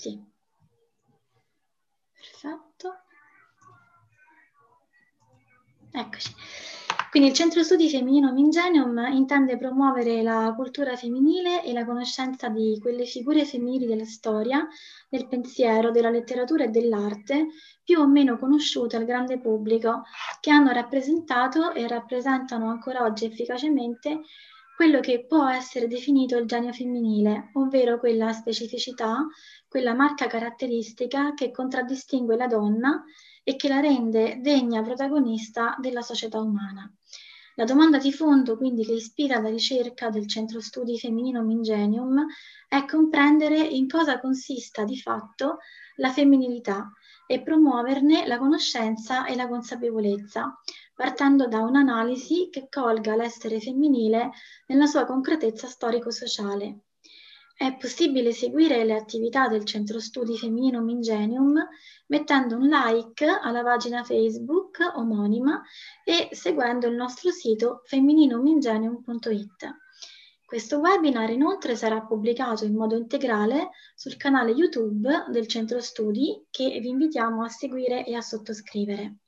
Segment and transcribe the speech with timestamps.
[0.00, 0.18] Sì.
[2.14, 2.94] Perfetto.
[5.92, 6.34] Eccoci.
[7.10, 12.78] Quindi il Centro Studi Femminino Mingenium intende promuovere la cultura femminile e la conoscenza di
[12.80, 14.66] quelle figure femminili della storia,
[15.10, 17.48] del pensiero, della letteratura e dell'arte,
[17.84, 20.04] più o meno conosciute al grande pubblico,
[20.40, 24.20] che hanno rappresentato e rappresentano ancora oggi efficacemente
[24.80, 29.26] quello che può essere definito il genio femminile, ovvero quella specificità,
[29.68, 33.04] quella marca caratteristica che contraddistingue la donna
[33.44, 36.90] e che la rende degna protagonista della società umana.
[37.56, 42.24] La domanda di fondo, quindi, che ispira la ricerca del Centro Studi Femminino Mingenium
[42.66, 45.58] è comprendere in cosa consista di fatto
[45.96, 46.90] la femminilità
[47.30, 50.60] e promuoverne la conoscenza e la consapevolezza,
[50.92, 54.32] partendo da un'analisi che colga l'essere femminile
[54.66, 56.86] nella sua concretezza storico-sociale.
[57.56, 61.54] È possibile seguire le attività del Centro Studi Femminino Mingenium
[62.08, 65.62] mettendo un like alla pagina Facebook omonima
[66.02, 69.76] e seguendo il nostro sito femminino-mingenium.it.
[70.50, 76.80] Questo webinar inoltre sarà pubblicato in modo integrale sul canale YouTube del Centro Studi che
[76.80, 79.18] vi invitiamo a seguire e a sottoscrivere.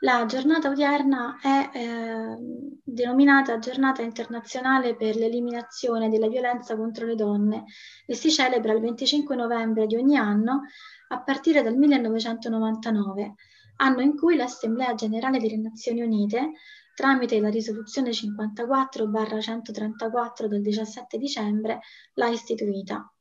[0.00, 2.36] La giornata odierna è eh,
[2.84, 7.64] denominata Giornata internazionale per l'eliminazione della violenza contro le donne
[8.04, 10.64] e si celebra il 25 novembre di ogni anno
[11.08, 13.34] a partire dal 1999,
[13.76, 16.50] anno in cui l'Assemblea Generale delle Nazioni Unite,
[16.94, 21.80] tramite la risoluzione 54-134 del 17 dicembre,
[22.14, 23.12] l'ha istituita.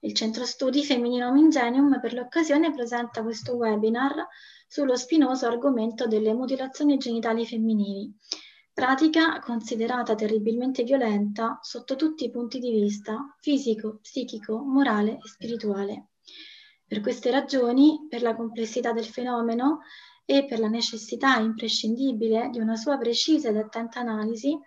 [0.00, 4.26] Il Centro Studi Femminino Mingenium per l'occasione presenta questo webinar
[4.68, 8.12] sullo spinoso argomento delle mutilazioni genitali femminili,
[8.72, 16.08] pratica considerata terribilmente violenta sotto tutti i punti di vista, fisico, psichico, morale e spirituale.
[16.86, 19.80] Per queste ragioni, per la complessità del fenomeno
[20.26, 24.58] e per la necessità imprescindibile di una sua precisa ed attenta analisi,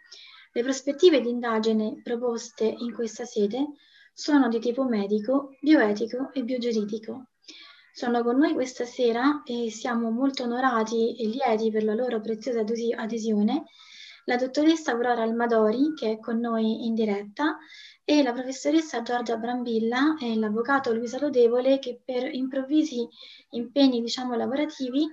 [0.54, 3.68] le prospettive di indagine proposte in questa sede
[4.14, 7.28] sono di tipo medico, bioetico e biogiuridico.
[7.92, 12.62] Sono con noi questa sera e siamo molto onorati e lieti per la loro preziosa
[12.62, 13.66] adesione
[14.30, 17.58] la dottoressa Aurora Almadori, che è con noi in diretta,
[18.10, 23.08] e la professoressa Giorgia Brambilla e l'avvocato Luisa Lodevole, che per improvvisi
[23.52, 25.08] impegni diciamo, lavorativi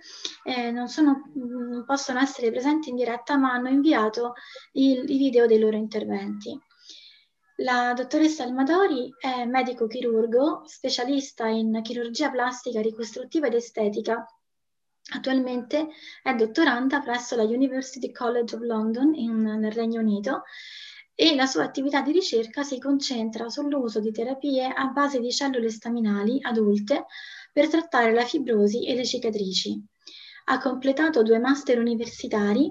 [0.45, 4.33] eh, non, sono, non, possono essere presenti in diretta, ma hanno inviato
[4.73, 6.59] il, i video dei loro interventi.
[7.57, 14.27] La dottoressa Almadori è medico chirurgo, specialista in chirurgia plastica ricostruttiva ed estetica.
[15.13, 15.89] Attualmente
[16.23, 20.45] è dottoranda presso la University College of London in, nel Regno Unito
[21.19, 25.71] e la sua attività di ricerca si concentra sull'uso di terapie a base di cellule
[25.71, 27.07] staminali adulte
[27.51, 29.83] per trattare la fibrosi e le cicatrici.
[30.49, 32.71] Ha completato due master universitari,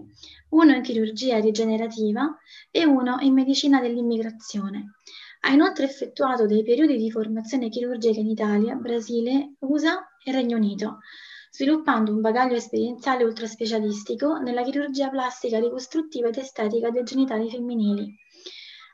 [0.49, 2.37] uno in chirurgia rigenerativa
[2.69, 4.93] e uno in medicina dell'immigrazione.
[5.41, 10.99] Ha inoltre effettuato dei periodi di formazione chirurgica in Italia, Brasile, USA e Regno Unito,
[11.49, 18.23] sviluppando un bagaglio esperienziale ultraspecialistico nella chirurgia plastica ricostruttiva ed estetica dei genitali femminili.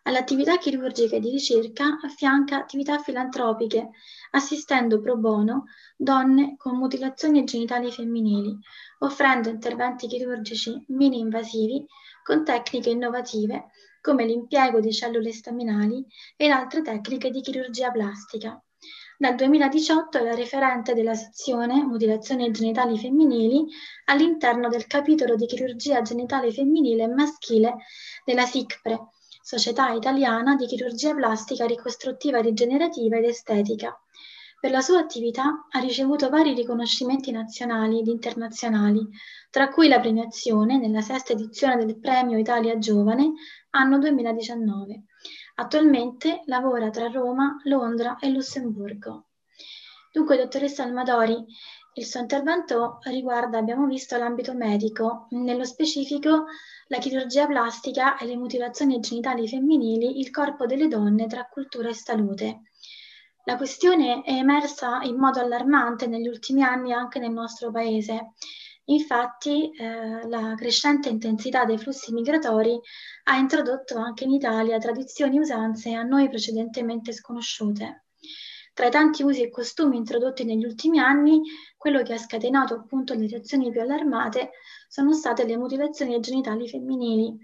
[0.03, 3.91] All'attività chirurgica e di ricerca affianca attività filantropiche,
[4.31, 8.57] assistendo pro bono donne con mutilazioni genitali femminili,
[8.99, 11.85] offrendo interventi chirurgici mini-invasivi
[12.23, 13.67] con tecniche innovative
[14.01, 16.03] come l'impiego di cellule staminali
[16.35, 18.59] e altre tecniche di chirurgia plastica.
[19.19, 23.67] Dal 2018 è la referente della sezione Mutilazioni genitali femminili
[24.05, 27.75] all'interno del capitolo di chirurgia genitale femminile e maschile
[28.25, 28.99] della SICPRE,
[29.43, 33.99] Società Italiana di Chirurgia Plastica Ricostruttiva Rigenerativa ed Estetica.
[34.59, 39.03] Per la sua attività ha ricevuto vari riconoscimenti nazionali ed internazionali,
[39.49, 43.33] tra cui la premiazione nella sesta edizione del Premio Italia Giovane
[43.71, 45.05] anno 2019.
[45.55, 49.25] Attualmente lavora tra Roma, Londra e Lussemburgo.
[50.13, 51.43] Dunque, dottoressa Almadori,
[51.95, 56.45] il suo intervento riguarda, abbiamo visto, l'ambito medico, nello specifico
[56.87, 61.93] la chirurgia plastica e le mutilazioni genitali femminili, il corpo delle donne tra cultura e
[61.93, 62.61] salute.
[63.43, 68.33] La questione è emersa in modo allarmante negli ultimi anni anche nel nostro paese.
[68.85, 72.79] Infatti, eh, la crescente intensità dei flussi migratori
[73.23, 78.05] ha introdotto anche in Italia tradizioni e usanze a noi precedentemente sconosciute.
[78.73, 81.41] Tra i tanti usi e costumi introdotti negli ultimi anni,
[81.75, 84.51] quello che ha scatenato appunto le reazioni più allarmate
[84.87, 87.37] sono state le mutilazioni genitali femminili,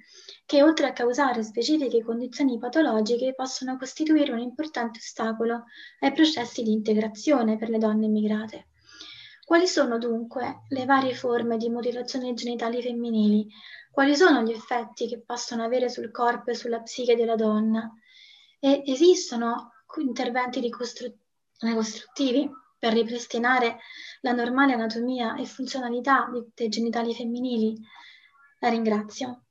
[0.45, 5.65] che oltre a causare specifiche condizioni patologiche possono costituire un importante ostacolo
[5.99, 8.67] ai processi di integrazione per le donne immigrate.
[9.43, 13.47] Quali sono dunque le varie forme di mutilazioni genitali femminili?
[13.91, 17.91] Quali sono gli effetti che possono avere sul corpo e sulla psiche della donna?
[18.59, 23.79] E esistono interventi ricostruttivi per ripristinare
[24.21, 27.75] la normale anatomia e funzionalità dei genitali femminili?
[28.59, 29.41] La ringrazio.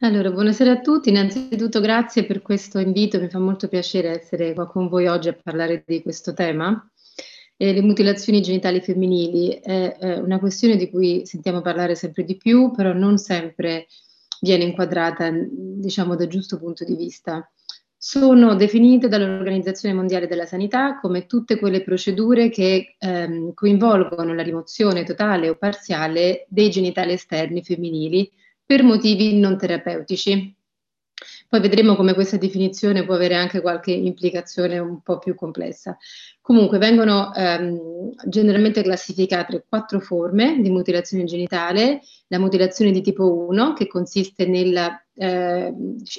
[0.00, 1.08] Allora, buonasera a tutti.
[1.08, 5.38] Innanzitutto grazie per questo invito, mi fa molto piacere essere qua con voi oggi a
[5.40, 6.86] parlare di questo tema.
[7.56, 12.36] Eh, le mutilazioni genitali femminili è, è una questione di cui sentiamo parlare sempre di
[12.36, 13.86] più, però non sempre
[14.42, 17.50] viene inquadrata, diciamo, dal giusto punto di vista.
[18.08, 25.02] Sono definite dall'Organizzazione Mondiale della Sanità come tutte quelle procedure che ehm, coinvolgono la rimozione
[25.02, 28.30] totale o parziale dei genitali esterni femminili
[28.64, 30.55] per motivi non terapeutici.
[31.48, 35.96] Poi vedremo come questa definizione può avere anche qualche implicazione un po' più complessa.
[36.40, 43.74] Comunque vengono ehm, generalmente classificate quattro forme di mutilazione genitale, la mutilazione di tipo 1
[43.74, 45.72] che consiste nella eh,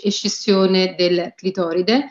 [0.04, 2.08] escissione del clitoride,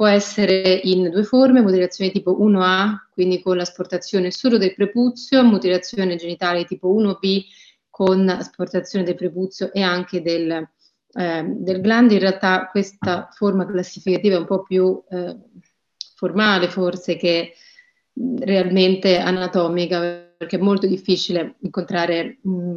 [0.00, 6.16] può essere in due forme, mutilazione tipo 1A, quindi con l'asportazione solo del prepuzio, mutilazione
[6.16, 7.42] genitale tipo 1B
[7.90, 10.66] con asportazione del prepuzio e anche del,
[11.12, 12.14] eh, del glande.
[12.14, 15.36] In realtà questa forma classificativa è un po' più eh,
[16.14, 17.54] formale forse che
[18.38, 20.00] realmente anatomica,
[20.36, 22.76] perché è molto difficile incontrare mh,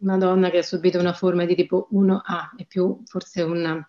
[0.00, 3.88] una donna che ha subito una forma di tipo 1A, è più forse una,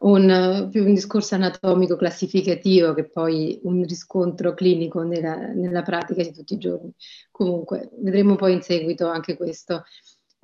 [0.00, 6.32] un, più un discorso anatomico classificativo che poi un riscontro clinico nella, nella, pratica di
[6.32, 6.92] tutti i giorni.
[7.30, 9.84] Comunque, vedremo poi in seguito anche questo.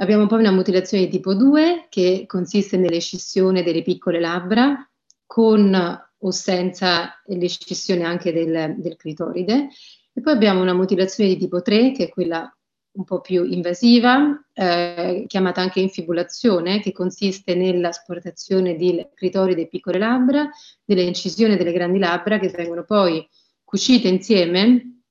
[0.00, 4.88] Abbiamo poi una mutilazione di tipo 2 che consiste nell'escissione delle piccole labbra
[5.26, 9.68] con o senza l'escissione anche del, del clitoride.
[10.12, 12.50] E poi abbiamo una mutilazione di tipo 3 che è quella
[12.92, 19.98] un po' più invasiva, eh, chiamata anche infibulazione, che consiste nell'asportazione di clitoride e piccole
[19.98, 20.48] labbra,
[20.82, 23.28] dell'incisione delle grandi labbra che vengono poi
[23.62, 25.02] cucite insieme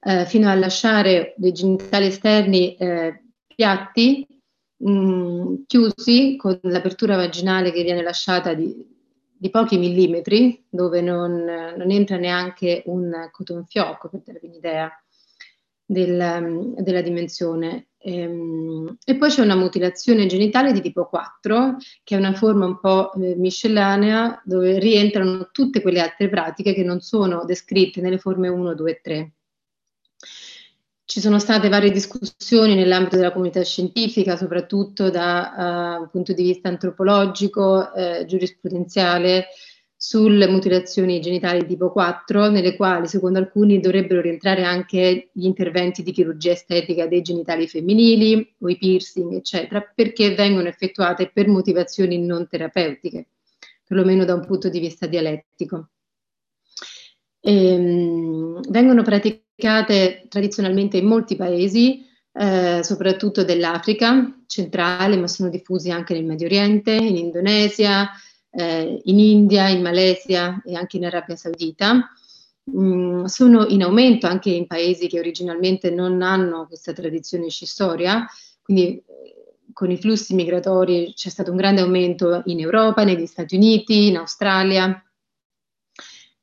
[0.00, 3.23] eh, fino a lasciare dei genitali esterni eh,
[3.54, 4.26] piatti,
[4.76, 8.74] mh, mm, chiusi, con l'apertura vaginale che viene lasciata di,
[9.36, 11.44] di pochi millimetri, dove non,
[11.76, 14.90] non entra neanche un cotton fioc, per darvi un'idea
[15.84, 17.88] del, della dimensione.
[17.98, 22.66] E, ehm, e, poi c'è una mutilazione genitale di tipo 4, che è una forma
[22.66, 28.18] un po' eh, miscellanea, dove rientrano tutte quelle altre pratiche che non sono descritte nelle
[28.18, 29.32] forme 1, 2 e 3.
[31.06, 36.42] Ci sono state varie discussioni nell'ambito della comunità scientifica, soprattutto da uh, un punto di
[36.42, 39.48] vista antropologico, eh, giurisprudenziale,
[39.94, 46.12] sulle mutilazioni genitali tipo 4, nelle quali secondo alcuni dovrebbero rientrare anche gli interventi di
[46.12, 52.46] chirurgia estetica dei genitali femminili o i piercing, eccetera, perché vengono effettuate per motivazioni non
[52.48, 53.28] terapeutiche,
[53.86, 55.88] perlomeno da un punto di vista dialettico.
[57.46, 62.02] Ehm, vengono praticate tradizionalmente in molti paesi,
[62.32, 68.08] eh, soprattutto dell'Africa centrale, ma sono diffusi anche nel Medio Oriente, in Indonesia,
[68.50, 72.08] eh, in India, in Malesia e anche in Arabia Saudita.
[72.70, 78.26] Mm, sono in aumento anche in paesi che originalmente non hanno questa tradizione scissoria,
[78.62, 79.04] quindi eh,
[79.74, 84.16] con i flussi migratori c'è stato un grande aumento in Europa, negli Stati Uniti, in
[84.16, 84.98] Australia,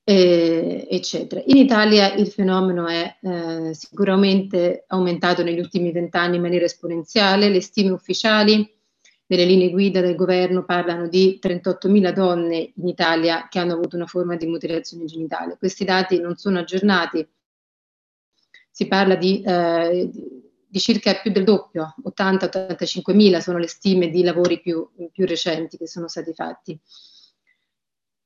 [0.04, 1.42] eh, eccetera.
[1.46, 7.62] In Italia il fenomeno è eh, sicuramente aumentato negli ultimi vent'anni in maniera esponenziale, le
[7.62, 8.70] stime ufficiali
[9.32, 14.06] delle linee guida del governo parlano di 38.000 donne in Italia che hanno avuto una
[14.06, 15.56] forma di mutilazione genitale.
[15.58, 17.26] Questi dati non sono aggiornati,
[18.70, 20.10] si parla di, eh,
[20.68, 25.88] di circa più del doppio, 80-85.000 sono le stime di lavori più, più, recenti che
[25.88, 26.78] sono stati fatti.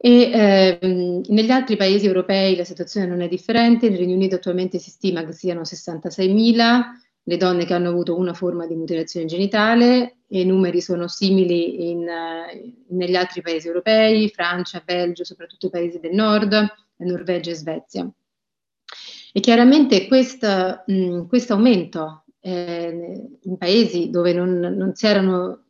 [0.05, 4.77] E, ehm, negli altri paesi europei la situazione non è differente, nel Regno Unito attualmente
[4.77, 6.81] si stima che siano 66.000,
[7.23, 11.89] le donne che hanno avuto una forma di mutilazione genitale e i numeri sono simili
[11.89, 16.53] in, uh, negli altri paesi europei, Francia, Belgio, soprattutto i paesi del nord,
[16.97, 18.07] Norvegia e Svezia.
[19.33, 20.83] E chiaramente questo
[21.47, 25.63] aumento eh, in paesi dove non, non si erano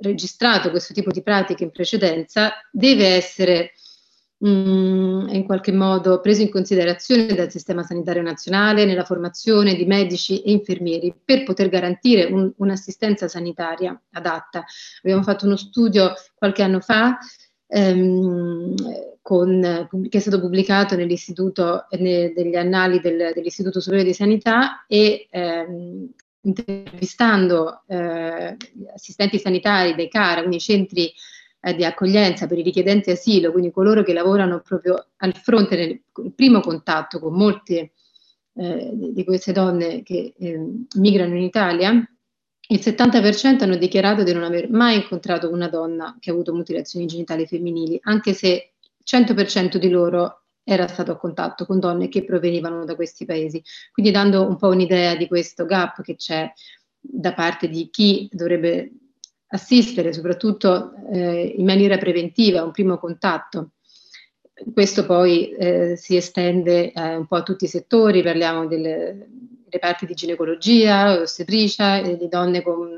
[0.00, 3.72] registrato questo tipo di pratiche in precedenza deve essere
[4.46, 9.84] mm, è in qualche modo preso in considerazione dal sistema sanitario nazionale nella formazione di
[9.84, 14.64] medici e infermieri per poter garantire un, un'assistenza sanitaria adatta.
[15.02, 17.18] Abbiamo fatto uno studio qualche anno fa
[17.66, 18.74] ehm,
[19.22, 26.08] con, che è stato pubblicato nell'istituto, ne, annali del, dell'Istituto Superiore di Sanità e ehm,
[26.42, 28.56] intervistando eh,
[28.94, 31.12] assistenti sanitari dei CARA, quindi centri
[31.60, 36.32] eh, di accoglienza per i richiedenti asilo, quindi coloro che lavorano proprio al fronte nel
[36.34, 37.92] primo contatto con molte
[38.54, 41.90] eh, di queste donne che ehm, migrano in Italia,
[42.72, 47.06] il 70% hanno dichiarato di non aver mai incontrato una donna che ha avuto mutilazioni
[47.06, 48.74] genitali femminili, anche se
[49.04, 53.60] 100% di loro era stato a contatto con donne che provenivano da questi paesi.
[53.92, 56.50] Quindi dando un po' un'idea di questo gap che c'è
[57.00, 58.92] da parte di chi dovrebbe
[59.50, 63.72] assistere, soprattutto eh, in maniera preventiva, un primo contatto.
[64.72, 69.28] Questo poi eh, si estende eh, un po' a tutti i settori, parliamo delle
[69.68, 72.94] reparti di ginecologia, ostetricia, di donne con,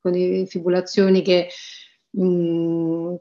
[0.00, 1.48] con fibulazioni che,
[2.10, 3.14] mh, mm,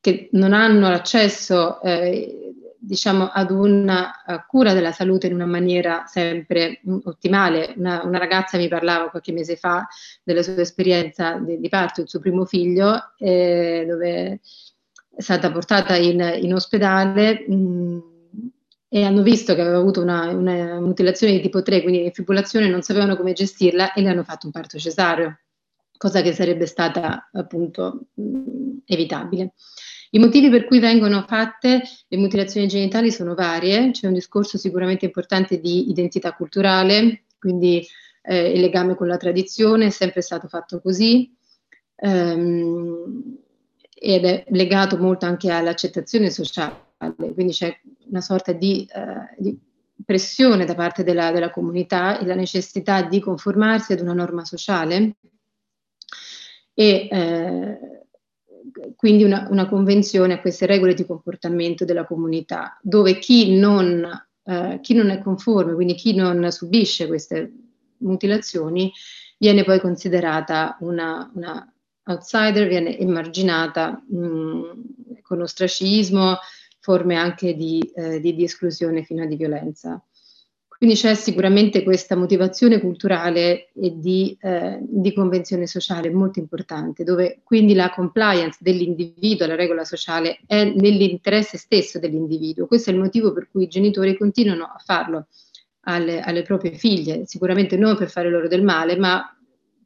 [0.00, 2.47] che, non hanno accesso eh,
[2.78, 4.12] diciamo, ad una
[4.46, 7.74] cura della salute in una maniera sempre mh, ottimale.
[7.76, 9.86] Una, una, ragazza mi parlava qualche mese fa
[10.22, 14.40] della sua esperienza di, di parto del suo primo figlio, eh, dove
[15.14, 17.44] è stata portata in, in ospedale.
[17.48, 18.02] Mh,
[18.90, 22.80] e hanno visto che aveva avuto una, una mutilazione di tipo 3, quindi fibrillazione, non
[22.80, 25.40] sapevano come gestirla e le hanno fatto un parto cesareo,
[25.98, 29.52] cosa che sarebbe stata appunto mh, evitabile.
[30.10, 35.04] I motivi per cui vengono fatte le mutilazioni genitali sono varie, c'è un discorso sicuramente
[35.04, 37.86] importante di identità culturale, quindi
[38.22, 41.34] eh, il legame con la tradizione è sempre stato fatto così.
[41.96, 43.38] Ehm,
[44.00, 46.92] ed è legato molto anche all'accettazione sociale,
[47.34, 47.76] quindi c'è
[48.08, 49.58] una sorta di, eh, di
[50.04, 55.16] pressione da parte della, della, comunità e la necessità di conformarsi ad una norma sociale
[56.74, 58.06] e eh,
[58.96, 64.08] quindi una, una, convenzione a queste regole di comportamento della comunità, dove chi non,
[64.44, 67.52] eh, chi non è conforme, quindi chi non subisce queste
[67.98, 68.92] mutilazioni,
[69.38, 71.72] viene poi considerata una, una
[72.04, 74.62] outsider, viene emarginata mh, mm,
[75.22, 76.38] con ostracismo,
[76.80, 80.02] forme anche di, eh, di, di, esclusione fino a di violenza.
[80.78, 87.40] Quindi c'è sicuramente questa motivazione culturale e di, eh, di, convenzione sociale molto importante, dove
[87.42, 92.68] quindi la compliance dell'individuo alla regola sociale è nell'interesse stesso dell'individuo.
[92.68, 95.26] Questo è il motivo per cui i genitori continuano a farlo
[95.80, 99.36] alle, alle proprie figlie, sicuramente non per fare loro del male, ma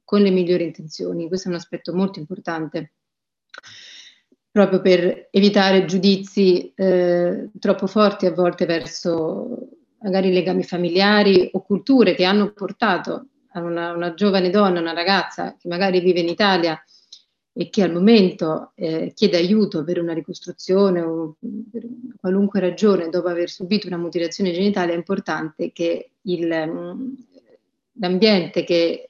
[0.05, 1.27] con le migliori intenzioni.
[1.27, 2.93] Questo è un aspetto molto importante,
[4.51, 12.15] proprio per evitare giudizi eh, troppo forti a volte verso magari legami familiari o culture
[12.15, 16.83] che hanno portato a una, una giovane donna, una ragazza che magari vive in Italia
[17.55, 21.37] e che al momento eh, chiede aiuto per una ricostruzione o
[21.71, 21.83] per
[22.19, 26.49] qualunque ragione dopo aver subito una mutilazione genitale, è importante che il,
[27.93, 29.09] l'ambiente che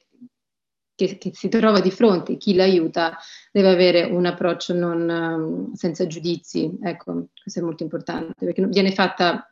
[0.94, 3.16] che, che, si trova di fronte, chi l'aiuta,
[3.50, 6.78] deve avere un approccio non, um, senza giudizi.
[6.82, 9.51] Ecco, questo è molto importante perché viene fatta,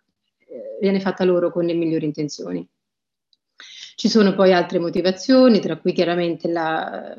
[0.80, 2.66] viene fatta loro con le migliori intenzioni.
[3.94, 7.14] Ci sono poi altre motivazioni, tra cui chiaramente la,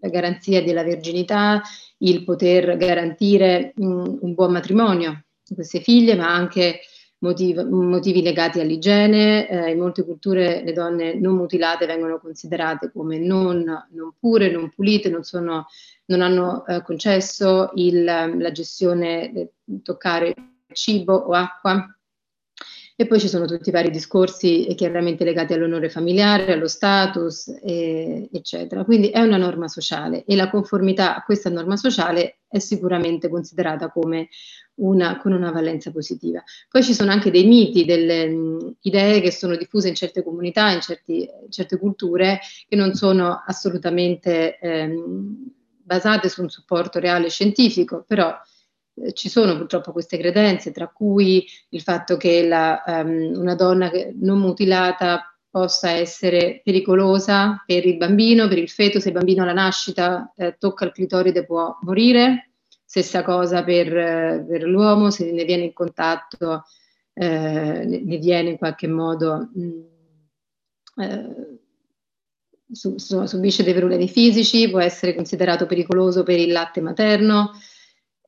[0.00, 1.62] la garanzia della verginità,
[1.98, 6.80] il poter garantire un, un buon matrimonio a queste figlie, ma anche
[7.20, 9.48] motiv- motivi legati all'igiene.
[9.48, 14.68] Eh, in molte culture le donne non mutilate vengono considerate come non, non pure, non
[14.68, 15.66] pulite, non, sono,
[16.06, 20.34] non hanno eh, concesso il, la gestione, di toccare
[20.72, 21.96] cibo o acqua.
[23.02, 27.48] E poi ci sono tutti i vari discorsi eh, chiaramente legati all'onore familiare, allo status,
[27.60, 28.84] eh, eccetera.
[28.84, 33.90] Quindi è una norma sociale e la conformità a questa norma sociale è sicuramente considerata
[33.90, 34.28] come
[34.76, 36.44] una, con una valenza positiva.
[36.70, 40.70] Poi ci sono anche dei miti, delle mh, idee che sono diffuse in certe comunità,
[40.70, 45.50] in, certi, certe culture, che non sono assolutamente ehm,
[45.82, 48.32] basate su un supporto reale scientifico, però
[49.12, 54.38] ci sono purtroppo queste credenze, tra cui il fatto che la, um, una donna non
[54.38, 60.32] mutilata possa essere pericolosa per il bambino, per il feto, se il bambino alla nascita
[60.36, 62.52] eh, tocca il clitoride può morire,
[62.92, 63.88] Stessa cosa per,
[64.46, 66.64] per l'uomo, se ne viene in contatto,
[67.14, 71.58] eh, ne viene in qualche modo, mh, mm, eh,
[72.70, 77.52] su, su, subisce dei problemi fisici, può essere considerato pericoloso per il latte materno.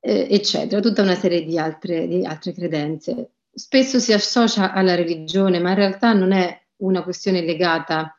[0.06, 3.30] Eh, eccetera, tutta una serie di altre, di altre credenze.
[3.50, 8.14] Spesso si associa alla religione, ma in realtà non è una questione legata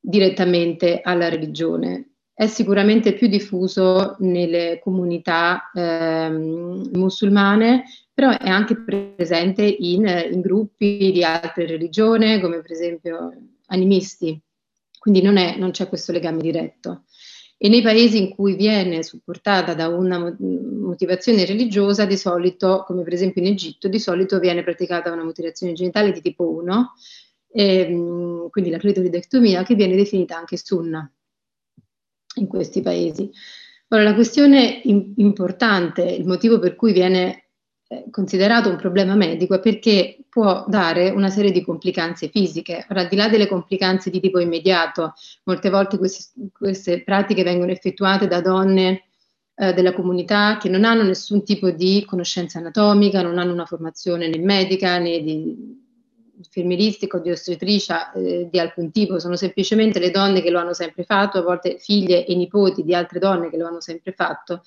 [0.00, 2.14] direttamente alla religione.
[2.34, 11.12] È sicuramente più diffuso nelle comunità ehm, musulmane, però è anche presente in, in, gruppi
[11.12, 13.32] di altre religioni, come per esempio
[13.66, 14.40] animisti.
[14.98, 17.04] Quindi non, è, non c'è questo legame diretto.
[17.64, 23.12] E nei paesi in cui viene supportata da una motivazione religiosa, di solito, come per
[23.12, 26.94] esempio in Egitto, di solito viene praticata una mutilazione genitale di tipo 1,
[27.52, 31.08] ehm, quindi la clitoridectomia, che viene definita anche sunna
[32.34, 33.30] in questi paesi.
[33.90, 37.41] Ora, la questione importante, il motivo per cui viene
[38.10, 42.86] considerato un problema medico è perché può dare una serie di complicanze fisiche.
[42.90, 47.70] Ora, al di là delle complicanze di tipo immediato, molte volte queste, queste pratiche vengono
[47.70, 49.04] effettuate da donne
[49.54, 54.28] eh, della comunità che non hanno nessun tipo di conoscenza anatomica, non hanno una formazione
[54.28, 55.80] né medica né di
[56.42, 60.74] infermieristica o di ostetricia eh, di alcun tipo, sono semplicemente le donne che lo hanno
[60.74, 64.62] sempre fatto, a volte figlie e nipoti di altre donne che lo hanno sempre fatto.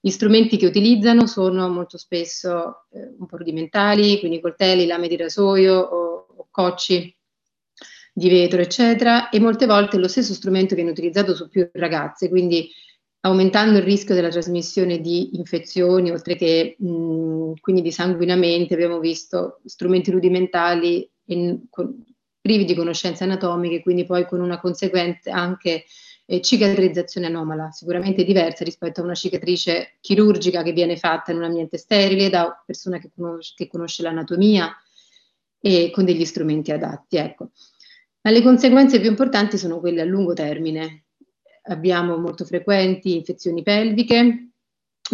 [0.00, 5.16] Gli strumenti che utilizzano sono molto spesso eh, un po' rudimentali, quindi coltelli, lame di
[5.16, 7.14] rasoio o, o cocci
[8.12, 12.68] di vetro, eccetera, e molte volte lo stesso strumento viene utilizzato su più ragazze, quindi
[13.20, 19.60] aumentando il rischio della trasmissione di infezioni, oltre che mh, quindi di sanguinamenti, abbiamo visto
[19.64, 22.04] strumenti rudimentali in, con,
[22.40, 25.84] privi di conoscenze anatomiche, quindi poi con una conseguente anche
[26.30, 31.42] eh, cicatrizzazione anomala, sicuramente diversa rispetto a una cicatrice chirurgica che viene fatta in un
[31.42, 34.72] ambiente sterile da persona che conosce, che conosce l'anatomia
[35.60, 37.16] e con degli strumenti adatti.
[37.16, 37.50] Ecco.
[38.20, 41.06] Ma le conseguenze più importanti sono quelle a lungo termine,
[41.62, 44.49] abbiamo molto frequenti infezioni pelviche,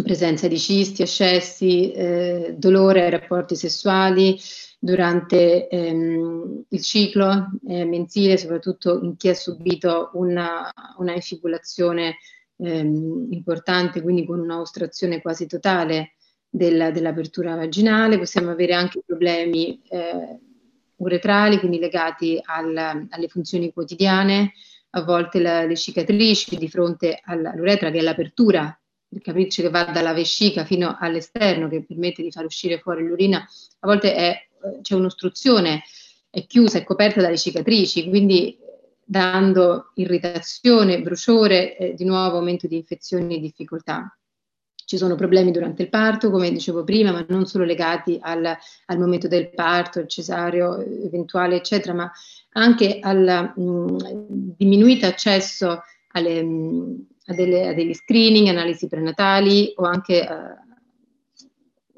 [0.02, 4.38] presenza di cisti, ascessi, eh, dolore ai rapporti sessuali
[4.78, 12.16] durante ehm, il ciclo eh, mensile, soprattutto in chi ha subito una, una infibulazione
[12.58, 16.12] ehm, importante, quindi con una ostrazione quasi totale
[16.48, 18.18] della, dell'apertura vaginale.
[18.18, 20.38] Possiamo avere anche problemi eh,
[20.96, 24.52] uretrali, quindi legati al, alle funzioni quotidiane,
[24.90, 28.78] a volte la, le cicatrici di fronte all'uretra, che è l'apertura,
[29.16, 33.38] il capriccio che va dalla vescica fino all'esterno, che permette di far uscire fuori l'urina,
[33.38, 34.46] a volte è,
[34.82, 35.82] c'è un'ostruzione,
[36.28, 38.58] è chiusa, è coperta dalle cicatrici, quindi
[39.02, 44.14] dando irritazione, bruciore, eh, di nuovo aumento di infezioni e difficoltà.
[44.84, 48.98] Ci sono problemi durante il parto, come dicevo prima, ma non solo legati al, al
[48.98, 52.12] momento del parto, il cesareo eventuale, eccetera, ma
[52.52, 55.80] anche al mh, diminuito accesso
[56.12, 60.74] alle, mh, a, delle, a, degli screening, analisi prenatali o anche uh,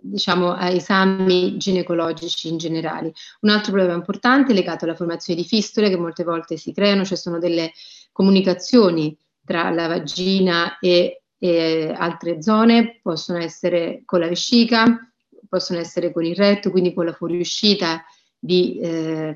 [0.00, 3.12] diciamo, a esami ginecologici in generale.
[3.40, 7.04] Un altro problema importante è legato alla formazione di fistole che molte volte si creano,
[7.04, 7.72] cioè sono delle
[8.12, 15.08] comunicazioni tra la vagina e e altre zone possono essere con la vescica,
[15.48, 18.04] possono essere con il retto, quindi con la fuoriuscita
[18.36, 19.34] di, eh,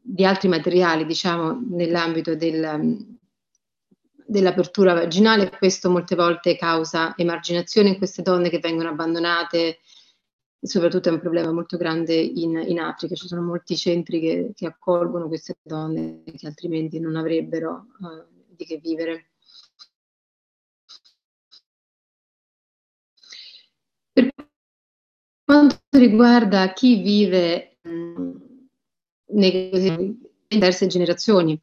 [0.00, 3.17] di altri materiali, diciamo, nell'ambito del,
[4.28, 5.50] dell'apertura vaginale.
[5.50, 9.78] Questo molte volte causa emarginazione in queste donne che vengono abbandonate,
[10.60, 13.14] soprattutto è un problema molto grande in, in Africa.
[13.14, 18.64] Ci sono molti centri che, che, accolgono queste donne che altrimenti non avrebbero uh, di
[18.66, 19.30] che vivere.
[24.12, 24.30] Per
[25.44, 27.78] quanto riguarda chi vive
[29.30, 31.58] nei diverse generazioni,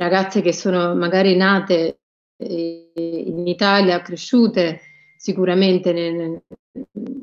[0.00, 2.00] ragazze che sono magari nate
[2.36, 4.80] eh, in Italia, cresciute
[5.16, 6.42] sicuramente nel,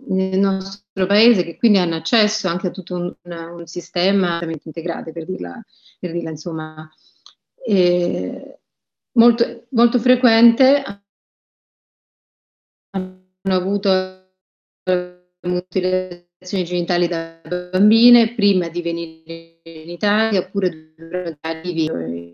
[0.08, 5.26] nel, nostro paese, che quindi hanno accesso anche a tutto un, un sistema integrato, per
[5.26, 5.60] dirla,
[6.00, 6.88] per dirla insomma,
[7.66, 8.60] eh,
[9.14, 10.84] molto, molto frequente
[12.92, 13.90] hanno avuto
[16.38, 20.94] mutilazioni genitali da bambine prima di venire in Italia oppure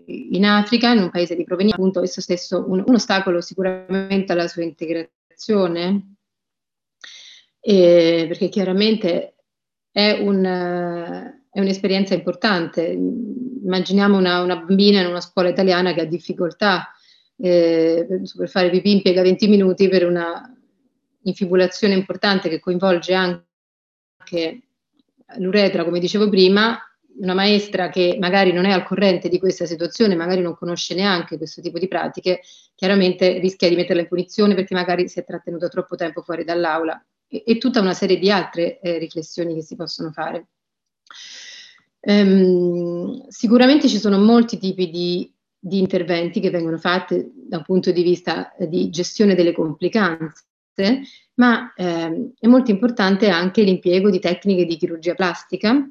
[0.06, 4.46] in Africa, in un paese di provenienza, appunto esso stesso un, un ostacolo sicuramente alla
[4.46, 6.16] sua integrazione,
[7.60, 9.36] eh, perché chiaramente
[9.90, 10.44] è, un,
[11.50, 12.84] è, un'esperienza importante.
[12.84, 16.90] Immaginiamo una, una, bambina in una scuola italiana che ha difficoltà
[17.38, 20.48] eh, per fare pipì impiega 20 minuti per una
[21.22, 23.43] infibulazione importante che coinvolge anche
[25.38, 26.78] l'uretra, come dicevo prima,
[27.16, 31.36] una maestra che magari non è al corrente di questa situazione, magari non conosce neanche
[31.36, 32.40] questo tipo di pratiche,
[32.74, 37.02] chiaramente rischia di metterla in punizione perché magari si è trattenuta troppo tempo fuori dall'aula
[37.28, 40.46] e, e tutta una serie di altre eh, riflessioni che si possono fare.
[42.00, 47.92] Ehm, sicuramente ci sono molti tipi di, di, interventi che vengono fatti da un punto
[47.92, 50.44] di vista eh, di gestione delle complicanze,
[51.34, 55.88] ma ehm, è molto importante anche l'impiego di tecniche di chirurgia plastica,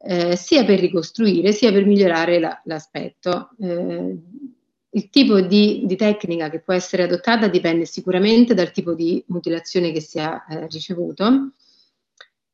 [0.00, 3.50] eh, sia per ricostruire sia per migliorare la, l'aspetto.
[3.60, 4.16] Eh,
[4.90, 9.92] il tipo di, di, tecnica che può essere adottata dipende sicuramente dal tipo di mutilazione
[9.92, 11.52] che si ha eh, ricevuto,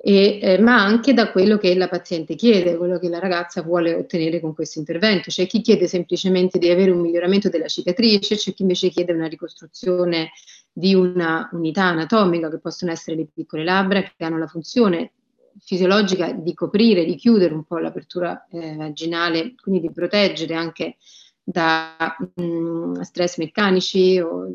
[0.07, 3.95] e, eh, ma anche da quello che la paziente chiede, quello che la ragazza vuole
[3.95, 5.31] ottenere con questo intervento.
[5.31, 9.29] C'è chi chiede semplicemente di avere un miglioramento della cicatrice, c'è chi invece chiede una
[9.29, 10.33] ricostruzione
[10.71, 15.13] di una unità anatomica che possono essere le piccole labbra, che hanno la funzione
[15.59, 20.97] fisiologica di coprire, di chiudere un po' l'apertura eh, vaginale, quindi di proteggere anche
[21.43, 21.97] da
[22.35, 24.53] mh, mm, stress meccanici o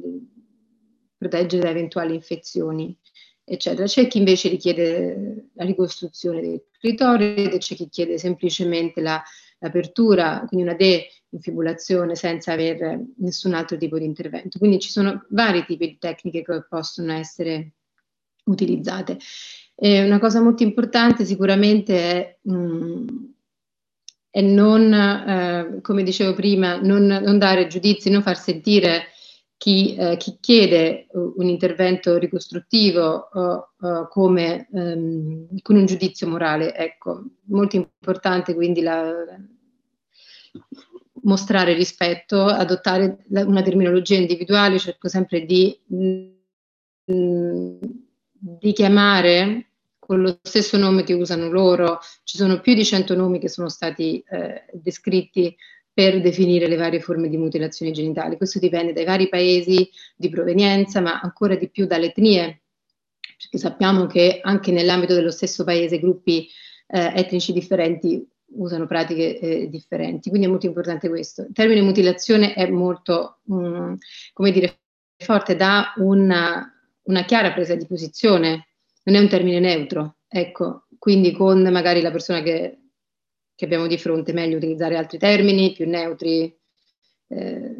[1.18, 2.96] proteggere da eventuali infezioni
[3.50, 3.86] eccetera.
[3.86, 9.22] C'è chi invece richiede la ricostruzione del clitoride, c'è chi chiede semplicemente la,
[9.60, 14.60] l'apertura, quindi una deinfibulazione senza avere nessun altro tipo di intervento.
[14.60, 17.72] Quindi ci sono vari tipi di tecniche che possono essere
[18.46, 19.18] utilizzate.
[19.76, 23.06] E una cosa molto importante sicuramente è, mh,
[24.30, 29.08] è non, eh, come dicevo prima, non, non dare giudizi, non far sentire
[29.60, 36.74] chi, eh, chi, chiede un intervento ricostruttivo uh, uh, come, um, con un giudizio morale.
[36.74, 39.14] Ecco, molto importante quindi la,
[41.24, 46.30] mostrare rispetto, adottare una terminologia individuale, cerco sempre di, mm,
[48.32, 53.40] di chiamare con lo stesso nome che usano loro, ci sono più di 100 nomi
[53.40, 55.54] che sono stati eh, descritti
[56.00, 58.38] per definire le varie forme di mutilazione genitali.
[58.38, 62.62] Questo dipende dai vari paesi di provenienza, ma ancora di più dalle etnie,
[63.38, 66.48] perché sappiamo che anche nell'ambito dello stesso paese gruppi
[66.88, 71.42] eh, etnici differenti usano pratiche eh, differenti, quindi è molto importante questo.
[71.42, 73.94] Il termine mutilazione è molto, mh, mm,
[74.32, 74.80] come dire,
[75.18, 76.66] forte, dà una,
[77.04, 78.70] una chiara presa di posizione,
[79.04, 82.78] non è un termine neutro, ecco, quindi con magari la persona che
[83.60, 86.58] che abbiamo di fronte, meglio utilizzare altri termini più neutri,
[87.28, 87.76] eh,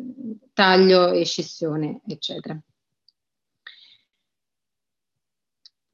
[0.52, 2.62] taglio e scissione, eccetera.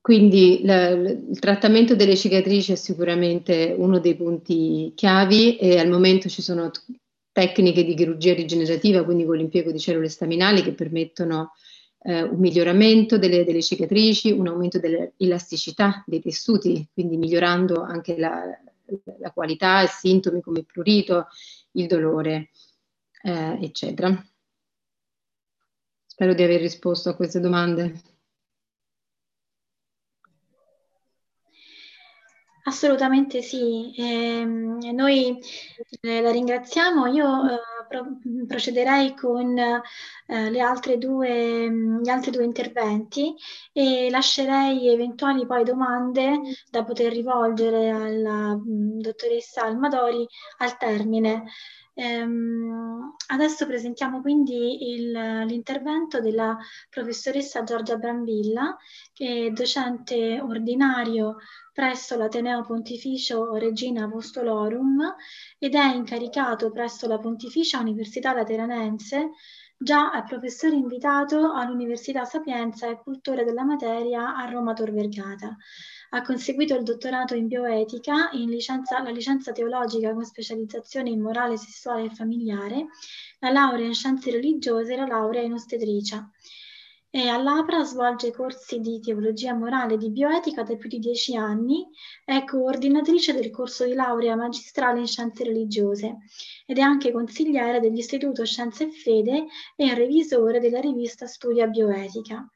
[0.01, 6.29] Quindi la, il trattamento delle cicatrici è sicuramente uno dei punti chiavi e al momento
[6.29, 6.71] ci sono
[7.31, 11.51] tecniche di chirurgia rigenerativa, quindi con l'impiego di cellule staminali che permettono
[12.01, 18.41] eh, un miglioramento delle, delle, cicatrici, un aumento dell'elasticità dei tessuti, quindi migliorando anche la,
[19.19, 21.27] la qualità e sintomi come il prurito,
[21.71, 22.49] il dolore,
[23.23, 24.23] eh, eccetera.
[26.05, 28.14] Spero di aver risposto a queste domande.
[32.67, 35.37] Assolutamente sì, eh, noi
[36.01, 37.05] la ringraziamo.
[37.07, 41.69] Io eh, pro- procederei con eh, le altre due,
[42.01, 43.35] gli altri due interventi
[43.71, 46.39] e lascerei eventuali poi domande
[46.71, 50.25] da poter rivolgere alla mh, dottoressa Almadori
[50.57, 51.43] al termine.
[51.97, 56.57] Ehm, adesso presentiamo quindi il, l'intervento della
[56.89, 58.77] professoressa Giorgia Brambilla,
[59.13, 61.37] che è docente ordinario
[61.71, 65.15] presso l'Ateneo Pontificio Regina Apostolorum
[65.57, 69.31] ed è incaricato presso la Pontificia Università Lateranense
[69.77, 75.55] già è professore invitato all'Università Sapienza e cultore della materia a Roma Tor Vergata.
[76.15, 81.57] Ha conseguito il dottorato in bioetica, in licenza, la licenza teologica con specializzazione in morale
[81.57, 82.85] sessuale e familiare,
[83.39, 86.25] la laurea in scienze religiose e la laurea in ostetricia
[87.09, 91.85] e all'APRA svolge corsi di teologia morale e di bioetica da più di dieci anni,
[92.25, 96.17] è coordinatrice del corso di laurea magistrale in scienze religiose
[96.65, 99.45] ed è anche consigliere dell'Istituto Scienze e Fede
[99.77, 102.49] e revisore della rivista Studia Bioetica.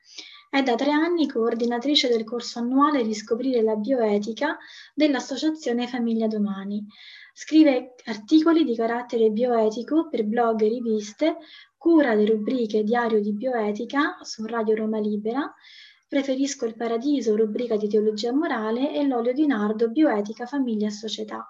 [0.50, 4.58] È da tre anni coordinatrice del corso annuale Riscoprire la bioetica
[4.96, 6.84] dell'Associazione Famiglia Domani.
[7.34, 11.38] Scrive articoli di carattere bioetico per blog e riviste,
[11.78, 15.54] cura le rubriche Diario di bioetica su Radio Roma Libera,
[16.10, 21.48] Preferisco il paradiso, rubrica di teologia morale e l'olio di nardo, bioetica, famiglia e società.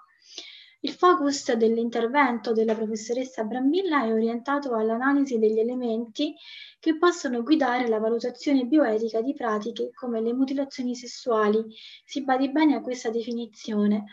[0.82, 6.34] Il focus dell'intervento della professoressa Brambilla è orientato all'analisi degli elementi
[6.78, 11.62] che possono guidare la valutazione bioetica di pratiche come le mutilazioni sessuali.
[12.06, 14.04] Si badi bene a questa definizione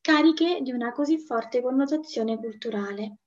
[0.00, 3.18] cariche di una così forte connotazione culturale.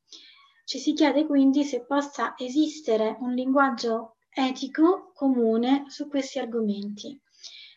[0.66, 7.18] Ci si chiede quindi se possa esistere un linguaggio etico comune su questi argomenti.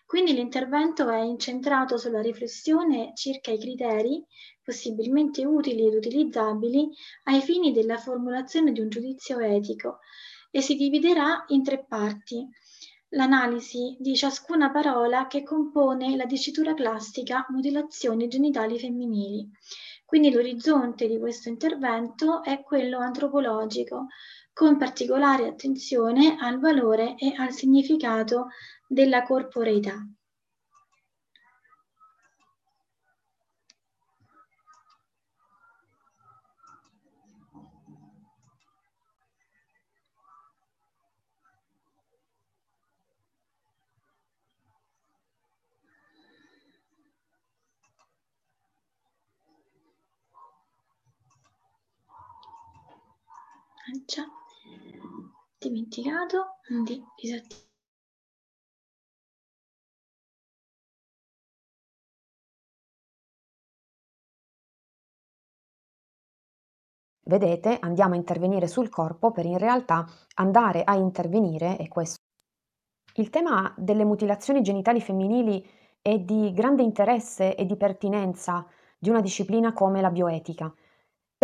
[0.07, 4.24] Quindi l'intervento è incentrato sulla riflessione circa i criteri
[4.64, 6.90] possibilmente utili ed utilizzabili
[7.24, 9.98] ai fini della formulazione di un giudizio etico
[10.50, 12.48] e si dividerà in tre parti.
[13.11, 19.48] L'analisi di ciascuna parola che compone la dicitura classica mutilazioni genitali femminili.
[20.05, 24.07] Quindi l'orizzonte di questo intervento è quello antropologico,
[24.53, 28.48] con particolare attenzione al valore e al significato
[28.87, 30.05] della corporeità.
[54.07, 54.25] Già
[55.59, 57.64] dimenticato di disattivare
[67.27, 72.18] Vedete, andiamo a intervenire sul corpo per in realtà andare a intervenire, e questo.
[73.14, 75.66] Il tema delle mutilazioni genitali femminili
[76.03, 78.66] è di grande interesse e di pertinenza
[78.99, 80.75] di una disciplina come la bioetica.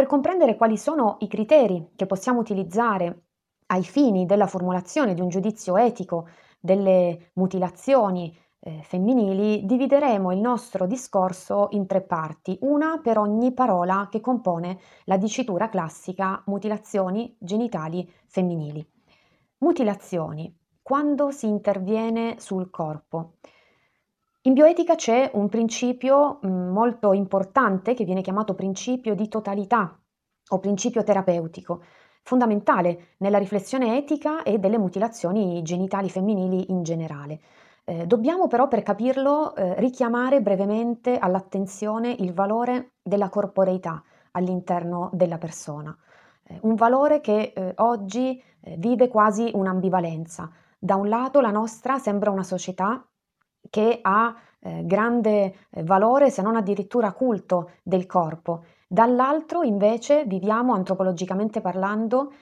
[0.01, 3.25] Per comprendere quali sono i criteri che possiamo utilizzare
[3.67, 6.27] ai fini della formulazione di un giudizio etico
[6.59, 14.09] delle mutilazioni eh, femminili, divideremo il nostro discorso in tre parti, una per ogni parola
[14.11, 18.83] che compone la dicitura classica mutilazioni genitali femminili.
[19.59, 23.33] Mutilazioni, quando si interviene sul corpo.
[24.45, 30.01] In bioetica c'è un principio mm, molto importante che viene chiamato principio di totalità
[30.53, 31.83] o principio terapeutico,
[32.23, 37.41] fondamentale nella riflessione etica e delle mutilazioni genitali femminili in generale.
[37.85, 45.37] Eh, dobbiamo però per capirlo eh, richiamare brevemente all'attenzione il valore della corporeità all'interno della
[45.37, 45.95] persona,
[46.45, 50.51] eh, un valore che eh, oggi eh, vive quasi un'ambivalenza.
[50.79, 53.05] Da un lato la nostra sembra una società
[53.69, 61.61] che ha eh, grande valore, se non addirittura culto del corpo, dall'altro invece viviamo antropologicamente
[61.61, 62.33] parlando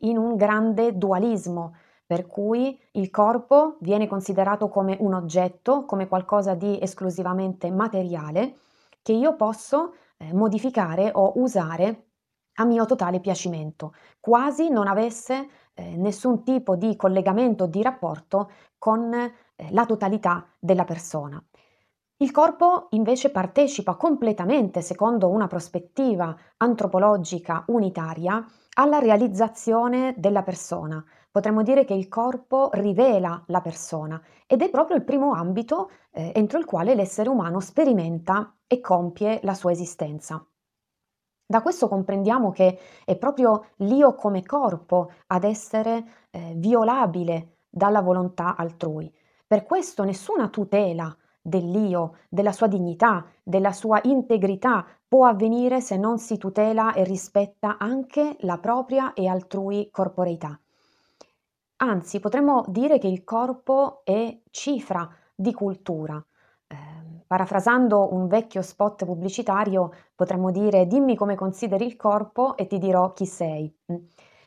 [0.00, 1.72] in un grande dualismo
[2.12, 8.56] per cui il corpo viene considerato come un oggetto, come qualcosa di esclusivamente materiale,
[9.00, 12.08] che io posso eh, modificare o usare
[12.56, 19.10] a mio totale piacimento, quasi non avesse eh, nessun tipo di collegamento, di rapporto con
[19.14, 19.32] eh,
[19.70, 21.42] la totalità della persona.
[22.16, 28.44] Il corpo invece partecipa completamente, secondo una prospettiva antropologica unitaria,
[28.74, 34.98] alla realizzazione della persona, Potremmo dire che il corpo rivela la persona ed è proprio
[34.98, 40.46] il primo ambito eh, entro il quale l'essere umano sperimenta e compie la sua esistenza.
[41.46, 48.54] Da questo comprendiamo che è proprio l'io come corpo ad essere eh, violabile dalla volontà
[48.54, 49.10] altrui.
[49.52, 56.16] Per questo nessuna tutela dell'io, della sua dignità, della sua integrità può avvenire se non
[56.16, 60.58] si tutela e rispetta anche la propria e altrui corporeità.
[61.76, 66.16] Anzi, potremmo dire che il corpo è cifra di cultura.
[66.66, 66.76] Eh,
[67.26, 73.12] parafrasando un vecchio spot pubblicitario, potremmo dire dimmi come consideri il corpo e ti dirò
[73.12, 73.70] chi sei.
[73.92, 73.96] Mm.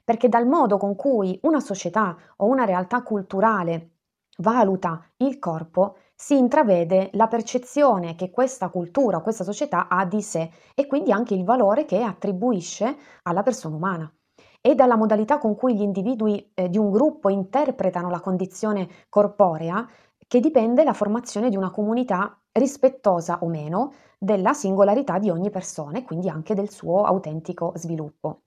[0.03, 3.91] Perché dal modo con cui una società o una realtà culturale
[4.37, 10.49] valuta il corpo, si intravede la percezione che questa cultura questa società ha di sé
[10.73, 14.13] e quindi anche il valore che attribuisce alla persona umana
[14.61, 19.87] e dalla modalità con cui gli individui eh, di un gruppo interpretano la condizione corporea
[20.27, 25.99] che dipende la formazione di una comunità rispettosa o meno della singolarità di ogni persona
[25.99, 28.39] e quindi anche del suo autentico sviluppo.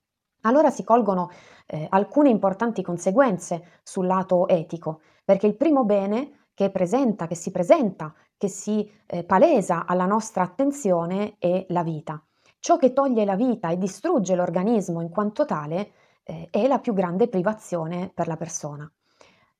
[0.42, 1.30] Allora si colgono
[1.66, 7.50] eh, alcune importanti conseguenze sul lato etico, perché il primo bene che presenta, che si
[7.50, 12.24] presenta, che si eh, palesa alla nostra attenzione è la vita.
[12.58, 15.90] Ciò che toglie la vita e distrugge l'organismo in quanto tale
[16.22, 18.90] eh, è la più grande privazione per la persona.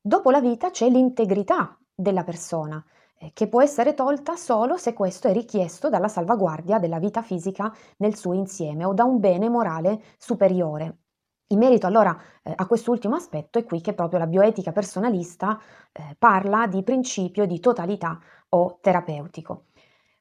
[0.01, 2.83] Dopo la vita c'è l'integrità della persona,
[3.19, 7.71] eh, che può essere tolta solo se questo è richiesto dalla salvaguardia della vita fisica
[7.99, 11.08] nel suo insieme o da un bene morale superiore.
[11.51, 15.59] In merito allora eh, a quest'ultimo aspetto è qui che proprio la bioetica personalista
[15.93, 19.65] eh, parla di principio di totalità o terapeutico.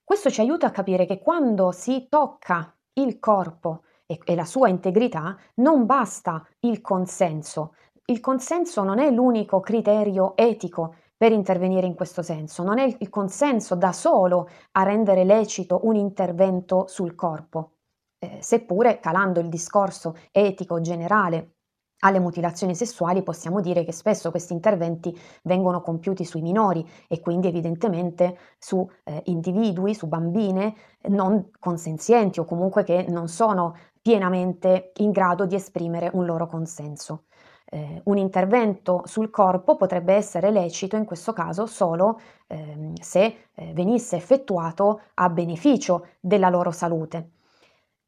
[0.05, 4.69] Questo ci aiuta a capire che quando si tocca il corpo e, e la sua
[4.69, 7.75] integrità, non basta il consenso.
[8.05, 13.09] Il consenso non è l'unico criterio etico per intervenire in questo senso, non è il
[13.09, 17.71] consenso da solo a rendere lecito un intervento sul corpo,
[18.19, 21.57] eh, seppure calando il discorso etico generale
[21.99, 27.47] alle mutilazioni sessuali possiamo dire che spesso questi interventi vengono compiuti sui minori e quindi
[27.47, 30.75] evidentemente su eh, individui, su bambine
[31.07, 37.23] non consenzienti o comunque che non sono pienamente in grado di esprimere un loro consenso.
[37.69, 43.73] Eh, un intervento sul corpo potrebbe essere lecito in questo caso solo eh, se eh,
[43.73, 47.31] venisse effettuato a beneficio della loro salute.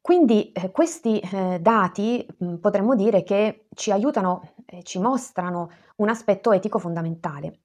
[0.00, 5.70] Quindi eh, questi eh, dati mh, mm, potremmo dire che ci aiutano, eh, ci mostrano
[5.96, 7.60] un aspetto etico fondamentale,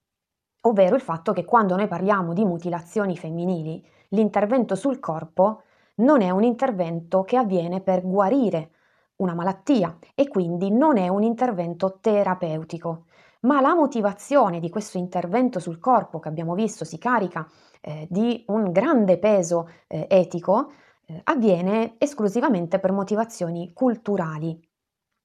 [0.61, 5.63] ovvero il fatto che quando noi parliamo di mutilazioni femminili, l'intervento sul corpo
[5.95, 8.71] non è un intervento che avviene per guarire
[9.17, 13.05] una malattia e quindi non è un intervento terapeutico,
[13.41, 17.47] ma la motivazione di questo intervento sul corpo che abbiamo visto si carica
[17.79, 20.71] eh, di un grande peso eh, etico,
[21.05, 24.59] eh, avviene esclusivamente per motivazioni culturali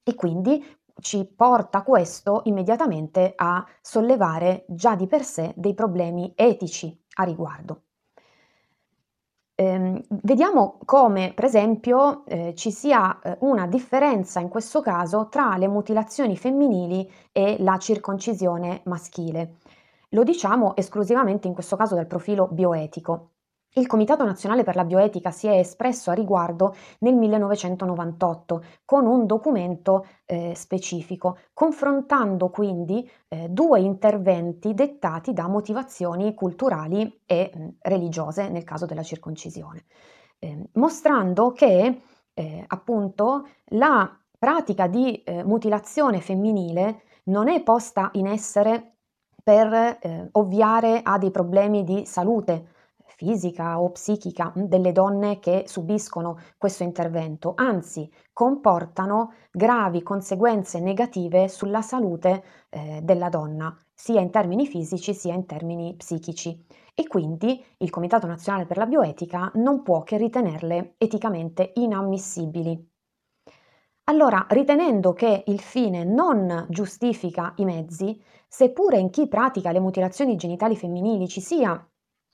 [0.03, 0.63] e quindi
[0.99, 7.83] ci porta questo immediatamente a sollevare già di per sé dei problemi etici a riguardo.
[9.55, 15.55] Ehm, vediamo come, per esempio, eh, ci sia eh, una differenza in questo caso tra
[15.57, 19.57] le mutilazioni femminili e la circoncisione maschile.
[20.09, 23.30] Lo diciamo esclusivamente in questo caso dal profilo bioetico.
[23.73, 29.25] Il Comitato Nazionale per la Bioetica si è espresso a riguardo nel 1998 con un
[29.25, 38.49] documento eh, specifico, confrontando quindi eh, due interventi dettati da motivazioni culturali e mh, religiose
[38.49, 39.85] nel caso della circoncisione,
[40.39, 42.01] eh, mostrando che
[42.33, 48.95] eh, appunto la pratica di eh, mutilazione femminile non è posta in essere
[49.41, 52.70] per eh, ovviare a dei problemi di salute
[53.21, 61.83] fisica o psichica delle donne che subiscono questo intervento, anzi comportano gravi conseguenze negative sulla
[61.83, 66.65] salute eh, della donna, sia in termini fisici sia in termini psichici.
[66.95, 72.89] E quindi il Comitato Nazionale per la Bioetica non può che ritenerle eticamente inammissibili.
[74.05, 80.35] Allora, ritenendo che il fine non giustifica i mezzi, seppure in chi pratica le mutilazioni
[80.35, 81.87] genitali femminili ci sia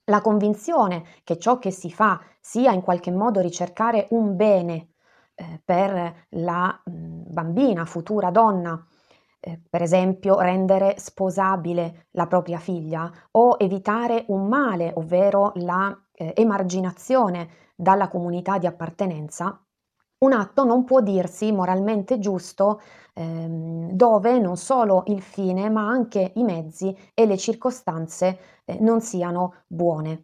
[0.10, 4.94] la convinzione che ciò che si fa sia in qualche modo ricercare un bene
[5.36, 6.92] eh, per la mh,
[7.28, 8.86] bambina, futura donna,
[9.40, 16.34] eh, per esempio rendere sposabile la propria figlia o evitare un male, ovvero la eh,
[16.36, 19.62] emarginazione dalla comunità di appartenenza,
[20.20, 22.82] un atto non può dirsi moralmente giusto
[23.14, 29.02] ehm, dove non solo il fine ma anche i mezzi e le circostanze eh, non
[29.02, 30.24] siano buone.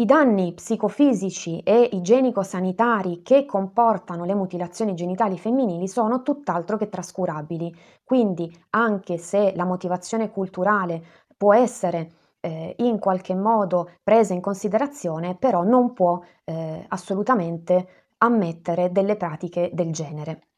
[0.00, 7.74] I danni psicofisici e igienico-sanitari che comportano le mutilazioni genitali femminili sono tutt'altro che trascurabili,
[8.04, 11.02] quindi anche se la motivazione culturale
[11.36, 18.92] può essere eh, in qualche modo presa in considerazione, però non può eh, assolutamente ammettere
[18.92, 20.48] delle pratiche del genere.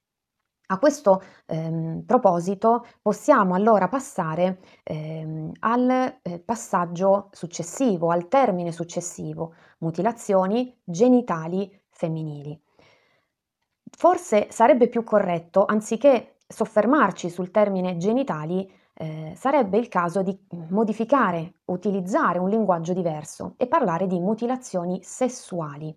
[0.70, 9.54] A questo ehm, proposito possiamo allora passare ehm, al eh, passaggio successivo, al termine successivo,
[9.78, 12.58] mutilazioni genitali femminili.
[13.90, 21.62] Forse sarebbe più corretto, anziché soffermarci sul termine genitali, eh, sarebbe il caso di modificare,
[21.66, 25.96] utilizzare un linguaggio diverso e parlare di mutilazioni sessuali.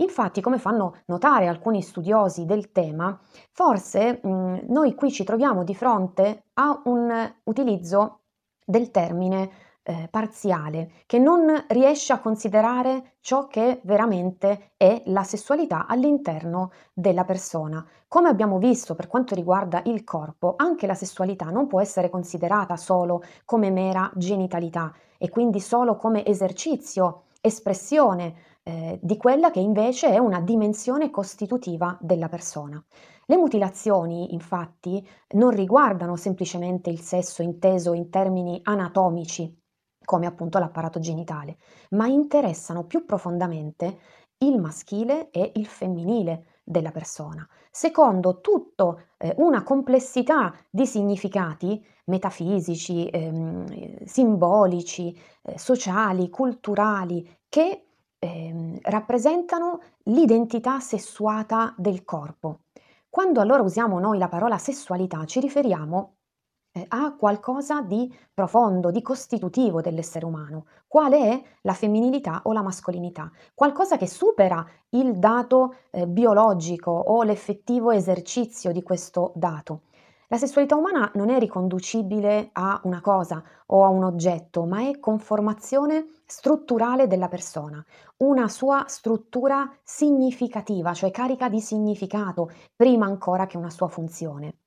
[0.00, 3.18] Infatti, come fanno notare alcuni studiosi del tema,
[3.52, 8.20] forse mh, noi qui ci troviamo di fronte a un utilizzo
[8.64, 9.50] del termine
[9.88, 17.24] eh, parziale, che non riesce a considerare ciò che veramente è la sessualità all'interno della
[17.24, 17.84] persona.
[18.06, 22.76] Come abbiamo visto per quanto riguarda il corpo, anche la sessualità non può essere considerata
[22.76, 28.34] solo come mera genitalità e quindi solo come esercizio, espressione
[28.68, 32.82] eh, di quella che invece è una dimensione costitutiva della persona.
[33.24, 39.58] Le mutilazioni, infatti, non riguardano semplicemente il sesso inteso in termini anatomici,
[40.04, 41.56] come appunto l'apparato genitale,
[41.90, 43.98] ma interessano più profondamente
[44.40, 53.08] il maschile e il femminile della persona, secondo tutto eh, una complessità di significati metafisici,
[53.08, 57.87] ehm, simbolici, eh, sociali, culturali, che
[58.18, 62.60] eh, rappresentano l'identità sessuata del corpo.
[63.08, 66.14] Quando allora usiamo noi la parola sessualità ci riferiamo
[66.72, 70.66] eh, a qualcosa di profondo, di costitutivo dell'essere umano.
[70.86, 73.30] Quale è la femminilità o la mascolinità?
[73.54, 79.82] Qualcosa che supera il dato eh, biologico o l'effettivo esercizio di questo dato.
[80.30, 84.98] La sessualità umana non è riconducibile a una cosa o a un oggetto, ma è
[85.00, 87.82] conformazione strutturale della persona,
[88.18, 94.58] una sua struttura significativa, cioè carica di significato, prima ancora che una sua funzione.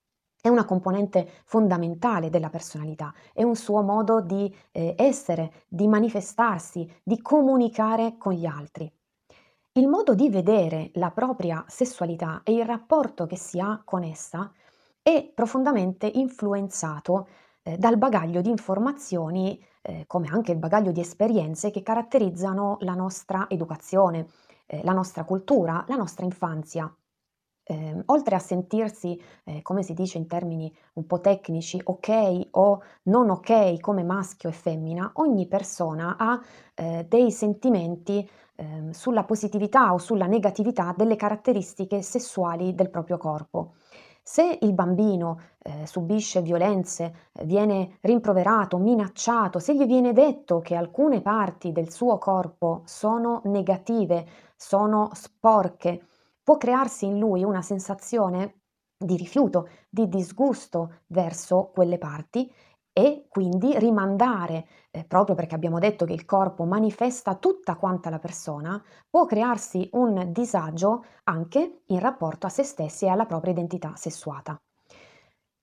[0.41, 6.91] È una componente fondamentale della personalità, è un suo modo di eh, essere, di manifestarsi,
[7.03, 8.91] di comunicare con gli altri.
[9.74, 14.51] Il modo di vedere la propria sessualità e il rapporto che si ha con essa
[15.04, 17.28] è profondamente influenzato
[17.64, 22.93] eh, dal bagaglio di informazioni, eh, come anche il bagaglio di esperienze che caratterizzano la
[22.93, 24.28] nostra educazione,
[24.68, 26.93] eh, la nostra cultura, la nostra infanzia.
[27.64, 32.82] Ehm, oltre a sentirsi, eh, come si dice in termini un po' tecnici, ok o
[33.04, 36.41] non ok come maschio e femmina, ogni persona ha
[36.76, 43.74] eh, dei sentimenti ehm, sulla positività o sulla negatività delle caratteristiche sessuali del proprio corpo.
[44.24, 50.76] Se il bambino eh, subisce violenze, eh, viene rimproverato, minacciato, se gli viene detto che
[50.76, 56.07] alcune parti del suo corpo sono negative, sono sporche,
[56.43, 58.61] può crearsi in lui una sensazione
[58.97, 62.51] di rifiuto, di disgusto verso quelle parti
[62.93, 68.19] e quindi rimandare, eh, proprio perché abbiamo detto che il corpo manifesta tutta quanta la
[68.19, 73.93] persona, può crearsi un disagio anche in rapporto a se stessi e alla propria identità
[73.95, 74.59] sessuata.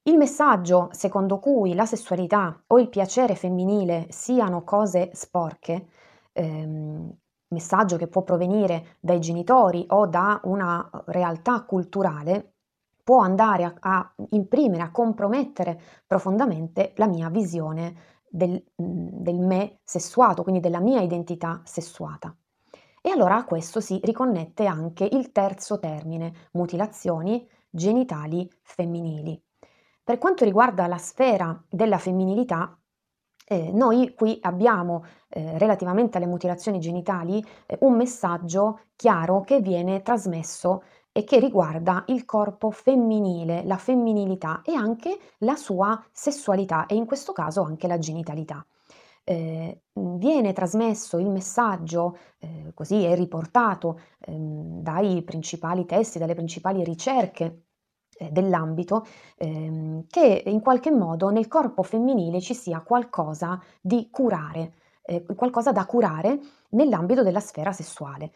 [0.04, 5.88] Il messaggio secondo cui la sessualità o il piacere femminile siano cose sporche,
[6.32, 7.12] ehm,
[7.48, 12.54] messaggio che può provenire dai genitori o da una realtà culturale,
[13.08, 17.94] può andare a, a imprimere, a compromettere profondamente la mia visione
[18.28, 22.36] del, del me sessuato, quindi della mia identità sessuata.
[23.00, 29.42] E allora a questo si riconnette anche il terzo termine, mutilazioni genitali femminili.
[30.04, 32.78] Per quanto riguarda la sfera della femminilità,
[33.46, 40.02] eh, noi qui abbiamo eh, relativamente alle mutilazioni genitali eh, un messaggio chiaro che viene
[40.02, 40.82] trasmesso
[41.18, 47.06] e che riguarda il corpo femminile, la femminilità e anche la sua sessualità e in
[47.06, 48.64] questo caso anche la genitalità.
[49.24, 56.84] Eh, viene trasmesso il messaggio, eh, così è riportato eh, dai principali testi, dalle principali
[56.84, 57.64] ricerche
[58.16, 59.04] eh, dell'ambito,
[59.38, 65.72] ehm, che in qualche modo nel corpo femminile ci sia qualcosa di curare, eh, qualcosa
[65.72, 66.38] da curare
[66.70, 68.30] nell'ambito della sfera sessuale.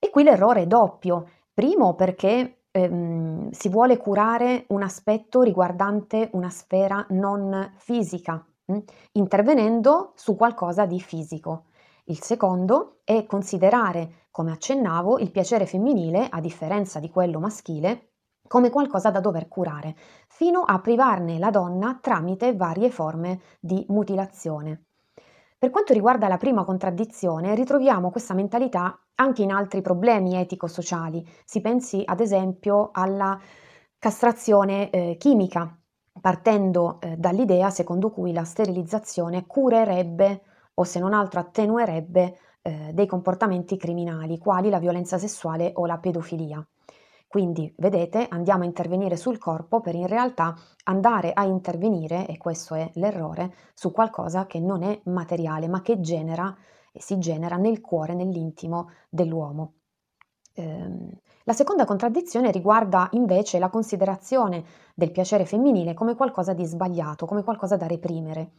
[0.00, 1.26] E qui l'errore è doppio,
[1.58, 8.34] Primo perché ehm, si vuole curare un aspetto riguardante una sfera non fisica,
[8.66, 8.74] mh?
[8.74, 8.78] Mm,
[9.14, 11.64] intervenendo su qualcosa di fisico.
[12.04, 18.12] Il secondo è considerare, come accennavo, il piacere femminile, a differenza di quello maschile,
[18.46, 19.96] come qualcosa da dover curare,
[20.28, 24.87] fino a privarne la donna tramite varie forme di mutilazione.
[25.60, 31.28] Per quanto riguarda la prima contraddizione, ritroviamo questa mentalità anche in altri problemi etico-sociali.
[31.44, 33.36] Si pensi ad esempio alla
[33.98, 35.76] castrazione eh, chimica,
[36.20, 40.42] partendo eh, dall'idea secondo cui la sterilizzazione curerebbe
[40.74, 45.98] o se non altro attenuerebbe eh, dei comportamenti criminali, quali la violenza sessuale o la
[45.98, 46.64] pedofilia.
[47.28, 52.74] Quindi, vedete, andiamo a intervenire sul corpo per in realtà andare a intervenire, e questo
[52.74, 56.56] è l'errore, su qualcosa che non è materiale, ma che genera
[56.90, 59.74] e si genera nel cuore, nell'intimo dell'uomo.
[60.54, 61.10] Ehm,
[61.44, 64.64] la seconda contraddizione riguarda invece la considerazione
[64.94, 68.52] del piacere femminile come qualcosa di sbagliato, come qualcosa da reprimere,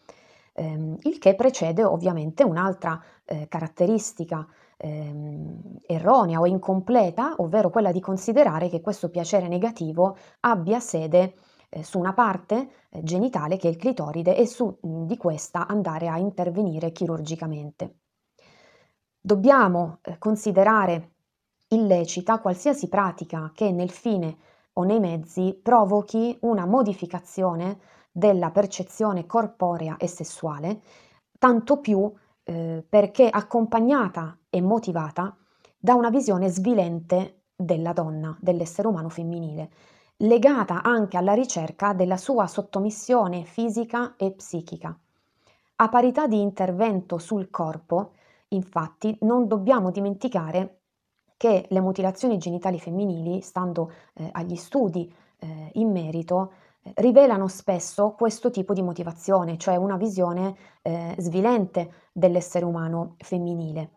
[0.53, 4.47] ehm, il che precede ovviamente un'altra eh, caratteristica
[4.79, 11.33] ehm, erronea o incompleta, ovvero quella di considerare che questo piacere negativo abbia sede
[11.69, 15.67] eh, su una parte eh, genitale che è il clitoride e su mh, di questa
[15.67, 17.95] andare a intervenire chirurgicamente.
[19.21, 21.11] Dobbiamo eh, considerare
[21.67, 24.37] illecita qualsiasi pratica che nel fine
[24.73, 27.79] o nei mezzi provochi una modificazione
[28.11, 30.81] della percezione corporea e sessuale,
[31.37, 32.11] tanto più
[32.43, 35.35] eh, perché accompagnata e motivata
[35.77, 39.69] da una visione svilente della donna, dell'essere umano femminile,
[40.17, 44.97] legata anche alla ricerca della sua sottomissione fisica e psichica.
[45.75, 48.11] A parità di intervento sul corpo,
[48.49, 50.77] Infatti non dobbiamo dimenticare
[51.37, 58.11] che le mutilazioni genitali femminili, stando eh, agli studi eh, in merito, eh, rivelano spesso
[58.17, 63.91] questo tipo di motivazione, cioè una visione eh, svilente dell'essere umano femminile.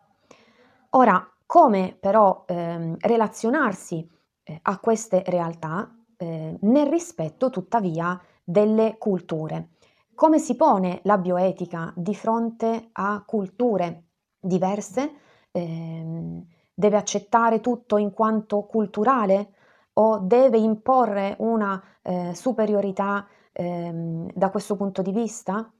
[0.95, 4.07] Ora, come però ehm, relazionarsi
[4.43, 9.69] eh, a queste realtà eh, nel rispetto tuttavia delle culture?
[10.15, 14.03] Come si pone la bioetica di fronte a culture
[14.39, 15.11] diverse?
[15.51, 16.41] Eh,
[16.75, 19.53] deve accettare tutto in quanto culturale
[19.93, 25.71] o deve imporre una eh, superiorità ehm, da questo punto di vista?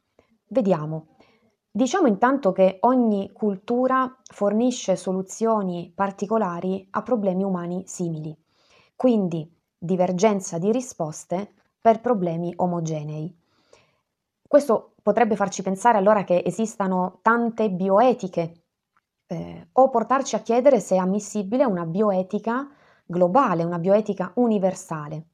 [0.48, 1.13] Vediamo.
[1.76, 8.38] Diciamo intanto che ogni cultura fornisce soluzioni particolari a problemi umani simili,
[8.96, 11.52] quindi divergenza di risposte
[11.82, 13.36] per problemi omogenei.
[14.48, 18.66] Questo potrebbe farci pensare allora che esistano tante bioetiche
[19.26, 22.70] eh, o portarci a chiedere se è ammissibile una bioetica
[23.04, 25.26] globale, una bioetica universale.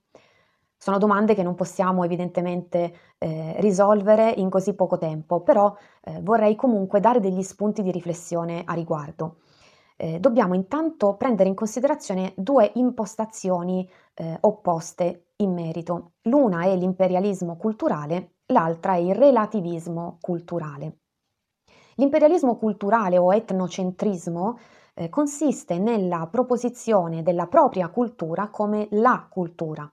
[0.82, 6.55] Sono domande che non possiamo evidentemente eh, risolvere in così poco tempo, però eh, vorrei
[6.55, 9.39] comunque dare degli spunti di riflessione a riguardo.
[9.97, 16.13] Eh, dobbiamo intanto prendere in considerazione due impostazioni eh, opposte in merito.
[16.21, 20.99] L'una è l'imperialismo culturale, l'altra è il relativismo culturale.
[21.95, 24.57] L'imperialismo culturale o etnocentrismo
[24.93, 29.91] eh, consiste nella proposizione della propria cultura come la cultura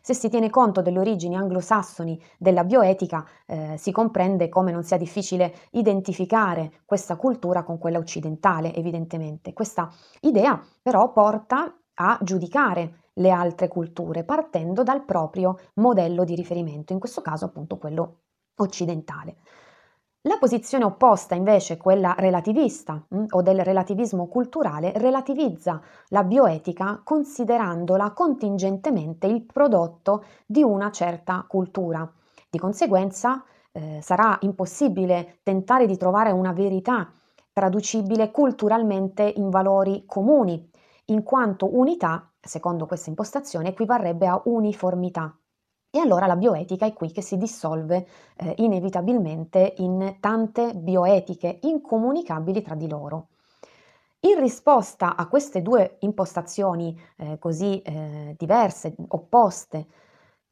[0.00, 4.96] se si tiene conto delle origini anglosassoni della bioetica, eh, si comprende come non sia
[4.96, 9.52] difficile identificare questa cultura con quella occidentale, evidentemente.
[9.52, 9.90] Questa
[10.20, 16.98] idea però porta a giudicare le altre culture partendo dal proprio modello di riferimento, in
[16.98, 18.20] questo caso appunto quello
[18.56, 19.36] occidentale.
[20.22, 28.10] La posizione opposta, invece, quella relativista mm, o del relativismo culturale, relativizza la bioetica considerandola
[28.10, 32.10] contingentemente il prodotto di una certa cultura.
[32.50, 37.12] Di conseguenza eh, sarà impossibile tentare di trovare una verità
[37.52, 40.68] traducibile culturalmente in valori comuni,
[41.06, 45.37] in quanto unità, secondo questa impostazione, equivarrebbe a uniformità.
[45.90, 52.60] E allora la bioetica è qui che si dissolve eh, inevitabilmente in tante bioetiche incomunicabili
[52.60, 53.28] tra di loro.
[54.20, 59.86] In risposta a queste due impostazioni eh, così eh, diverse, opposte,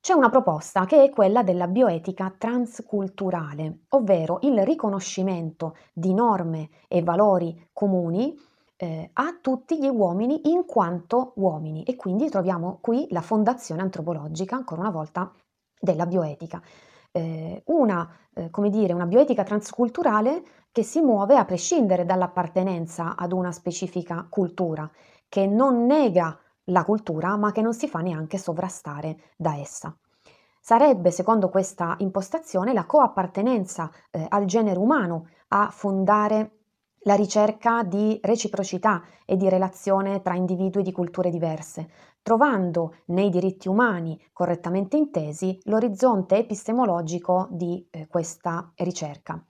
[0.00, 7.02] c'è una proposta che è quella della bioetica transculturale, ovvero il riconoscimento di norme e
[7.02, 8.34] valori comuni
[8.76, 14.56] eh, a tutti gli uomini in quanto uomini e quindi troviamo qui la fondazione antropologica,
[14.56, 15.32] ancora una volta,
[15.78, 16.60] della bioetica.
[17.10, 23.32] Eh, una, eh, come dire, una bioetica transculturale che si muove a prescindere dall'appartenenza ad
[23.32, 24.90] una specifica cultura,
[25.28, 29.96] che non nega la cultura ma che non si fa neanche sovrastare da essa.
[30.60, 36.56] Sarebbe, secondo questa impostazione, la coappartenenza eh, al genere umano a fondare
[37.06, 41.88] la ricerca di reciprocità e di relazione tra individui di culture diverse,
[42.20, 49.40] trovando nei diritti umani correttamente intesi l'orizzonte epistemologico di eh, questa ricerca.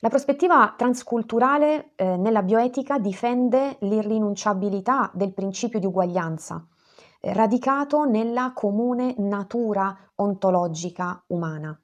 [0.00, 6.66] La prospettiva transculturale eh, nella bioetica difende l'irrinunciabilità del principio di uguaglianza,
[7.20, 11.78] eh, radicato nella comune natura ontologica umana.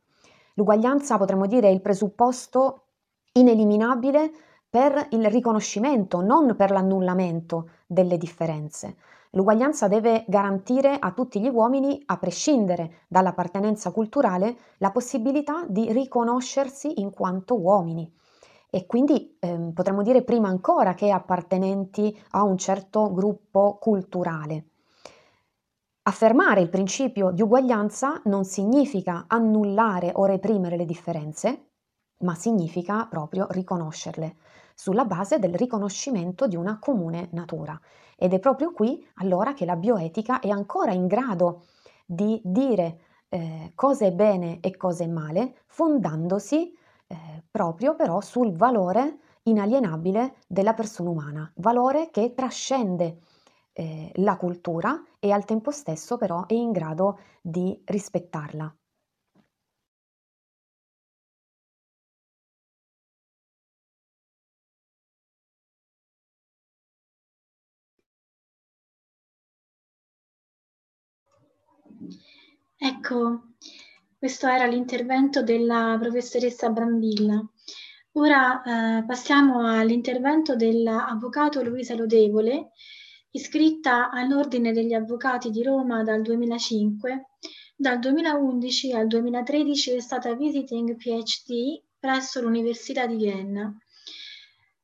[0.54, 2.86] L'uguaglianza, potremmo dire, è il presupposto
[3.32, 4.30] ineliminabile
[4.74, 8.96] per il riconoscimento, non per l'annullamento delle differenze.
[9.30, 17.00] L'uguaglianza deve garantire a tutti gli uomini, a prescindere dall'appartenenza culturale, la possibilità di riconoscersi
[17.00, 18.12] in quanto uomini
[18.68, 24.70] e quindi ehm, potremmo dire prima ancora che appartenenti a un certo gruppo culturale.
[26.02, 31.68] Affermare il principio di uguaglianza non significa annullare o reprimere le differenze,
[32.24, 34.36] ma significa proprio riconoscerle
[34.74, 37.78] sulla base del riconoscimento di una comune natura.
[38.16, 41.64] Ed è proprio qui allora che la bioetica è ancora in grado
[42.04, 46.72] di dire eh, cosa è bene e cosa è male, fondandosi
[47.06, 53.18] eh, proprio però sul valore inalienabile della persona umana, valore che trascende
[53.72, 58.74] eh, la cultura e al tempo stesso però è in grado di rispettarla.
[72.76, 73.54] Ecco,
[74.18, 77.42] questo era l'intervento della professoressa Brambilla.
[78.12, 82.70] Ora eh, passiamo all'intervento dell'avvocato Luisa Lodevole,
[83.30, 87.26] iscritta all'Ordine degli Avvocati di Roma dal 2005.
[87.76, 93.76] Dal 2011 al 2013 è stata visiting PhD presso l'Università di Vienna.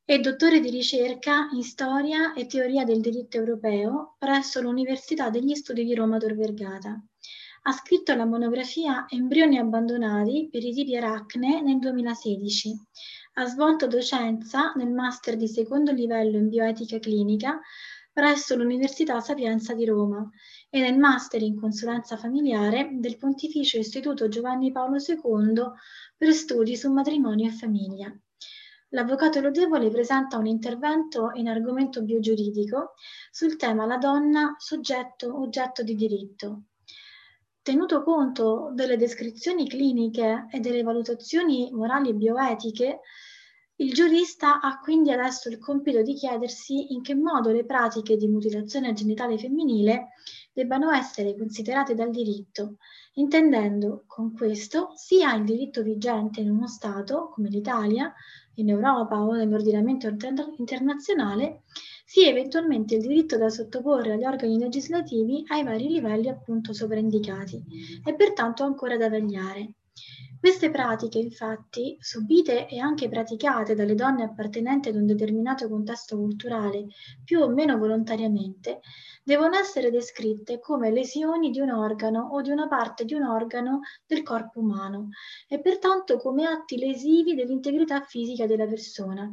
[0.03, 5.85] È dottore di ricerca in storia e teoria del diritto europeo presso l'Università degli Studi
[5.85, 7.01] di Roma Tor Vergata.
[7.63, 12.73] Ha scritto la monografia Embrioni abbandonati per i tipi aracne nel 2016.
[13.33, 17.61] Ha svolto docenza nel master di secondo livello in bioetica clinica
[18.11, 20.27] presso l'Università Sapienza di Roma
[20.71, 25.63] e nel master in consulenza familiare del Pontificio Istituto Giovanni Paolo II
[26.17, 28.11] per studi su matrimonio e famiglia.
[28.89, 32.95] L'avvocato Lodevole presenta un intervento in argomento biogiuridico
[33.29, 36.63] sul tema la donna soggetto oggetto di diritto.
[37.63, 43.01] Tenuto conto delle descrizioni cliniche e delle valutazioni morali e bioetiche,
[43.75, 48.27] il giurista ha quindi adesso il compito di chiedersi in che modo le pratiche di
[48.27, 50.09] mutilazione genitale femminile
[50.53, 52.77] debbano essere considerate dal diritto,
[53.13, 58.11] intendendo con questo sia il diritto vigente in uno Stato, come l'Italia,
[58.55, 60.07] in Europa o nell'ordinamento
[60.57, 61.63] internazionale,
[62.11, 67.63] sia eventualmente il diritto da sottoporre agli organi legislativi ai vari livelli appunto sovraindicati
[68.03, 69.75] e pertanto ancora da vagliare.
[70.39, 76.87] Queste pratiche, infatti, subite e anche praticate dalle donne appartenenti ad un determinato contesto culturale,
[77.25, 78.79] più o meno volontariamente,
[79.23, 83.81] devono essere descritte come lesioni di un organo o di una parte di un organo
[84.07, 85.09] del corpo umano
[85.47, 89.29] e pertanto come atti lesivi dell'integrità fisica della persona,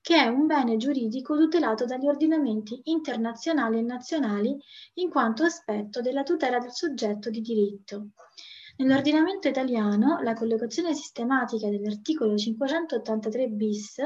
[0.00, 4.56] che è un bene giuridico tutelato dagli ordinamenti internazionali e nazionali
[4.94, 8.10] in quanto aspetto della tutela del soggetto di diritto.
[8.78, 14.00] Nell'ordinamento italiano la collocazione sistematica dell'articolo 583 bis,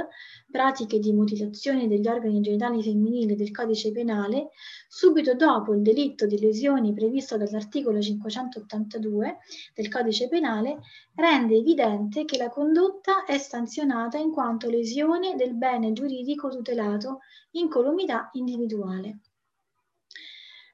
[0.50, 4.48] pratiche di mutilazione degli organi genitali femminili del codice penale,
[4.88, 9.38] subito dopo il delitto di lesioni previsto dall'articolo 582
[9.72, 10.80] del codice penale,
[11.14, 17.20] rende evidente che la condotta è sanzionata in quanto lesione del bene giuridico tutelato
[17.52, 19.20] in columità individuale.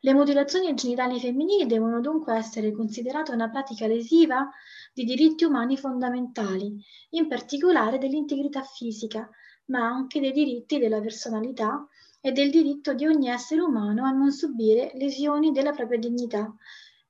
[0.05, 4.51] Le mutilazioni genitali femminili devono dunque essere considerate una pratica lesiva
[4.93, 6.77] di diritti umani fondamentali,
[7.11, 9.31] in particolare dell'integrità fisica,
[9.67, 11.87] ma anche dei diritti della personalità
[12.21, 16.53] e del diritto di ogni essere umano a non subire lesioni della propria dignità,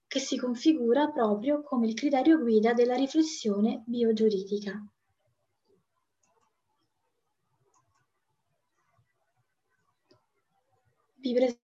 [0.06, 4.86] che si configura proprio come il criterio guida della riflessione biogiuridica.
[11.16, 11.71] Vi presento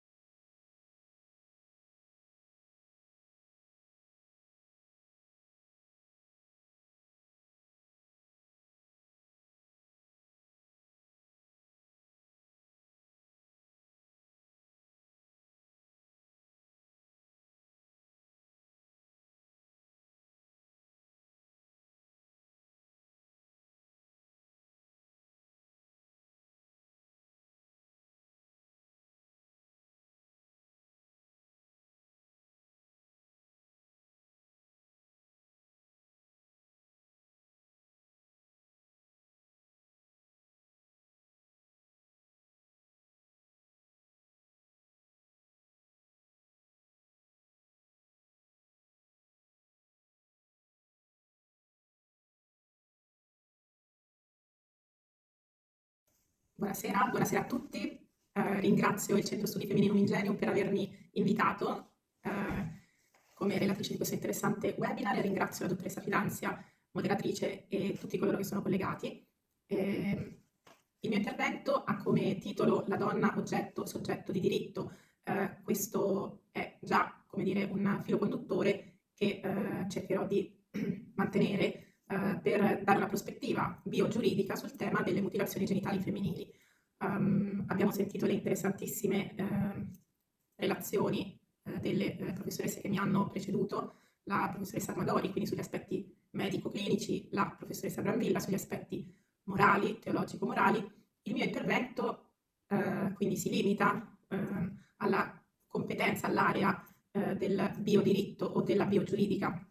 [56.58, 57.88] Buonasera, buonasera a tutti.
[58.32, 62.30] Eh, ringrazio il Centro Studi Femminili Ingegno per avermi invitato eh,
[63.32, 68.38] come relatrice di questo interessante webinar e ringrazio la dottoressa Fidanzia, moderatrice e tutti coloro
[68.38, 69.24] che sono collegati.
[69.66, 70.42] Eh,
[70.98, 74.94] il mio intervento ha come titolo La donna oggetto, soggetto di diritto.
[75.22, 80.60] Eh, questo è già, come dire, un filo conduttore che eh, cercherò di
[81.14, 86.50] mantenere eh, per dare una prospettiva biogiuridica sul tema delle mutilazioni genitali femminili.
[87.00, 89.86] Um, abbiamo sentito le interessantissime eh,
[90.56, 96.10] relazioni eh, delle eh, professoresse che mi hanno preceduto, la professoressa Armadori, quindi sugli aspetti
[96.30, 100.78] medico-clinici, la professoressa Brambilla sugli aspetti morali, teologico-morali.
[101.22, 102.30] Il mio intervento
[102.68, 109.68] eh, quindi si limita ehm, alla competenza, all'area del biodiritto o della biogiuridica,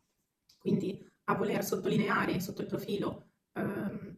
[0.58, 4.18] quindi a voler sottolineare sotto il profilo ehm,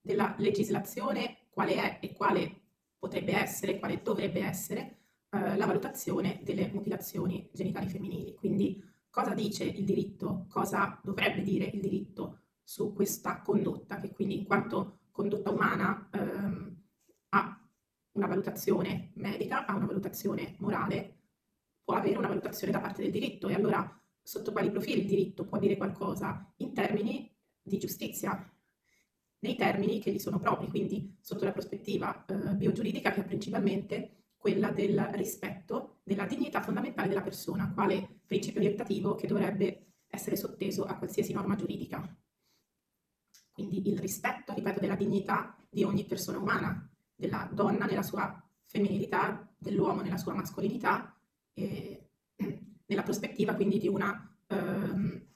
[0.00, 2.60] della legislazione quale è e quale
[2.98, 4.98] potrebbe essere, quale dovrebbe essere
[5.30, 8.34] eh, la valutazione delle mutilazioni genitali femminili.
[8.34, 14.38] Quindi cosa dice il diritto, cosa dovrebbe dire il diritto su questa condotta, che quindi
[14.38, 16.82] in quanto condotta umana ehm,
[17.30, 17.68] ha
[18.12, 21.18] una valutazione medica, ha una valutazione morale,
[21.82, 23.48] può avere una valutazione da parte del diritto.
[23.48, 28.50] E allora sotto quali profili il diritto può dire qualcosa in termini di giustizia,
[29.40, 34.20] nei termini che gli sono propri, quindi sotto la prospettiva eh, biogiuridica che è principalmente
[34.36, 40.84] quella del rispetto della dignità fondamentale della persona, quale principio orientativo che dovrebbe essere sotteso
[40.84, 42.16] a qualsiasi norma giuridica.
[43.52, 49.46] Quindi il rispetto, ripeto, della dignità di ogni persona umana, della donna nella sua femminilità,
[49.58, 51.14] dell'uomo nella sua mascolinità,
[51.52, 52.08] eh,
[52.90, 55.26] nella prospettiva quindi di una eh,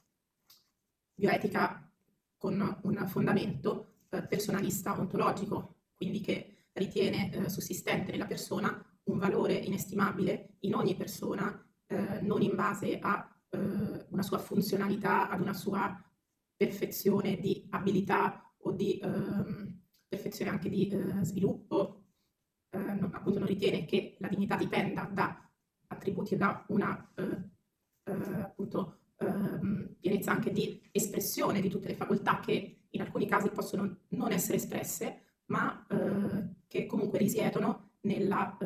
[1.15, 1.89] bioetica
[2.37, 9.53] con un fondamento eh, personalista ontologico, quindi che ritiene eh, sussistente nella persona un valore
[9.53, 13.29] inestimabile in ogni persona, eh, non in base a
[14.09, 15.97] una sua funzionalità, ad una sua
[16.57, 19.79] perfezione di abilità o di ehm,
[20.09, 22.03] perfezione anche di eh, sviluppo,
[22.69, 25.45] eh, non, appunto non ritiene che la dignità dipenda da
[25.87, 27.49] attributi da una eh,
[28.03, 33.49] eh, appunto, ehm, pienezza anche di espressione di tutte le facoltà che in alcuni casi
[33.49, 35.85] possono non essere espresse, ma
[36.67, 38.57] che comunque risiedono nella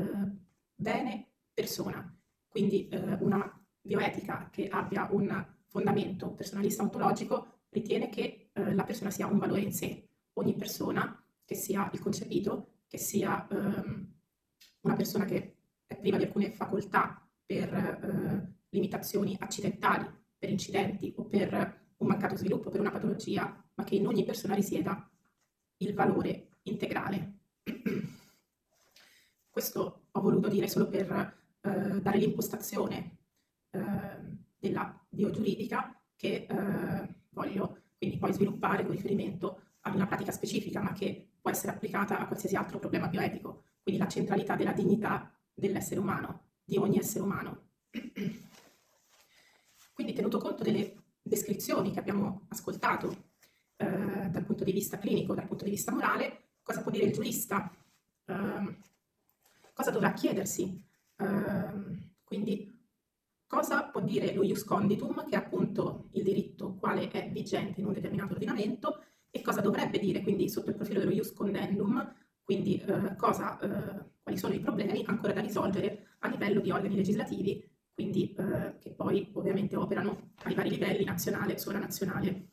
[0.75, 2.15] bene persona.
[2.47, 2.87] Quindi
[3.19, 9.37] una bioetica che abbia un fondamento personalista ontologico ritiene che eh, la persona sia un
[9.37, 10.07] valore in sé.
[10.33, 14.13] Ogni persona, che sia il concepito, che sia ehm,
[14.81, 15.58] una persona che
[15.97, 22.69] priva di alcune facoltà per eh, limitazioni accidentali, per incidenti o per un mancato sviluppo,
[22.69, 25.09] per una patologia, ma che in ogni persona risieda
[25.77, 27.37] il valore integrale.
[29.49, 31.11] Questo ho voluto dire solo per
[31.61, 33.17] eh, dare l'impostazione
[33.71, 33.79] eh,
[34.57, 40.93] della biogiuridica che eh, voglio quindi poi sviluppare con riferimento ad una pratica specifica, ma
[40.93, 45.99] che può essere applicata a qualsiasi altro problema bioetico, quindi la centralità della dignità dell'essere
[45.99, 47.71] umano, di ogni essere umano.
[49.93, 53.31] Quindi tenuto conto delle descrizioni che abbiamo ascoltato
[53.75, 57.13] eh, dal punto di vista clinico, dal punto di vista morale, cosa può dire il
[57.13, 57.71] giurista?
[58.25, 58.77] Eh,
[59.73, 60.83] cosa dovrà chiedersi?
[61.17, 62.77] Eh, quindi
[63.49, 67.87] Cosa può dire lo ius conditum, che è appunto il diritto quale è vigente in
[67.87, 72.13] un determinato ordinamento, e cosa dovrebbe dire, quindi sotto il profilo dello ius condendum,
[72.49, 76.95] quindi eh, cosa, eh, quali sono i problemi ancora da risolvere a livello di organi
[76.95, 82.49] legislativi, quindi eh, che poi ovviamente operano ai vari livelli, nazionale, sovranazionale,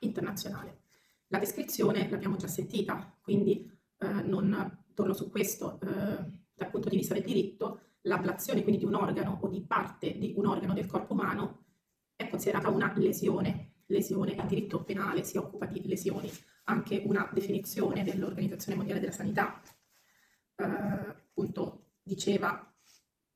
[0.00, 0.80] internazionale.
[1.28, 3.64] La descrizione l'abbiamo già sentita, quindi
[3.98, 8.94] eh, non torno su questo dal punto di vista del diritto, l'ablazione quindi di un
[8.94, 11.66] organo o di parte di un organo del corpo umano
[12.16, 13.69] è considerata una lesione.
[13.92, 16.30] Lesione, il diritto penale si occupa di lesioni,
[16.64, 19.60] anche una definizione dell'Organizzazione Mondiale della Sanità
[20.56, 22.66] eh, appunto diceva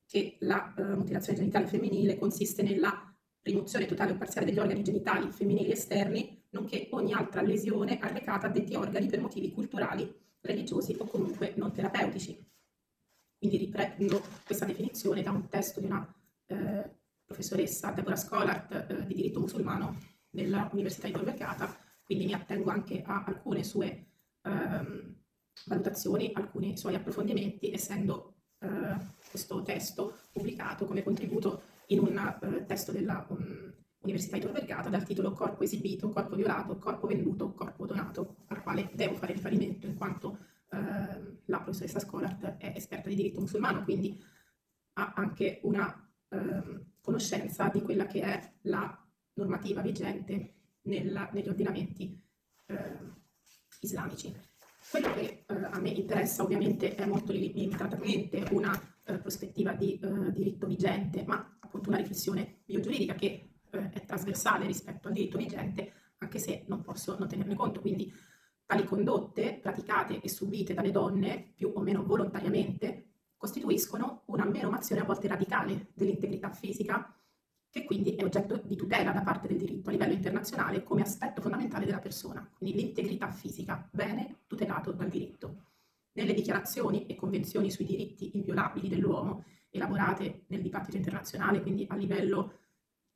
[0.07, 5.31] che la eh, mutilazione genitale femminile consiste nella rimozione totale o parziale degli organi genitali
[5.31, 11.05] femminili esterni, nonché ogni altra lesione arrecata a detti organi per motivi culturali, religiosi o
[11.05, 12.43] comunque non terapeutici.
[13.39, 16.15] Quindi riprendo questa definizione da un testo di una
[16.47, 16.91] eh,
[17.25, 21.75] professoressa, Deborah Scholart, eh, di diritto musulmano dell'Università di Tor Vergata,
[22.05, 24.07] quindi mi attengo anche a alcune sue
[24.43, 25.15] ehm,
[25.67, 28.97] valutazioni, alcuni suoi approfondimenti, essendo eh,
[29.31, 35.05] questo testo pubblicato come contributo in un eh, testo della um, Università Tor Vergata dal
[35.05, 39.97] titolo Corpo esibito, corpo violato, corpo venduto, corpo donato, al quale devo fare riferimento in
[39.97, 40.39] quanto
[40.71, 44.23] eh, la professoressa Scolart è esperta di diritto musulmano, quindi
[44.95, 49.04] ha anche una eh, conoscenza di quella che è la
[49.35, 52.21] normativa vigente nella, negli ordinamenti
[52.67, 52.99] eh,
[53.81, 54.35] islamici.
[54.91, 60.33] Quello che eh, a me interessa ovviamente è molto limitatamente una eh, prospettiva di eh,
[60.33, 66.39] diritto vigente, ma appunto una riflessione biogiuridica che è trasversale rispetto al diritto vigente, anche
[66.39, 67.81] se non posso non tenerne conto.
[67.81, 68.13] Quindi
[68.67, 75.05] Tali condotte, praticate e subite dalle donne, più o meno volontariamente, costituiscono una menomazione a
[75.05, 77.15] volte radicale dell'integrità fisica,
[77.75, 81.41] che quindi è oggetto di tutela da parte del diritto a livello internazionale come aspetto
[81.41, 82.49] fondamentale della persona.
[82.57, 85.65] Quindi l'integrità fisica, bene tutelato dal diritto.
[86.13, 92.59] Nelle dichiarazioni e convenzioni sui diritti inviolabili dell'uomo, elaborate nel dibattito internazionale, quindi a livello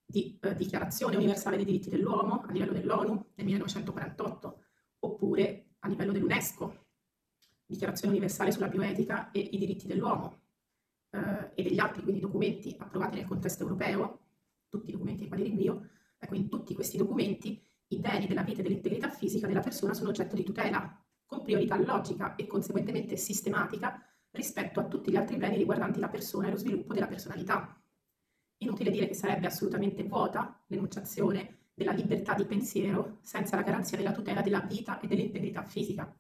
[0.04, 4.64] di eh, Dichiarazione universale dei diritti dell'uomo, a livello dell'ONU nel 1948,
[4.98, 6.86] oppure a livello dell'UNESCO,
[7.64, 10.40] Dichiarazione universale sulla bioetica e i diritti dell'uomo,
[11.10, 14.22] eh, e degli altri quindi documenti approvati nel contesto europeo,
[14.68, 15.88] tutti i documenti ai quali rinvio,
[16.18, 20.10] ecco in tutti questi documenti i beni della vita e dell'integrità fisica della persona sono
[20.10, 25.56] oggetto di tutela, con priorità logica e conseguentemente sistematica rispetto a tutti gli altri beni
[25.56, 27.80] riguardanti la persona e lo sviluppo della personalità.
[28.58, 34.12] Inutile dire che sarebbe assolutamente vuota l'enunciazione della libertà di pensiero senza la garanzia della
[34.12, 36.12] tutela della vita e dell'integrità fisica.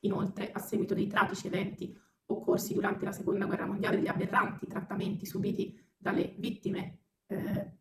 [0.00, 5.24] Inoltre, a seguito dei tragici eventi occorsi durante la Seconda Guerra Mondiale, degli aberranti trattamenti
[5.24, 7.01] subiti dalle vittime
[7.32, 7.78] eh,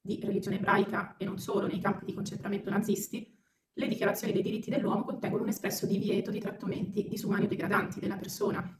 [0.00, 3.36] di religione ebraica e non solo nei campi di concentramento nazisti,
[3.72, 8.16] le dichiarazioni dei diritti dell'uomo contengono un espresso divieto di trattamenti disumani o degradanti della
[8.16, 8.76] persona.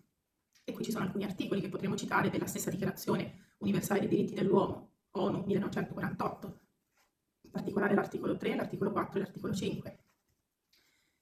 [0.65, 4.35] E qui ci sono alcuni articoli che potremo citare della stessa dichiarazione universale dei diritti
[4.35, 6.61] dell'uomo, ONU 1948,
[7.43, 9.99] in particolare l'articolo 3, l'articolo 4 e l'articolo 5.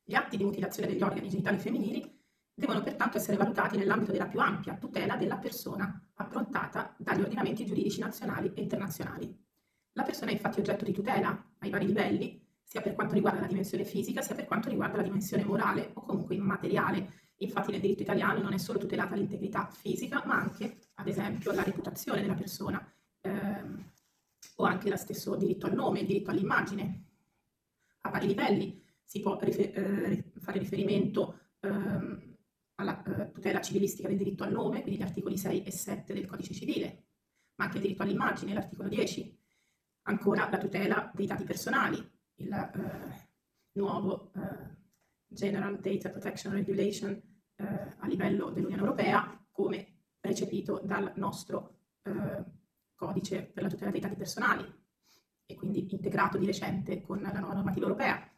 [0.05, 2.16] Gli atti di mutilazione degli organi genitali femminili
[2.59, 8.01] devono pertanto essere valutati nell'ambito della più ampia tutela della persona, approntata dagli ordinamenti giuridici
[8.01, 9.45] nazionali e internazionali.
[9.93, 13.47] La persona è infatti oggetto di tutela ai vari livelli, sia per quanto riguarda la
[13.47, 17.25] dimensione fisica, sia per quanto riguarda la dimensione morale o comunque immateriale.
[17.37, 21.63] Infatti nel diritto italiano non è solo tutelata l'integrità fisica, ma anche, ad esempio, la
[21.63, 22.83] reputazione della persona,
[23.21, 23.85] ehm,
[24.57, 27.05] o anche lo stesso diritto al nome, il diritto all'immagine.
[28.01, 32.36] A vari livelli si può rifer- eh, fare riferimento ehm,
[32.77, 36.27] alla eh, tutela civilistica del diritto al nome, quindi gli articoli 6 e 7 del
[36.27, 37.07] codice civile,
[37.57, 39.45] ma anche il diritto all'immagine, l'articolo 10.
[40.09, 41.97] Ancora la tutela dei dati personali,
[42.37, 43.31] il eh,
[43.73, 44.75] nuovo eh,
[45.27, 47.21] General Data Protection Regulation
[47.57, 52.45] eh, a livello dell'Unione Europea, come recepito dal nostro eh,
[52.95, 54.65] codice per la tutela dei dati personali
[55.47, 58.36] e quindi integrato di recente con la nuova normativa europea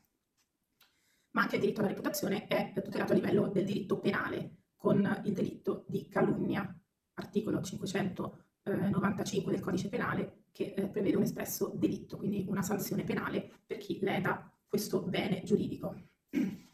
[1.38, 5.32] ma anche il diritto alla reputazione è tutelato a livello del diritto penale con il
[5.32, 6.76] delitto di calunnia,
[7.14, 13.52] articolo 595 del codice penale che eh, prevede un espresso delitto, quindi una sanzione penale
[13.64, 15.94] per chi leda questo bene giuridico.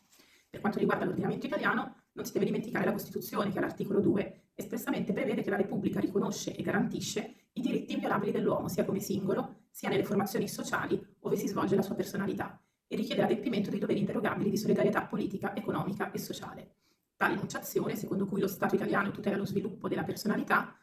[0.54, 5.12] Per quanto riguarda l'ordinamento italiano, non si deve dimenticare la Costituzione che all'articolo 2 espressamente
[5.12, 9.90] prevede che la Repubblica riconosce e garantisce i diritti inviolabili dell'uomo sia come singolo, sia
[9.90, 12.58] nelle formazioni sociali dove si svolge la sua personalità
[12.94, 16.76] e richiede l'adempimento dei doveri interrogabili di solidarietà politica, economica e sociale.
[17.16, 20.78] Tale enunciazione, secondo cui lo Stato italiano tutela lo sviluppo della personalità,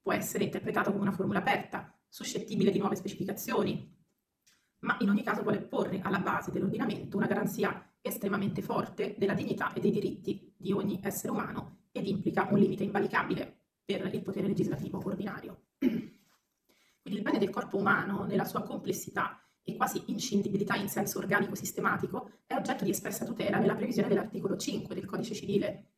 [0.00, 3.92] può essere interpretata come una formula aperta, suscettibile di nuove specificazioni,
[4.80, 9.72] ma in ogni caso vuole porre alla base dell'ordinamento una garanzia estremamente forte della dignità
[9.72, 14.46] e dei diritti di ogni essere umano ed implica un limite invalicabile per il potere
[14.46, 15.62] legislativo ordinario.
[15.78, 21.56] Quindi il bene del corpo umano, nella sua complessità e quasi inscindibilità in senso organico
[21.56, 25.90] sistematico, è oggetto di espressa tutela nella previsione dell'articolo 5 del codice civile,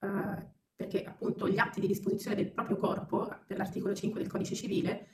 [0.00, 4.56] eh, perché appunto gli atti di disposizione del proprio corpo, per l'articolo 5 del codice
[4.56, 5.06] civile,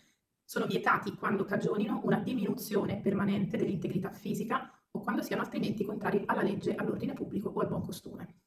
[0.45, 6.41] sono vietati quando cagionino una diminuzione permanente dell'integrità fisica o quando siano altrimenti contrari alla
[6.41, 8.45] legge, all'ordine pubblico o al buon costume.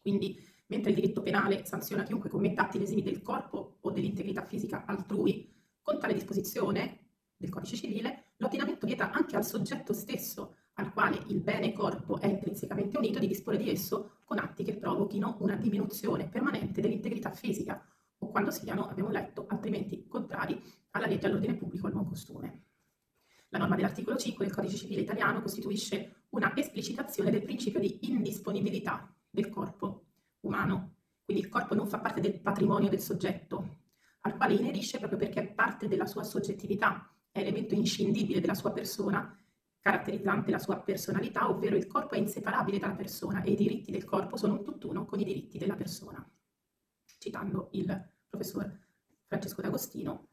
[0.00, 4.86] Quindi, mentre il diritto penale sanziona chiunque commetta atti lesivi del corpo o dell'integrità fisica
[4.86, 5.52] altrui,
[5.82, 7.01] con tale disposizione
[7.42, 12.26] del codice civile, l'ordinamento vieta anche al soggetto stesso al quale il bene corpo è
[12.26, 17.84] intrinsecamente unito di disporre di esso con atti che provochino una diminuzione permanente dell'integrità fisica
[18.18, 22.62] o quando siano, abbiamo letto, altrimenti contrari alla legge, all'ordine pubblico e al buon costume.
[23.48, 29.12] La norma dell'articolo 5 del Codice Civile Italiano costituisce una esplicitazione del principio di indisponibilità
[29.28, 30.04] del corpo
[30.40, 33.80] umano, quindi il corpo non fa parte del patrimonio del soggetto,
[34.20, 39.36] al quale inerisce proprio perché è parte della sua soggettività, elemento inscindibile della sua persona,
[39.80, 44.04] caratterizzante la sua personalità, ovvero il corpo è inseparabile dalla persona e i diritti del
[44.04, 46.24] corpo sono un tutt'uno con i diritti della persona.
[47.18, 48.78] Citando il professor
[49.26, 50.28] Francesco D'Agostino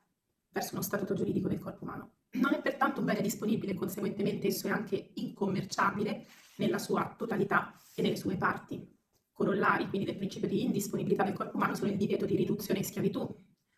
[0.52, 2.14] verso uno statuto giuridico del corpo umano.
[2.32, 6.28] Non è pertanto un bene disponibile, conseguentemente esso è anche incommerciabile
[6.58, 8.97] nella sua totalità e nelle sue parti.
[9.32, 12.86] Corollari quindi del principio di indisponibilità del corpo umano sono il divieto di riduzione in
[12.86, 13.28] schiavitù,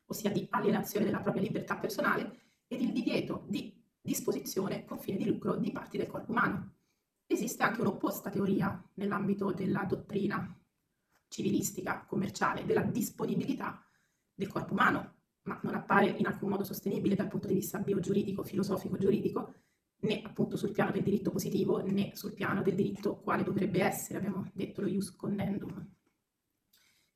[0.06, 5.26] ossia di alienazione della propria libertà personale ed il divieto di disposizione con fine di
[5.26, 6.76] lucro di parti del corpo umano.
[7.28, 10.58] Esiste anche un'opposta teoria nell'ambito della dottrina
[11.28, 13.86] civilistica, commerciale, della disponibilità
[14.34, 18.42] del corpo umano, ma non appare in alcun modo sostenibile dal punto di vista biogiuridico,
[18.42, 19.54] filosofico, giuridico,
[20.04, 24.20] né appunto sul piano del diritto positivo, né sul piano del diritto quale dovrebbe essere,
[24.20, 25.94] abbiamo detto lo ius condendum.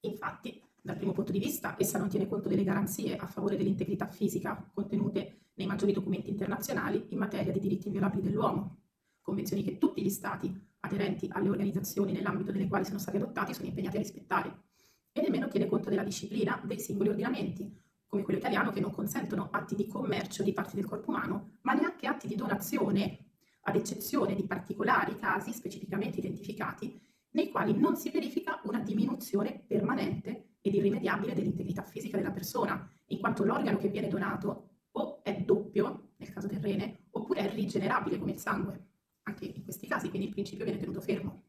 [0.02, 4.08] Infatti, dal primo punto di vista, essa non tiene conto delle garanzie a favore dell'integrità
[4.08, 8.84] fisica contenute nei maggiori documenti internazionali in materia di diritti inviolabili dell'uomo,
[9.22, 13.68] convenzioni che tutti gli Stati aderenti alle organizzazioni nell'ambito delle quali sono stati adottati sono
[13.68, 14.64] impegnati a rispettare,
[15.12, 19.50] e nemmeno tiene conto della disciplina dei singoli ordinamenti, come quello italiano, che non consentono
[19.52, 23.20] atti di commercio di parti del corpo umano, ma neanche atti di donazione,
[23.62, 27.02] ad eccezione di particolari casi specificamente identificati
[27.32, 33.20] nei quali non si verifica una diminuzione permanente ed irrimediabile dell'integrità fisica della persona, in
[33.20, 38.18] quanto l'organo che viene donato o è doppio, nel caso del rene, oppure è rigenerabile
[38.18, 38.88] come il sangue.
[39.24, 41.44] Anche in questi casi, quindi il principio viene tenuto fermo.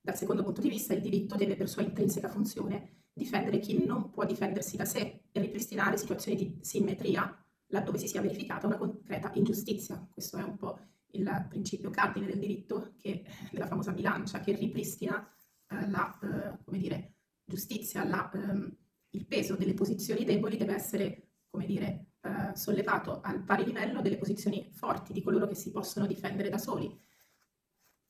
[0.00, 4.10] Dal secondo punto di vista, il diritto deve per sua intrinseca funzione difendere chi non
[4.10, 9.30] può difendersi da sé e ripristinare situazioni di simmetria laddove si sia verificata una concreta
[9.34, 10.06] ingiustizia.
[10.10, 10.78] Questo è un po'
[11.12, 15.26] il principio cardine del diritto, che, della famosa bilancia, che ripristina
[15.68, 18.76] eh, la eh, dire, giustizia, la, ehm,
[19.10, 24.18] il peso delle posizioni deboli deve essere come dire, eh, sollevato al pari livello delle
[24.18, 26.88] posizioni forti di coloro che si possono difendere da soli.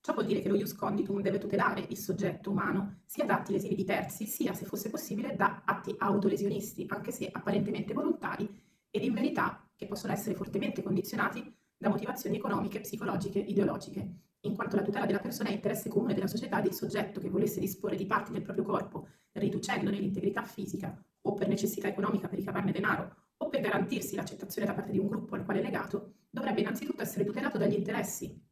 [0.00, 3.52] Ciò vuol dire che lo ius conditum deve tutelare il soggetto umano sia da atti
[3.52, 8.48] lesivi di terzi, sia, se fosse possibile, da atti autolesionisti, anche se apparentemente volontari,
[8.88, 14.76] ed in verità che possono essere fortemente condizionati da motivazioni economiche, psicologiche, ideologiche, in quanto
[14.76, 18.06] la tutela della persona è interesse comune della società del soggetto che volesse disporre di
[18.06, 23.48] parti del proprio corpo, riducendone l'integrità fisica, o per necessità economica per ricavarne denaro, o
[23.48, 27.24] per garantirsi l'accettazione da parte di un gruppo al quale è legato, dovrebbe innanzitutto essere
[27.24, 28.42] tutelato dagli interessi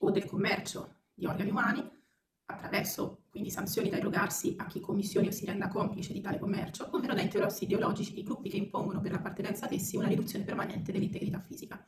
[0.00, 1.96] o del commercio di organi umani,
[2.50, 6.88] attraverso quindi sanzioni da erogarsi a chi commissioni o si renda complice di tale commercio,
[6.92, 10.92] ovvero da interessi ideologici di gruppi che impongono per l'appartenenza ad essi una riduzione permanente
[10.92, 11.84] dell'integrità fisica.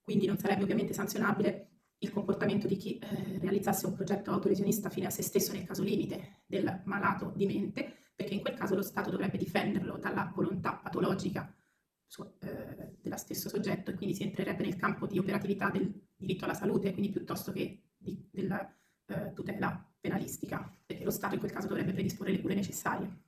[0.00, 5.06] Quindi non sarebbe ovviamente sanzionabile il comportamento di chi eh, realizzasse un progetto autolesionista fine
[5.06, 8.82] a se stesso nel caso limite del malato di mente, perché in quel caso lo
[8.82, 11.52] Stato dovrebbe difenderlo dalla volontà patologica
[12.06, 16.44] su, eh, dello stesso soggetto e quindi si entrerebbe nel campo di operatività del diritto
[16.44, 18.74] alla salute, quindi piuttosto che di, della
[19.06, 23.26] eh, tutela penalistica, perché lo Stato in quel caso dovrebbe predisporre le cure necessarie.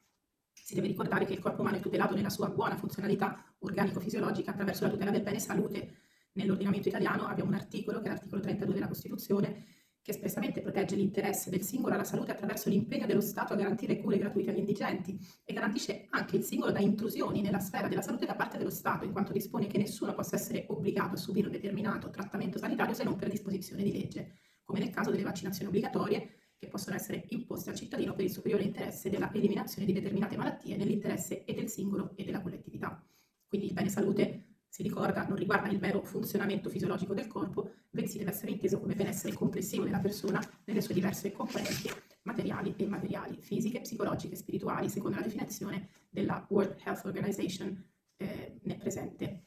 [0.52, 4.84] Si deve ricordare che il corpo umano è tutelato nella sua buona funzionalità organico-fisiologica attraverso
[4.84, 5.94] la tutela del bene salute.
[6.33, 9.64] Nell'ordinamento italiano abbiamo un articolo, che è l'articolo 32 della Costituzione,
[10.03, 14.16] che espressamente protegge l'interesse del singolo alla salute attraverso l'impegno dello Stato a garantire cure
[14.16, 18.35] gratuite agli indigenti e garantisce anche il singolo da intrusioni nella sfera della salute da
[18.35, 22.09] parte dello Stato, in quanto dispone che nessuno possa essere obbligato a subire un determinato
[22.11, 24.35] trattamento sanitario se non per disposizione di legge
[24.70, 28.62] come nel caso delle vaccinazioni obbligatorie, che possono essere imposte al cittadino per il superiore
[28.62, 33.05] interesse della eliminazione di determinate malattie nell'interesse e del singolo e della collettività.
[33.49, 38.18] Quindi il bene salute, si ricorda, non riguarda il vero funzionamento fisiologico del corpo, bensì
[38.18, 41.90] deve essere inteso come benessere complessivo della persona nelle sue diverse componenti
[42.22, 47.84] materiali e immateriali, fisiche, psicologiche, spirituali, secondo la definizione della World Health Organization
[48.16, 49.44] eh, presente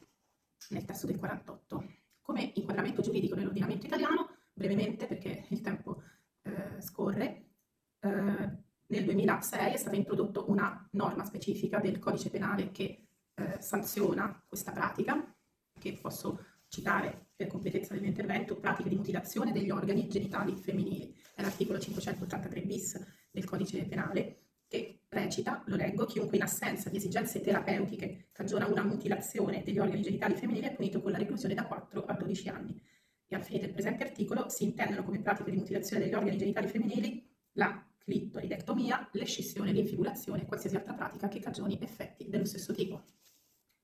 [0.68, 1.84] nel testo del 48.
[2.20, 6.02] Come inquadramento giuridico nell'ordinamento italiano, brevemente perché il tempo
[6.42, 7.46] eh, scorre,
[8.00, 14.42] eh, nel 2006 è stata introdotta una norma specifica del codice penale che eh, sanziona
[14.46, 15.34] questa pratica,
[15.78, 21.14] che posso citare per completezza del mio intervento, pratiche di mutilazione degli organi genitali femminili.
[21.34, 26.96] È l'articolo 583 bis del codice penale che recita, lo leggo, chiunque in assenza di
[26.96, 31.66] esigenze terapeutiche cagiona una mutilazione degli organi genitali femminili è punito con la reclusione da
[31.66, 32.80] 4 a 12 anni
[33.26, 36.68] e al fine del presente articolo si intendono come pratiche di mutilazione degli organi genitali
[36.68, 43.04] femminili la clitoridectomia, l'escissione, l'infibulazione e qualsiasi altra pratica che cagioni effetti dello stesso tipo.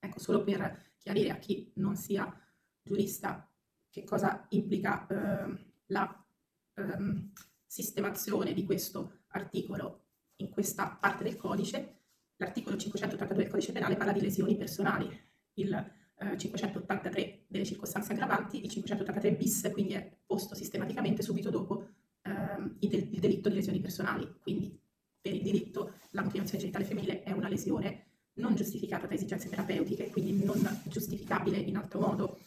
[0.01, 2.35] Ecco, solo per chiarire a chi non sia
[2.83, 3.49] giurista
[3.89, 6.27] che cosa implica eh, la
[6.75, 7.31] eh,
[7.67, 10.07] sistemazione di questo articolo.
[10.37, 11.99] In questa parte del codice,
[12.37, 15.09] l'articolo 582 del codice penale parla di lesioni personali.
[15.55, 15.99] Il
[16.37, 21.89] 583 eh, delle circostanze aggravanti, il 583 bis quindi è posto sistematicamente subito dopo
[22.23, 24.79] ehm, il delitto di lesioni personali, quindi
[25.21, 28.10] per il diritto la mutilazione genitale femminile è una lesione
[28.41, 32.38] non giustificata da esigenze terapeutiche, quindi non giustificabile in altro modo,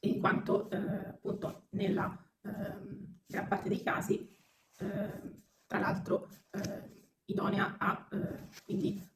[0.00, 2.50] in quanto eh, appunto nella eh,
[3.26, 4.28] gran parte dei casi,
[4.78, 5.20] eh,
[5.66, 9.10] tra l'altro, eh, idonea a eh, quindi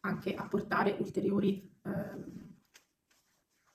[0.00, 2.56] anche a portare ulteriori ehm,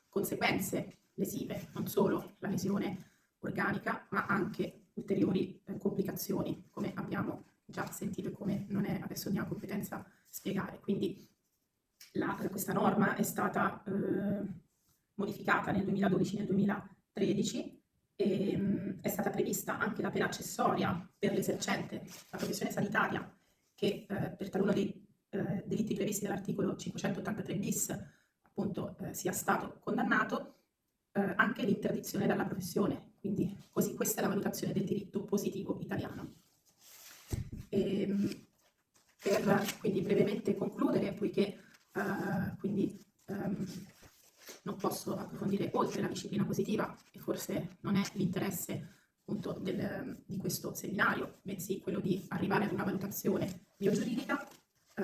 [0.09, 7.85] conseguenze lesive, non solo la lesione organica, ma anche ulteriori eh, complicazioni, come abbiamo già
[7.91, 10.79] sentito e come non è adesso mia competenza spiegare.
[10.79, 11.27] Quindi
[12.13, 14.45] la, questa norma è stata eh,
[15.15, 17.81] modificata nel 2012 e nel 2013
[18.15, 23.37] e mh, è stata prevista anche la pena accessoria per l'esercente la professione sanitaria
[23.75, 27.95] che eh, per taluno dei eh, delitti previsti dall'articolo 583 bis
[28.41, 30.57] appunto eh, sia stato condannato,
[31.11, 33.13] eh, anche l'interdizione dalla professione.
[33.19, 36.35] Quindi così questa è la valutazione del diritto positivo italiano.
[37.69, 38.47] E, ehm,
[39.23, 41.57] per quindi brevemente concludere, poiché
[41.93, 43.65] uh, quindi, um,
[44.63, 48.89] non posso approfondire oltre la disciplina positiva, e forse non è l'interesse
[49.21, 54.45] appunto del, di questo seminario, bensì quello di arrivare ad una valutazione biogiuridica,
[54.95, 55.03] eh,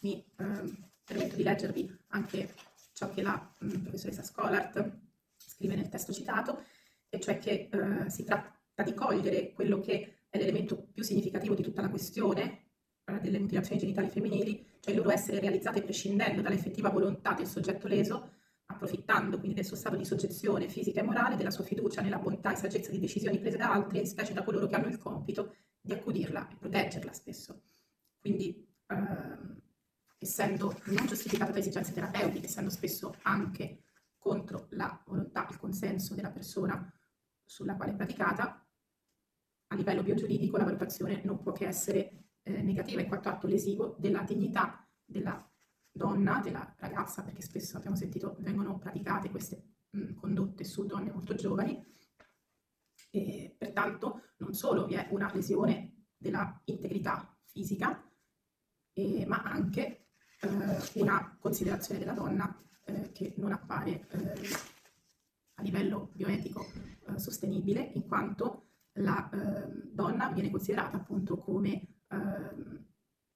[0.00, 2.52] mi eh, permetto di leggervi anche
[2.92, 4.98] ciò che la mh, professoressa Scolart
[5.36, 6.64] scrive nel testo citato,
[7.08, 11.62] e cioè che eh, si tratta di cogliere quello che è l'elemento più significativo di
[11.62, 12.63] tutta la questione
[13.06, 17.86] eh, delle mutilazioni genitali femminili, cioè il loro essere realizzate prescindendo dall'effettiva volontà del soggetto
[17.86, 18.30] leso,
[18.66, 22.52] approfittando quindi del suo stato di soggezione fisica e morale, della sua fiducia nella bontà
[22.52, 25.92] e saggezza di decisioni prese da altri, specie da coloro che hanno il compito di
[25.92, 27.62] accudirla e proteggerla spesso.
[28.18, 29.60] Quindi, ehm,
[30.18, 33.82] essendo non giustificata da esigenze terapeutiche, essendo spesso anche
[34.16, 36.90] contro la volontà, il consenso della persona
[37.44, 38.66] sulla quale è praticata,
[39.66, 43.96] a livello biogiuridico la valutazione non può che essere eh, negativa in quanto atto lesivo
[43.98, 45.50] della dignità della
[45.90, 51.34] donna, della ragazza, perché spesso abbiamo sentito vengono praticate queste mh, condotte su donne molto
[51.34, 51.92] giovani.
[53.10, 58.10] E, pertanto non solo vi è una lesione della integrità fisica,
[58.92, 60.08] eh, ma anche
[60.40, 64.48] eh, una considerazione della donna eh, che non appare eh,
[65.54, 66.66] a livello bioetico
[67.06, 72.86] eh, sostenibile, in quanto la ehm, donna viene considerata appunto come ehm,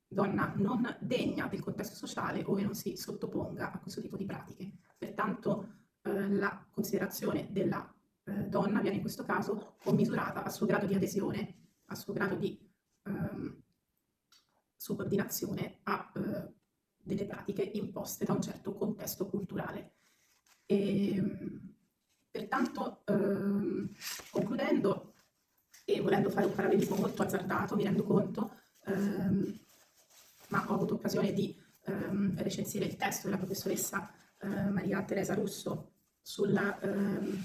[0.07, 4.73] donna non degna del contesto sociale ove non si sottoponga a questo tipo di pratiche.
[4.97, 7.93] Pertanto eh, la considerazione della
[8.25, 12.37] eh, donna viene in questo caso commisurata al suo grado di adesione, al suo grado
[12.37, 12.59] di
[13.05, 13.63] ehm,
[14.77, 16.55] subordinazione a eh,
[16.97, 19.95] delle pratiche imposte da un certo contesto culturale.
[20.67, 21.75] E, ehm,
[22.31, 23.91] pertanto, ehm,
[24.31, 25.15] concludendo
[25.85, 28.57] e volendo fare un parallelismo molto azzardato, mi rendo conto,
[28.89, 29.59] ehm,
[30.49, 35.93] ma ho avuto occasione di ehm, recensire il testo della professoressa eh, Maria Teresa Russo
[36.21, 37.45] sul ehm,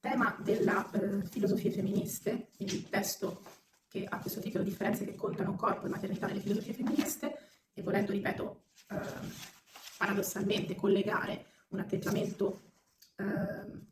[0.00, 3.42] tema della eh, filosofie femministe, quindi il testo
[3.88, 7.36] che ha questo titolo Differenze che contano corpo e maternità nelle filosofie femministe,
[7.72, 8.98] e volendo, ripeto, eh,
[9.98, 12.72] paradossalmente collegare un atteggiamento
[13.16, 13.88] eh,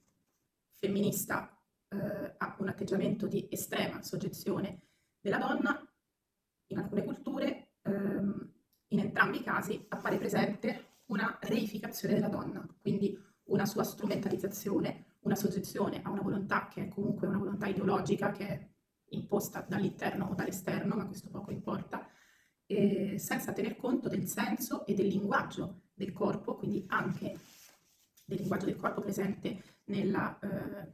[0.75, 1.57] femminista
[1.89, 4.81] eh, a un atteggiamento di estrema soggezione
[5.21, 5.88] della donna,
[6.69, 8.53] in alcune culture, ehm,
[8.89, 15.35] in entrambi i casi, appare presente una reificazione della donna, quindi una sua strumentalizzazione, una
[15.35, 18.69] soggezione a una volontà che è comunque una volontà ideologica che è
[19.11, 22.07] imposta dall'interno o dall'esterno, ma questo poco importa,
[22.67, 27.39] senza tener conto del senso e del linguaggio del corpo, quindi anche
[28.27, 30.93] del linguaggio del corpo presente nella, eh,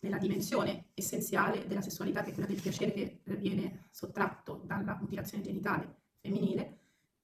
[0.00, 4.96] nella dimensione essenziale della sessualità, che è quella del piacere che eh, viene sottratto dalla
[5.00, 6.78] mutilazione genitale femminile.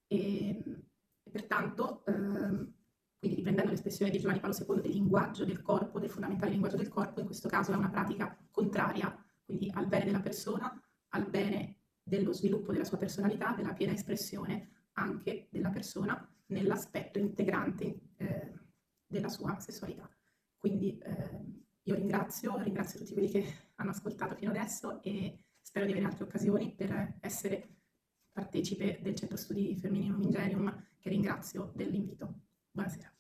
[0.06, 0.62] E,
[1.22, 2.72] e pertanto, ehm,
[3.18, 6.88] quindi riprendendo l'espressione di Giovanni Paolo II del linguaggio del corpo, del fondamentale linguaggio del
[6.88, 11.80] corpo, in questo caso è una pratica contraria quindi al bene della persona, al bene
[12.02, 18.52] dello sviluppo della sua personalità, della piena espressione anche della persona nell'aspetto integrante eh,
[19.06, 20.08] della sua sessualità.
[20.56, 21.53] Quindi eh,
[21.84, 26.24] io ringrazio, ringrazio tutti quelli che hanno ascoltato fino adesso e spero di avere altre
[26.24, 27.68] occasioni per essere
[28.32, 32.40] partecipe del Centro Studi Femminino Ingenium, che ringrazio dell'invito.
[32.70, 33.13] Buonasera.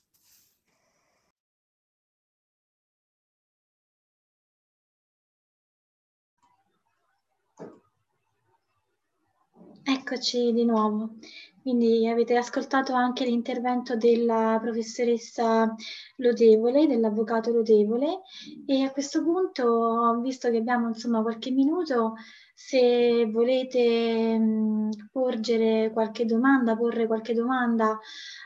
[10.14, 11.16] Eccoci di nuovo.
[11.60, 15.74] Quindi avete ascoltato anche l'intervento della professoressa
[16.18, 18.20] Lodevole, dell'avvocato Lodevole
[18.64, 22.14] e a questo punto, visto che abbiamo insomma qualche minuto,
[22.54, 27.98] se volete mh, porgere qualche domanda, porre qualche domanda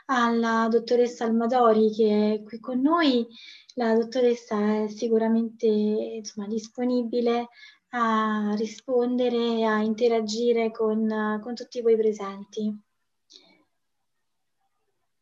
[0.07, 3.27] alla dottoressa Almadori che è qui con noi,
[3.75, 7.49] la dottoressa è sicuramente insomma, disponibile
[7.89, 12.77] a rispondere, a interagire con, con tutti voi presenti.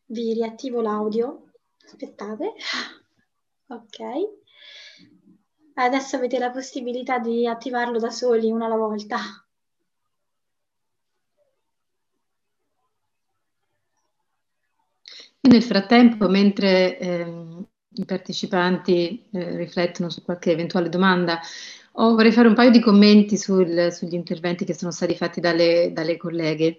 [0.06, 1.52] Vi riattivo l'audio.
[1.86, 2.54] Aspettate.
[3.70, 3.98] Ok.
[5.74, 9.18] Adesso avete la possibilità di attivarlo da soli, una alla volta.
[15.42, 21.40] Nel frattempo, mentre ehm, i partecipanti eh, riflettono su qualche eventuale domanda,
[22.00, 25.90] Oh, vorrei fare un paio di commenti sul, sugli interventi che sono stati fatti dalle,
[25.94, 26.78] dalle colleghe.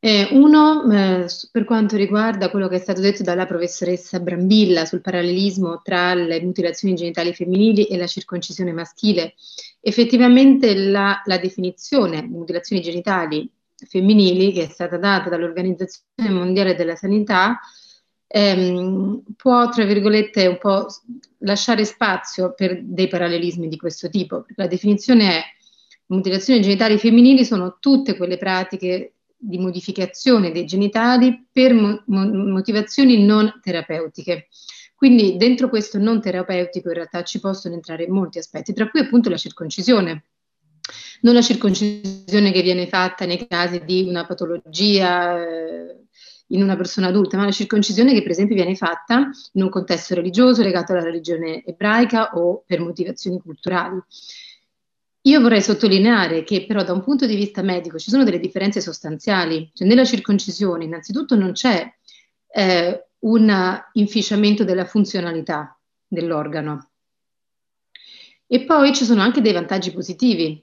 [0.00, 5.02] Eh, uno, eh, per quanto riguarda quello che è stato detto dalla professoressa Brambilla sul
[5.02, 9.34] parallelismo tra le mutilazioni genitali femminili e la circoncisione maschile,
[9.80, 13.48] effettivamente la, la definizione mutilazioni genitali
[13.88, 17.60] femminili che è stata data dall'Organizzazione Mondiale della Sanità
[18.26, 20.86] ehm, può, tra virgolette, un po'
[21.38, 24.46] lasciare spazio per dei parallelismi di questo tipo.
[24.56, 25.42] La definizione è
[26.06, 33.60] mutilazioni genitali femminili sono tutte quelle pratiche di modificazione dei genitali per mo- motivazioni non
[33.62, 34.48] terapeutiche.
[34.94, 39.28] Quindi dentro questo non terapeutico in realtà ci possono entrare molti aspetti, tra cui appunto
[39.28, 40.24] la circoncisione.
[41.22, 46.04] Non la circoncisione che viene fatta nei casi di una patologia eh,
[46.48, 50.14] in una persona adulta, ma la circoncisione che per esempio viene fatta in un contesto
[50.14, 54.00] religioso legato alla religione ebraica o per motivazioni culturali.
[55.26, 58.82] Io vorrei sottolineare che però da un punto di vista medico ci sono delle differenze
[58.82, 59.70] sostanziali.
[59.72, 61.90] Cioè, nella circoncisione innanzitutto non c'è
[62.48, 66.90] eh, un inficiamento della funzionalità dell'organo.
[68.46, 70.62] E poi ci sono anche dei vantaggi positivi.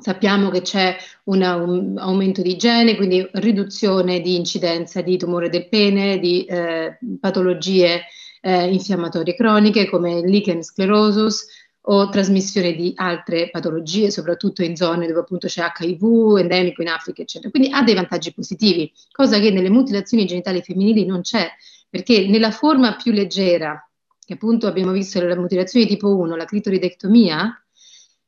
[0.00, 6.20] Sappiamo che c'è un aumento di igiene, quindi riduzione di incidenza di tumore del pene,
[6.20, 8.04] di eh, patologie
[8.40, 11.46] eh, infiammatorie croniche come lichen sclerosus
[11.80, 17.22] o trasmissione di altre patologie, soprattutto in zone dove appunto c'è HIV, endemico in Africa,
[17.22, 17.50] eccetera.
[17.50, 21.50] Quindi ha dei vantaggi positivi, cosa che nelle mutilazioni genitali femminili non c'è,
[21.90, 23.84] perché nella forma più leggera,
[24.24, 27.64] che appunto abbiamo visto nella mutilazione tipo 1, la clitoridectomia,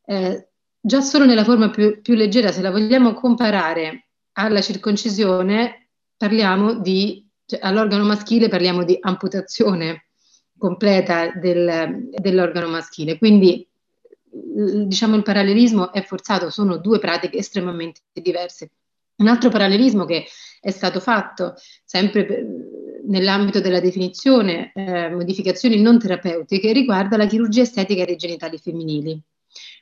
[0.07, 0.50] eh,
[0.81, 7.27] già solo nella forma più, più leggera, se la vogliamo comparare alla circoncisione, parliamo di,
[7.45, 10.07] cioè, all'organo maschile parliamo di amputazione
[10.57, 13.19] completa del, dell'organo maschile.
[13.19, 13.67] Quindi
[14.31, 18.71] diciamo il parallelismo è forzato, sono due pratiche estremamente diverse.
[19.17, 20.27] Un altro parallelismo che
[20.61, 21.55] è stato fatto
[21.85, 22.47] sempre per,
[23.07, 29.21] nell'ambito della definizione eh, modificazioni non terapeutiche riguarda la chirurgia estetica dei genitali femminili.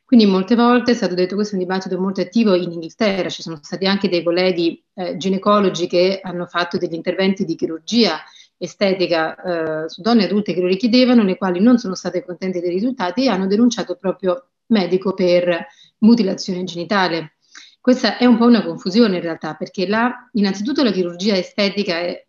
[0.09, 3.43] Quindi molte volte è stato detto questo è un dibattito molto attivo in Inghilterra, ci
[3.43, 8.19] sono stati anche dei colleghi eh, ginecologi che hanno fatto degli interventi di chirurgia
[8.57, 12.71] estetica eh, su donne adulte che lo richiedevano, le quali non sono state contente dei
[12.71, 15.67] risultati e hanno denunciato proprio medico per
[15.99, 17.35] mutilazione genitale.
[17.79, 22.25] Questa è un po' una confusione in realtà, perché la, innanzitutto la chirurgia estetica è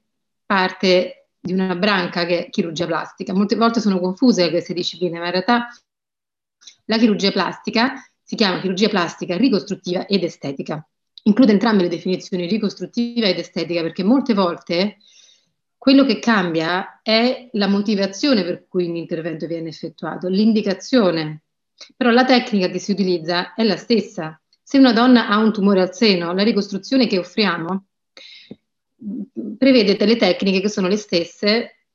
[0.45, 3.33] parte di una branca che è chirurgia plastica.
[3.33, 5.69] Molte volte sono confuse queste discipline, ma in realtà
[6.89, 10.85] la chirurgia plastica si chiama chirurgia plastica ricostruttiva ed estetica.
[11.23, 14.97] Include entrambe le definizioni ricostruttiva ed estetica perché molte volte
[15.77, 21.43] quello che cambia è la motivazione per cui un intervento viene effettuato, l'indicazione.
[21.95, 24.39] Però la tecnica che si utilizza è la stessa.
[24.61, 27.85] Se una donna ha un tumore al seno, la ricostruzione che offriamo
[29.57, 31.85] prevede delle tecniche che sono le stesse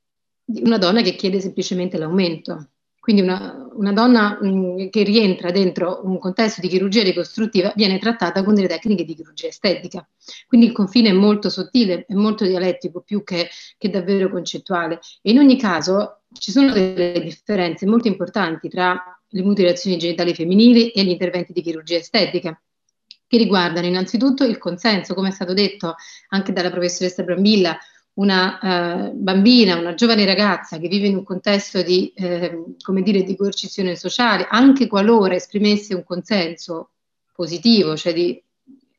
[0.43, 2.69] di una donna che chiede semplicemente l'aumento.
[2.99, 7.99] Quindi una, una donna mh, mm, che rientra dentro un contesto di chirurgia ricostruttiva viene
[7.99, 10.07] trattata con delle tecniche di chirurgia estetica.
[10.47, 14.99] Quindi il confine è molto sottile, è molto dialettico più che, che davvero concettuale.
[15.21, 20.91] E in ogni caso ci sono delle differenze molto importanti tra le mutilazioni genitali femminili
[20.91, 22.59] e gli interventi di chirurgia estetica
[23.27, 25.95] che riguardano innanzitutto il consenso, come è stato detto
[26.29, 27.77] anche dalla professoressa Brambilla,
[28.15, 28.59] una
[29.07, 33.35] eh, bambina, una giovane ragazza che vive in un contesto di, eh, come dire, di
[33.35, 36.91] coercizione sociale, anche qualora esprimesse un consenso
[37.33, 38.41] positivo, cioè di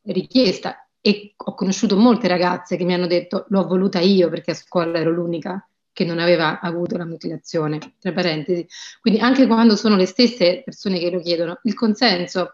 [0.03, 4.55] richiesta, e ho conosciuto molte ragazze che mi hanno detto l'ho voluta io perché a
[4.55, 8.67] scuola ero l'unica che non aveva avuto la mutilazione, tra parentesi.
[9.01, 12.53] Quindi anche quando sono le stesse persone che lo chiedono, il consenso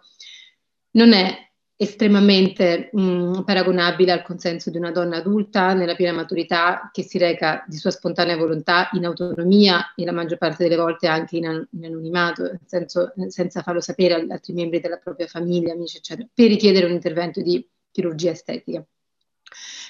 [0.93, 1.51] non è
[1.83, 7.65] estremamente mh, paragonabile al consenso di una donna adulta nella piena maturità che si reca
[7.67, 11.85] di sua spontanea volontà in autonomia e la maggior parte delle volte anche in, in
[11.85, 16.87] anonimato, senso, senza farlo sapere agli altri membri della propria famiglia, amici, eccetera, per richiedere
[16.87, 18.85] un intervento di chirurgia estetica.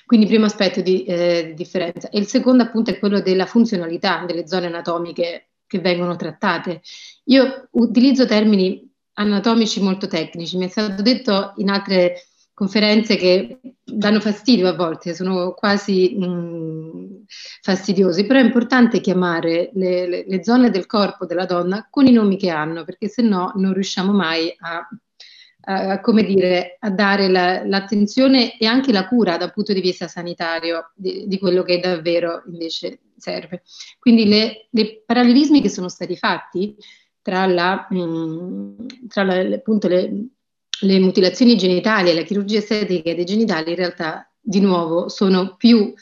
[0.06, 2.08] Quindi primo aspetto di eh, differenza.
[2.08, 6.80] E il secondo appunto è quello della funzionalità delle zone anatomiche che vengono trattate.
[7.24, 8.91] Io utilizzo termini
[9.22, 10.56] anatomici molto tecnici.
[10.56, 16.24] Mi è stato detto in altre conferenze che danno fastidio a volte, sono quasi mh,
[16.26, 17.22] mm,
[17.60, 22.12] fastidiosi, però è importante chiamare le, le, le, zone del corpo della donna con i
[22.12, 24.86] nomi che hanno, perché se no non riusciamo mai a,
[25.62, 30.06] a, come dire, a dare la, l'attenzione e anche la cura dal punto di vista
[30.06, 33.62] sanitario di, di quello che davvero invece serve.
[33.98, 36.76] Quindi i parallelismi che sono stati fatti
[37.22, 40.28] tra, la, mm, tra la, appunto le,
[40.80, 45.94] le, mutilazioni genitali e la chirurgia estetica dei genitali in realtà di nuovo sono più,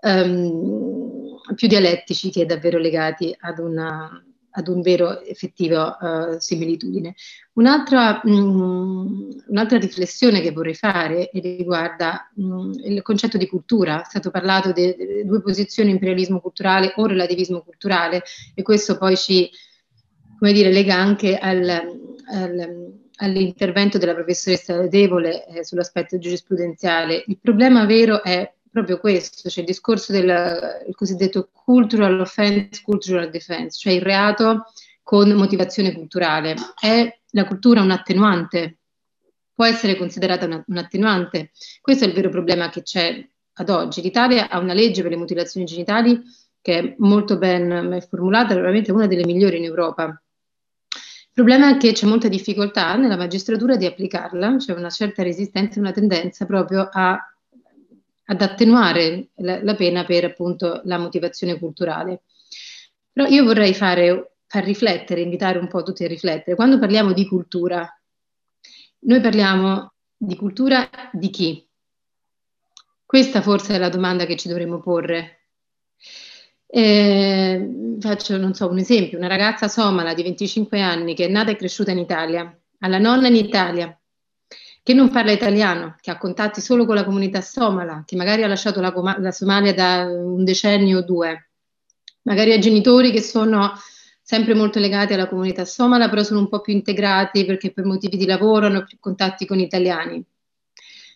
[0.00, 4.10] um, più dialettici che davvero legati ad una,
[4.52, 7.14] ad un vero effettivo uh, similitudine.
[7.52, 14.00] Un'altra, mh, mm, un'altra, riflessione che vorrei fare riguarda mh, mm, il concetto di cultura.
[14.00, 18.22] È stato parlato di due posizioni, imperialismo culturale o relativismo culturale,
[18.54, 19.50] e questo poi ci
[20.42, 27.22] come dire, lega anche al, al, all'intervento della professoressa Ledevole eh, sull'aspetto giurisprudenziale.
[27.28, 33.78] Il problema vero è proprio questo, cioè il discorso del cosiddetto cultural offense, cultural defense,
[33.78, 34.64] cioè il reato
[35.04, 36.56] con motivazione culturale.
[36.76, 38.78] È la cultura un attenuante?
[39.54, 41.52] Può essere considerata una, un attenuante?
[41.80, 44.02] Questo è il vero problema che c'è ad oggi.
[44.02, 46.20] L'Italia ha una legge per le mutilazioni genitali
[46.60, 50.20] che è molto ben formulata, probabilmente una delle migliori in Europa.
[51.34, 55.80] Il problema è che c'è molta difficoltà nella magistratura di applicarla, c'è una certa resistenza,
[55.80, 57.18] una tendenza proprio a
[58.24, 62.22] ad attenuare la, la, pena per appunto la motivazione culturale.
[63.12, 66.56] Però io vorrei fare, far riflettere, invitare un po' tutti a riflettere.
[66.56, 67.86] Quando parliamo di cultura,
[69.00, 71.68] noi parliamo di cultura di chi?
[73.04, 75.41] Questa forse è la domanda che ci dovremmo porre.
[76.74, 81.50] Eh, faccio, non so, un esempio, una ragazza somala di 25 anni che è nata
[81.50, 83.94] e cresciuta in Italia, ha la nonna in Italia,
[84.82, 88.46] che non parla italiano, che ha contatti solo con la comunità somala, che magari ha
[88.46, 91.50] lasciato la, la Somalia da un decennio o due,
[92.22, 93.74] magari ha genitori che sono
[94.22, 98.16] sempre molto legati alla comunità somala, però sono un po' più integrati perché per motivi
[98.16, 100.24] di lavoro hanno più contatti con italiani.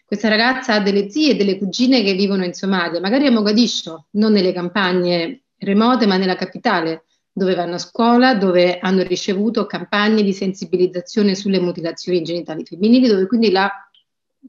[0.05, 4.09] Questa ragazza ha delle zie e delle cugine che vivono in Somalia, magari a Mogadiscio,
[4.11, 10.23] non nelle campagne remote, ma nella capitale dove vanno a scuola, dove hanno ricevuto campagne
[10.23, 13.71] di sensibilizzazione sulle mutilazioni genitali femminili, dove quindi la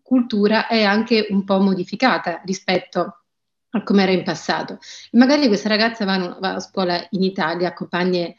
[0.01, 3.23] cultura è anche un po' modificata rispetto
[3.71, 4.79] a come era in passato.
[5.11, 8.35] Magari questa ragazza va, va, a scuola in Italia, a compagne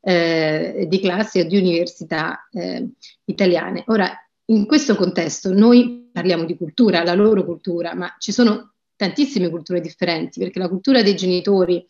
[0.00, 2.88] eh, di classe o di università eh,
[3.26, 3.84] italiane.
[3.86, 4.10] Ora,
[4.46, 9.80] in questo contesto noi parliamo di cultura, la loro cultura, ma ci sono tantissime culture
[9.80, 11.84] differenti, perché la cultura dei genitori,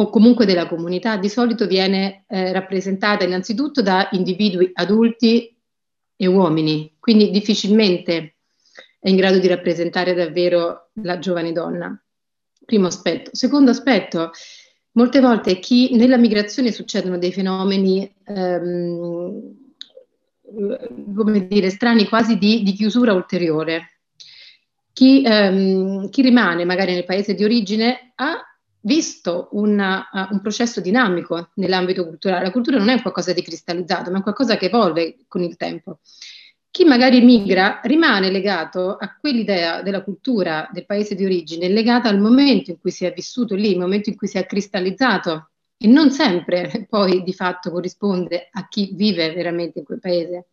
[0.00, 5.56] o comunque della comunità di solito viene eh, rappresentata innanzitutto da individui adulti
[6.16, 8.36] e uomini, quindi difficilmente
[9.00, 12.00] è in grado di rappresentare davvero la giovane donna.
[12.64, 13.30] Primo aspetto.
[13.32, 14.30] Secondo aspetto,
[14.92, 19.56] molte volte chi nella migrazione succedono dei fenomeni ehm,
[21.14, 23.98] come dire, strani quasi di, di chiusura ulteriore.
[24.92, 28.42] Chi, ehm, chi, rimane magari nel paese di origine ha
[28.80, 32.44] visto una, uh, un processo dinamico nell'ambito culturale.
[32.44, 36.00] La cultura non è qualcosa di cristallizzato, ma è qualcosa che evolve con il tempo.
[36.70, 42.20] Chi magari migra rimane legato a quell'idea della cultura del paese di origine, legata al
[42.20, 45.86] momento in cui si è vissuto lì, il momento in cui si è cristallizzato e
[45.86, 50.46] non sempre poi di fatto corrisponde a chi vive veramente in quel paese.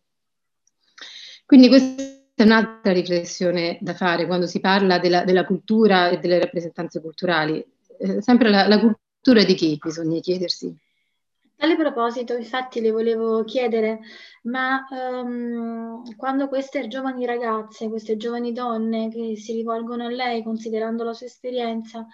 [1.44, 2.02] Quindi questa
[2.34, 7.64] è un'altra riflessione da fare quando si parla della, della cultura e delle rappresentanze culturali
[7.98, 10.66] eh, sempre la, la, cultura di chi bisogna chiedersi.
[10.66, 14.00] A tale proposito, infatti, le volevo chiedere,
[14.42, 21.02] ma um, quando queste giovani ragazze, queste giovani donne che si rivolgono a lei, considerando
[21.02, 22.06] la sua esperienza,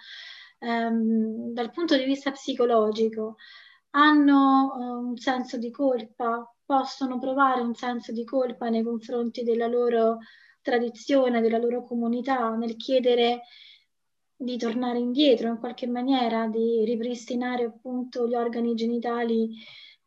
[0.59, 3.35] um, dal punto di vista psicologico,
[3.91, 9.67] hanno uh, un senso di colpa, possono provare un senso di colpa nei confronti della
[9.67, 10.19] loro
[10.61, 13.41] tradizione, della loro comunità, nel chiedere
[14.43, 19.49] di tornare indietro in qualche maniera, di ripristinare appunto gli organi genitali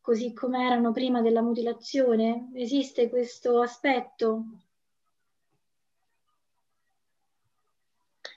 [0.00, 2.50] così come erano prima della mutilazione?
[2.54, 4.44] Esiste questo aspetto?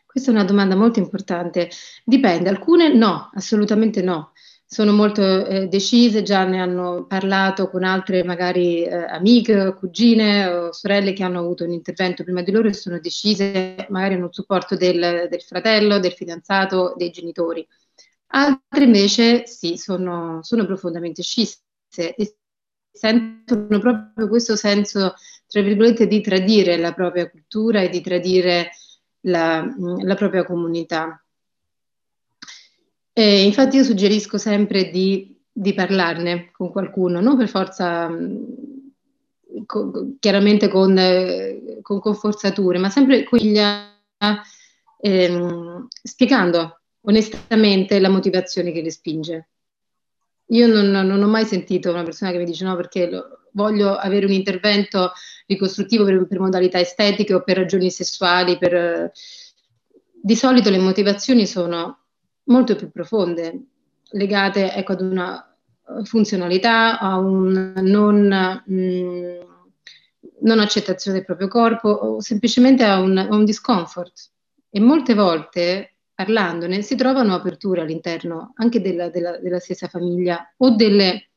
[0.05, 1.69] Questa è una domanda molto importante.
[2.03, 4.31] Dipende, alcune no, assolutamente no
[4.72, 10.72] sono molto eh, decise, già ne hanno parlato con altre magari eh, amiche, cugine o
[10.72, 14.34] sorelle che hanno avuto un intervento prima di loro e sono decise, magari hanno il
[14.34, 17.68] supporto del, del fratello, del fidanzato, dei genitori.
[18.28, 22.38] Altre invece sì, sono, sono profondamente scisse e
[22.91, 25.16] sentono proprio questo senso,
[25.48, 28.70] tra virgolette, di tradire la propria cultura e di tradire
[29.22, 29.66] la,
[30.04, 31.24] la propria comunità.
[33.20, 38.44] E infatti io suggerisco sempre di, di parlarne con qualcuno, non per forza mm,
[40.20, 43.94] chiaramente con, eh, con, con, forzature, ma sempre queglia,
[45.02, 49.50] ehm, spiegando onestamente la motivazione che le spinge.
[50.52, 53.98] Io non, non, ho mai sentito una persona che mi dice no perché lo, voglio
[53.98, 55.12] avere un intervento
[55.46, 58.58] ricostruttivo per, per, modalità estetiche o per ragioni sessuali.
[58.58, 59.12] Per,
[60.22, 61.98] di solito le motivazioni sono
[62.49, 63.63] molto più profonde,
[64.11, 65.43] legate ecco, ad una
[66.03, 69.39] funzionalità, a un non, mm,
[70.41, 74.31] non, accettazione del proprio corpo o semplicemente a un, a un discomfort.
[74.69, 80.76] E molte volte parlandone si trovano aperture all'interno anche della, della, della stessa famiglia o
[80.76, 81.30] delle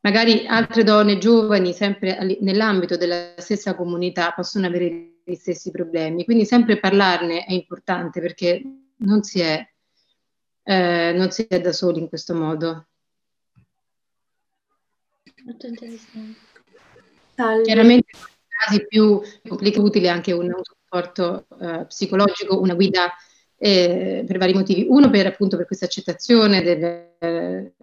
[0.00, 6.24] magari altre donne giovani, sempre nell'ambito della stessa comunità, possono avere gli stessi problemi.
[6.24, 8.62] Quindi sempre parlarne è importante perché
[8.98, 9.66] non si è,
[10.68, 12.88] eh, non si è da soli in questo modo.
[15.44, 16.38] Molto interessante.
[17.62, 23.12] Chiaramente in casi più complicati utile anche un, un supporto eh, psicologico, una guida
[23.56, 24.86] eh, per vari motivi.
[24.88, 27.74] Uno per appunto per questa accettazione delle eh,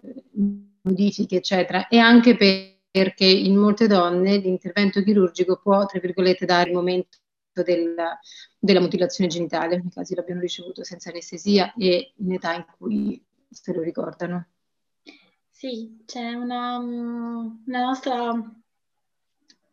[0.82, 6.68] modifiche, eccetera, e anche per, perché in molte donne l'intervento chirurgico può, tra virgolette, dare
[6.68, 7.16] il momento
[7.62, 8.18] della,
[8.58, 13.72] della mutilazione genitale, alcuni casi l'abbiano ricevuto senza anestesia e in età in cui se
[13.72, 14.48] lo ricordano.
[15.50, 18.32] Sì, c'è una, una nostra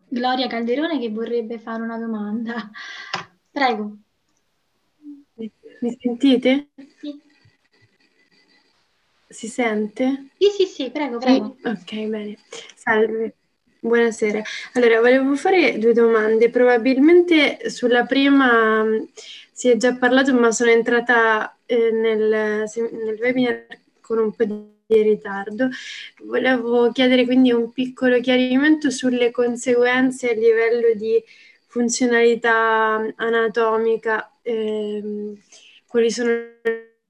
[0.07, 2.69] Gloria Calderone che vorrebbe fare una domanda.
[3.49, 3.97] Prego.
[5.35, 6.69] Mi sentite?
[6.99, 7.19] Sì.
[9.27, 10.31] Si sente?
[10.37, 11.55] Sì, sì, sì, prego, prego.
[11.61, 11.67] Sì?
[11.67, 12.37] Ok, bene.
[12.75, 13.35] Salve.
[13.83, 14.43] Buonasera.
[14.73, 16.51] Allora, volevo fare due domande.
[16.51, 19.05] Probabilmente sulla prima mm,
[19.51, 23.65] si è già parlato, ma sono entrata eh, nel, nel webinar
[23.99, 25.69] con un po' di ritardo.
[26.25, 31.21] Volevo chiedere quindi un piccolo chiarimento sulle conseguenze a livello di
[31.65, 35.35] funzionalità anatomica, ehm,
[35.87, 36.29] quali sono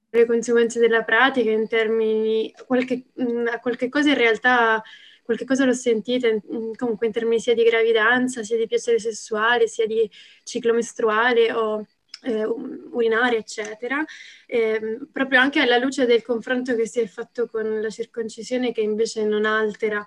[0.10, 4.82] le conseguenze della pratica in termini, qualche, mm, qualche cosa in realtà
[5.24, 6.42] qualche cosa l'ho sentita in,
[6.76, 10.10] comunque in termini sia di gravidanza, sia di piacere sessuale, sia di
[10.44, 11.86] ciclo mestruale o
[12.24, 14.04] eh, urinaria, eccetera,
[14.46, 18.82] eh, proprio anche alla luce del confronto che si è fatto con la circoncisione che
[18.82, 20.06] invece non altera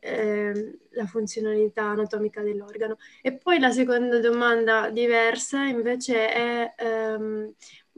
[0.00, 2.96] eh, la funzionalità anatomica dell'organo.
[3.22, 7.54] E poi la seconda domanda diversa invece è ehm,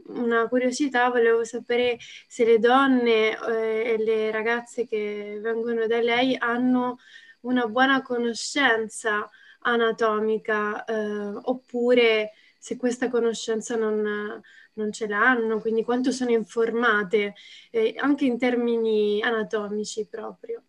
[0.07, 1.97] una curiosità, volevo sapere
[2.27, 6.97] se le donne eh, e le ragazze che vengono da lei hanno
[7.41, 9.29] una buona conoscenza
[9.61, 14.41] anatomica eh, oppure se questa conoscenza non,
[14.73, 17.33] non, ce l'hanno, quindi quanto sono informate
[17.71, 20.63] eh, anche in termini anatomici proprio.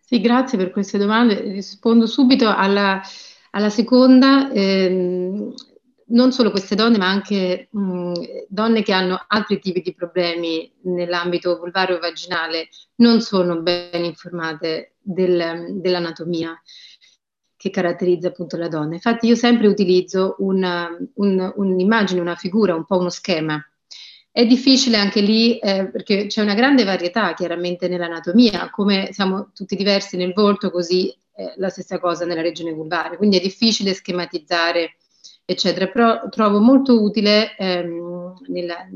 [0.00, 1.40] Sì, grazie per queste domande.
[1.40, 3.00] Rispondo subito alla,
[3.50, 4.50] alla seconda.
[4.52, 5.54] Ehm,
[6.10, 8.12] non solo queste donne, ma anche mh,
[8.48, 15.76] donne che hanno altri tipi di problemi nell'ambito vulvario vaginale non sono ben informate del,
[15.80, 16.60] dell'anatomia
[17.56, 18.94] che caratterizza appunto la donna.
[18.94, 23.62] Infatti io sempre utilizzo una, un, un'immagine, una figura, un po' uno schema.
[24.32, 29.76] È difficile anche lì eh, perché c'è una grande varietà chiaramente nell'anatomia, come siamo tutti
[29.76, 33.16] diversi nel volto, così eh, la stessa cosa nella regione vulvare.
[33.18, 34.96] Quindi è difficile schematizzare
[35.44, 35.88] eccetera.
[35.88, 38.86] Però trovo molto utile ehm, nella,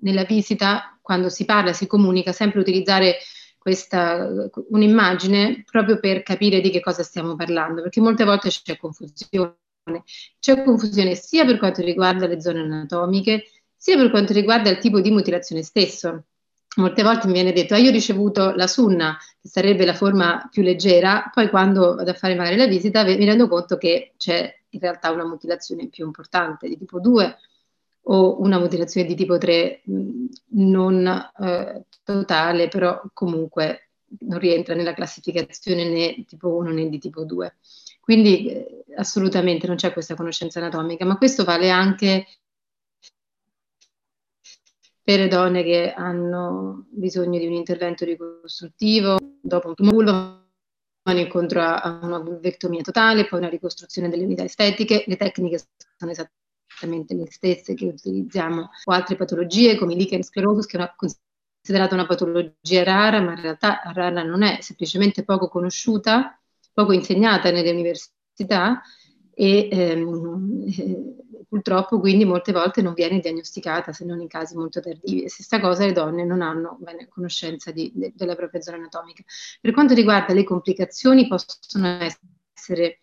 [0.00, 3.16] nella, visita, quando si parla, si comunica, sempre utilizzare
[3.58, 4.28] questa
[4.70, 9.56] un'immagine proprio per capire di che cosa stiamo parlando, perché molte volte c'è confusione.
[10.38, 13.44] C'è confusione sia per quanto riguarda le zone anatomiche,
[13.74, 16.24] sia per quanto riguarda il tipo di mutilazione stesso.
[16.76, 20.46] Molte volte mi viene detto, ah, io ho ricevuto la sunna, che sarebbe la forma
[20.50, 24.54] più leggera, poi quando vado a fare magari la visita mi rendo conto che c'è
[24.70, 27.36] in realtà una mutilazione più importante di tipo 2
[28.10, 31.06] o una mutilazione di tipo 3 mh, non
[31.40, 33.90] eh, totale, però comunque
[34.20, 37.56] non rientra nella classificazione né tipo 1 né di tipo 2.
[38.00, 42.26] Quindi eh, assolutamente non c'è questa conoscenza anatomica, ma questo vale anche
[45.08, 50.02] per le donne che hanno bisogno di un intervento ricostruttivo dopo un tumore
[51.18, 55.62] incontro a una vulvectomia totale, poi una ricostruzione delle unità estetiche, le tecniche
[55.96, 58.68] sono esattamente le stesse che utilizziamo.
[58.84, 63.40] O altre patologie come il lichen sclerosis che è considerata una patologia rara, ma in
[63.40, 66.38] realtà rara non è, semplicemente poco conosciuta,
[66.74, 68.82] poco insegnata nelle università
[69.32, 71.16] e ehm, eh,
[71.48, 75.28] purtroppo quindi molte volte non viene diagnosticata se non in casi molto tardivi.
[75.28, 79.22] stessa cosa le donne non hanno bene conoscenza di, de, della propria zona anatomica.
[79.60, 81.98] Per quanto riguarda le complicazioni possono
[82.54, 83.00] essere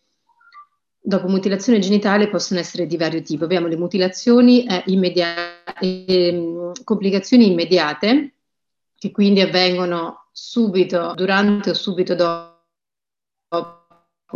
[1.06, 3.44] dopo mutilazione genitale possono essere di vario tipo.
[3.46, 8.34] Abbiamo le mutilazioni eh, immediate, eh, complicazioni immediate
[8.98, 12.55] che quindi avvengono subito, durante o subito dopo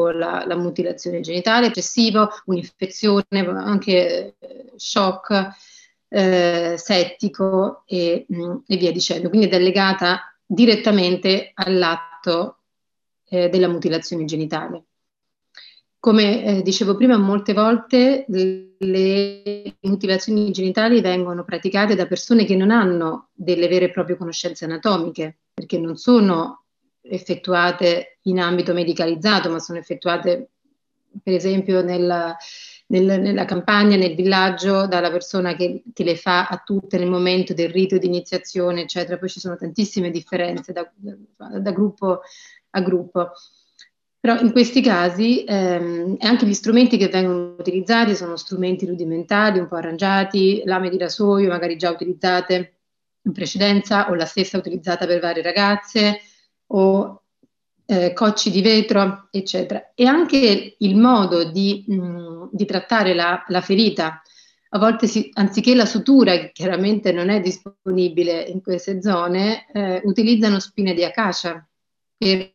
[0.08, 5.50] la, la mutilazione genitale, eccessivo, un'infezione, anche eh, shock
[6.10, 9.30] eh, settico e, mh, mm, e, via dicendo.
[9.30, 12.58] Quindi è legata direttamente all'atto
[13.30, 14.84] eh, della mutilazione genitale.
[16.00, 22.72] Come eh, dicevo prima, molte volte le mutilazioni genitali vengono praticate da persone che non
[22.72, 26.64] hanno delle vere e proprie conoscenze anatomiche, perché non sono
[27.10, 30.50] effettuate in ambito medicalizzato, ma sono effettuate
[31.24, 32.36] per esempio nella,
[32.88, 37.54] nel, nella campagna, nel villaggio, dalla persona che, che, le fa a tutte nel momento
[37.54, 39.18] del rito di iniziazione, eccetera.
[39.18, 42.22] Poi ci sono tantissime differenze da, da, da gruppo
[42.72, 43.32] a gruppo.
[44.22, 49.68] Però in questi casi ehm, anche gli strumenti che vengono utilizzati sono strumenti rudimentali, un
[49.68, 52.74] po' arrangiati, lame di rasoio magari già utilizzate
[53.22, 56.20] in precedenza o la stessa utilizzata per varie ragazze
[56.72, 57.24] o
[57.86, 59.92] eh, cocci di vetro, eccetera.
[59.96, 64.22] E anche il modo di, mh, mm, di trattare la, la, ferita.
[64.70, 70.02] A volte, si, anziché la sutura, che chiaramente non è disponibile in queste zone, eh,
[70.04, 71.68] utilizzano spine di acacia
[72.16, 72.54] per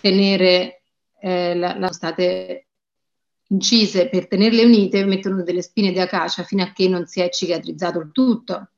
[0.00, 0.82] tenere
[1.20, 2.66] eh, la, la state
[3.48, 7.30] incise per tenerle unite mettono delle spine di acacia fino a che non si è
[7.30, 8.68] cicatrizzato il tutto.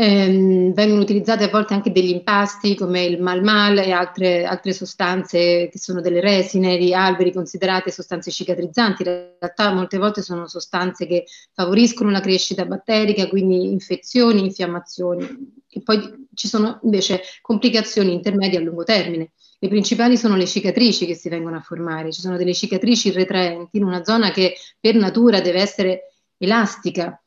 [0.00, 5.68] Eh, vengono utilizzate a volte anche degli impasti come il malmal e altre, altre, sostanze
[5.68, 9.02] che sono delle resine di alberi considerate sostanze cicatrizzanti.
[9.02, 15.26] In realtà molte volte sono sostanze che favoriscono la crescita batterica, quindi infezioni, infiammazioni.
[15.68, 19.32] E poi ci sono invece complicazioni intermedie a lungo termine.
[19.58, 22.12] Le principali sono le cicatrici che si vengono a formare.
[22.12, 26.02] Ci sono delle cicatrici retraenti in una zona che per natura deve essere
[26.36, 27.20] elastica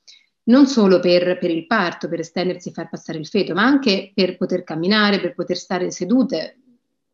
[0.52, 4.11] non solo per, per, il parto, per estendersi e far passare il feto, ma anche
[4.14, 6.57] per poter camminare, per poter stare sedute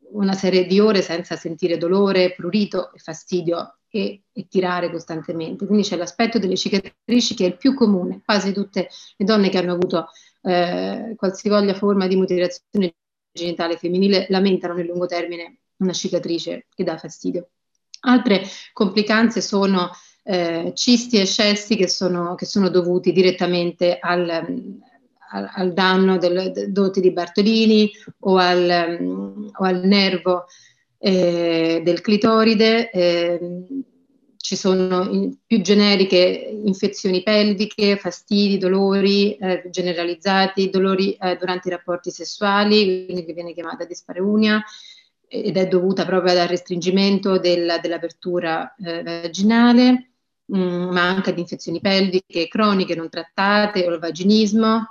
[0.09, 5.65] una serie di ore senza sentire dolore, prurito e fastidio e, e tirare costantemente.
[5.65, 8.21] Quindi c'è l'aspetto delle cicatrici che è il più comune.
[8.25, 10.07] Quasi tutte le donne che hanno avuto
[10.41, 12.95] eh, qualsivoglia forma di mutilazione
[13.31, 17.49] genitale femminile lamentano nel lungo termine una cicatrice che dà fastidio.
[18.01, 18.43] Altre
[18.73, 19.91] complicanze sono
[20.27, 26.51] eh, cisti e scessi che sono, che sono dovuti direttamente al, al, al danno del,
[26.51, 27.89] del doti di Bartolini
[28.19, 30.45] o al, um, o al nervo
[30.97, 32.91] eh, del clitoride.
[32.91, 33.39] Eh,
[34.35, 41.71] ci sono in, più generiche infezioni pelviche, fastidi, dolori eh, generalizzati, dolori eh, durante i
[41.71, 44.61] rapporti sessuali, quindi che viene chiamata dispareunia,
[45.27, 50.11] ed è dovuta proprio dal restringimento del, dell'apertura eh, vaginale
[50.47, 54.89] mh, mm, ma anche di infezioni pelviche croniche non trattate o il vaginismo.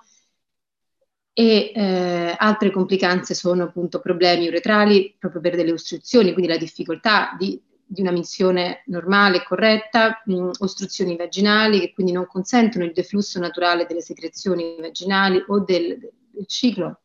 [1.39, 7.37] E eh, altre complicanze sono appunto problemi uretrali proprio per delle ostruzioni, quindi la difficoltà
[7.39, 12.85] di, di una missione normale e corretta, mh, mm, ostruzioni vaginali che quindi non consentono
[12.85, 15.99] il deflusso naturale delle secrezioni vaginali o del,
[16.31, 17.01] del ciclo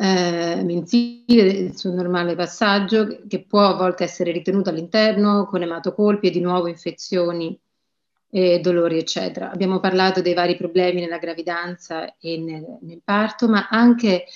[0.00, 6.28] eh, mensile, il suo normale passaggio, che può a volte essere ritenuto all'interno con ematocolpi
[6.28, 7.58] e di nuovo infezioni
[8.30, 9.50] e dolori, eccetera.
[9.50, 14.26] Abbiamo parlato dei vari problemi nella gravidanza e nel, nel parto, ma anche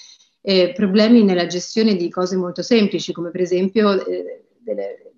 [0.40, 5.12] eh, problemi nella gestione di cose molto semplici, come per esempio eh, delle,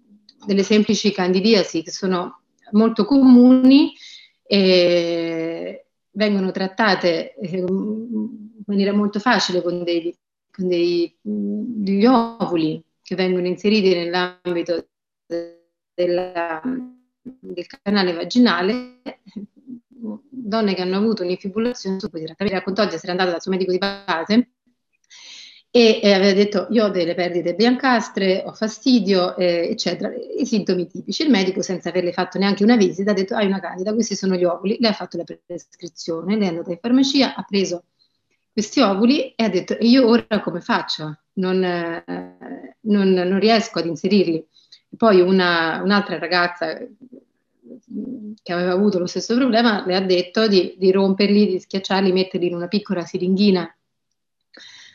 [0.45, 2.43] delle, semplici candidiasi, che sono
[2.73, 3.95] molto comuni
[4.43, 10.15] e vengono trattate eh, in maniera molto facile con dei
[10.57, 14.89] dei, degli ovuli che vengono inseriti nell'ambito
[15.95, 16.63] della,
[17.23, 19.01] del canale vaginale,
[20.29, 24.51] donne che hanno avuto un'infibulazione, mi raccontò di essere andata dal suo medico di base
[25.77, 30.87] e, e aveva detto io ho delle perdite biancastre, ho fastidio, eh, eccetera, i sintomi
[30.87, 31.25] tipici.
[31.25, 34.37] Il medico, senza averle fatto neanche una visita, ha detto hai una candida, questi sono
[34.37, 37.87] gli ovuli, lei ha fatto la prescrizione, lei è andata in farmacia, ha preso
[38.55, 41.19] questi ovuli e ha detto e io ora come faccio?
[41.35, 42.05] Non, eh,
[42.83, 44.47] non, non riesco ad inserirli.
[44.97, 46.79] Poi una, un'altra ragazza
[48.43, 52.47] che aveva avuto lo stesso problema le ha detto di, di romperli, di schiacciarli, metterli
[52.47, 53.77] in una piccola siringhina,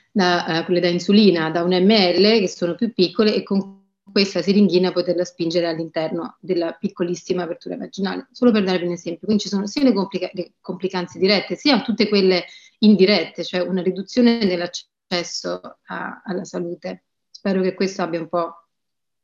[0.10, 3.78] da, eh, quelle da insulina, da un ml, che sono più piccole, e con
[4.10, 9.26] questa siringhina poterla spingere all'interno della piccolissima apertura vaginale, solo per darvi un esempio.
[9.26, 12.46] Quindi ci sono sia le, complica- le complicanze dirette, sia tutte quelle
[12.80, 17.06] indirette, cioè una riduzione dell'accesso a, alla salute.
[17.30, 18.68] Spero che questo abbia un po'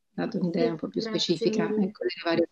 [0.10, 1.66] dato un'idea un po' più specifica.
[1.66, 2.50] Ecco, varie...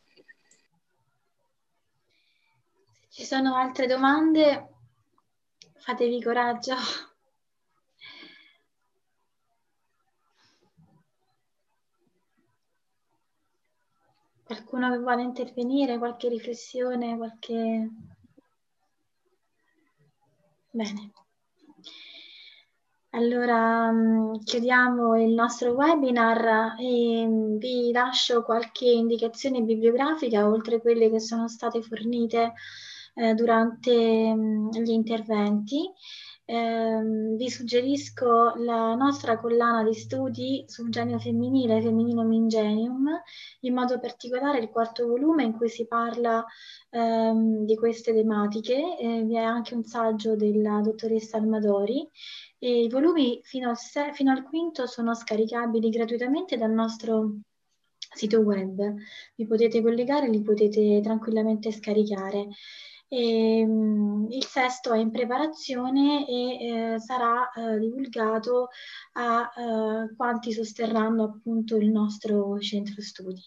[3.13, 4.69] Se ci sono altre domande,
[5.75, 6.75] fatevi coraggio.
[14.43, 17.89] Qualcuno che vuole intervenire, qualche riflessione, qualche...
[20.73, 21.11] Bene.
[23.11, 31.11] Allora mm, chiudiamo il nostro webinar e mm, vi lascio qualche indicazione bibliografica oltre quelle
[31.11, 32.53] che sono state fornite
[33.15, 35.91] eh, durante mm, gli interventi.
[36.45, 37.01] Eh,
[37.37, 43.09] vi suggerisco la nostra collana di studi sul genio femminile, Femminino Ingenium,
[43.61, 46.45] in modo particolare il quarto volume in cui si parla
[46.89, 48.97] ehm, di queste tematiche.
[48.97, 52.09] Eh, vi è anche un saggio della dottoressa Almadori
[52.59, 57.37] e I volumi fino al, se- fino al quinto sono scaricabili gratuitamente dal nostro
[58.13, 58.95] sito web.
[59.35, 62.49] Vi potete collegare, li potete tranquillamente scaricare.
[63.07, 68.69] E, um, il sesto è in preparazione e eh, sarà eh, divulgato
[69.13, 73.41] a eh, quanti sosterranno appunto il nostro centro studi.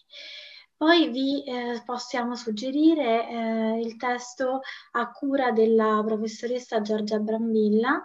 [0.77, 4.61] Poi vi eh, possiamo suggerire eh, il testo
[4.91, 7.99] a cura della professoressa Giorgia Brambilla,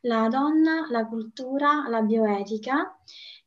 [0.00, 2.98] La donna, la cultura, la bioetica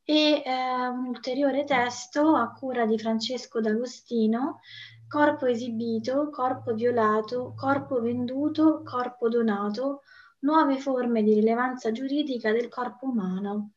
[0.06, 4.62] e eh, un ulteriore testo a cura di Francesco D'Agostino,
[5.10, 10.04] Corpo esibito, corpo violato, corpo venduto, corpo donato,
[10.42, 13.72] nuove forme di rilevanza giuridica del corpo umano.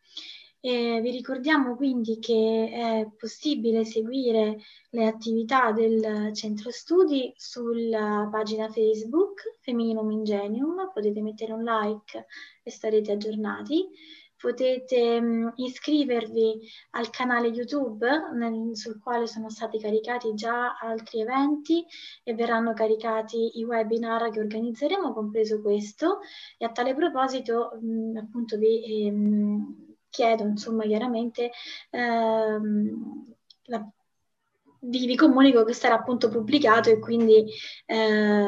[0.61, 4.61] E vi ricordiamo quindi che è possibile seguire
[4.91, 12.27] le attività del centro studi sulla pagina Facebook Femininum Ingenium, potete mettere un like
[12.63, 13.89] e starete aggiornati.
[14.43, 21.87] Potete mh, iscrivervi al canale YouTube nel, sul quale sono stati caricati già altri eventi
[22.25, 26.19] e verranno caricati i webinar che organizzeremo, compreso questo.
[26.59, 31.53] E a tale proposito, mh, appunto, vi ehm, chiedo insomma chiaramente
[31.91, 33.35] ehm,
[33.67, 33.93] la,
[34.85, 37.45] vi, vi, comunico che sarà appunto pubblicato e quindi
[37.87, 38.47] eh,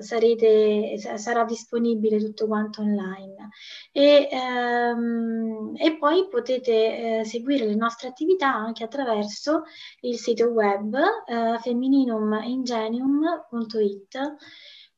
[0.00, 3.50] sarete, sarà disponibile tutto quanto online.
[3.92, 9.64] E, ehm, e poi potete eh, seguire le nostre attività anche attraverso
[10.00, 10.96] il sito web
[11.26, 14.36] eh, femmininumingenium.it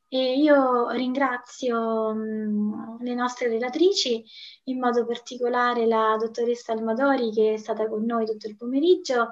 [0.09, 4.23] e io ringrazio mh, le nostre relatrici,
[4.65, 9.29] in modo particolare la dottoressa Almadori che è stata con noi tutto il pomeriggio,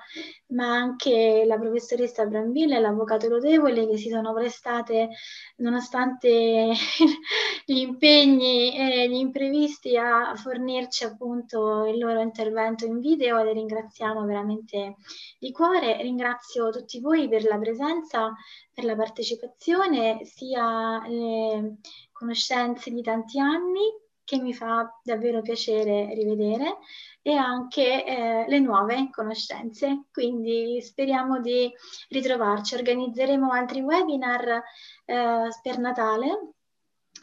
[0.48, 5.10] ma anche la professoressa Brambilla e l'avvocato Lodevole che si sono prestate,
[5.58, 6.72] nonostante
[7.66, 14.26] gli impegni e gli imprevisti, a fornirci appunto il loro intervento in video le ringraziamo
[14.26, 14.96] veramente
[15.40, 16.02] di cuore.
[16.02, 18.34] Ringrazio tutti voi per la presenza
[18.76, 20.65] per la partecipazione, sia
[21.08, 21.78] le
[22.12, 26.78] conoscenze di tanti anni che mi fa davvero piacere rivedere
[27.22, 30.06] e anche eh, le nuove conoscenze.
[30.12, 31.72] Quindi speriamo di
[32.10, 32.76] ritrovarci.
[32.76, 34.64] Organizzeremo altri webinar
[35.06, 36.55] eh, per Natale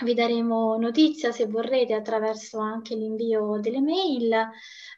[0.02, 4.32] vi daremo notizia se vorrete attraverso anche l'invio delle mail.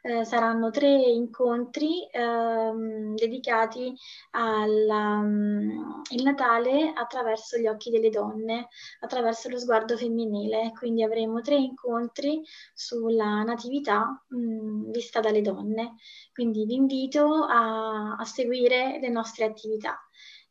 [0.02, 3.94] Eh, saranno tre incontri ehm, dedicati
[4.32, 8.68] al um, Natale attraverso gli occhi delle donne,
[9.00, 10.72] attraverso lo sguardo femminile.
[10.76, 12.42] Quindi avremo tre incontri
[12.74, 15.94] sulla natività mh, mm, vista dalle donne.
[16.32, 19.98] Quindi vi invito a, a seguire le nostre attività.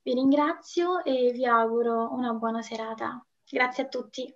[0.02, 3.26] Vi ringrazio e vi auguro una buona serata.
[3.50, 4.34] Grazie a tutti.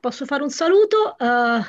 [0.00, 1.16] Posso fare un saluto?
[1.18, 1.62] Uh,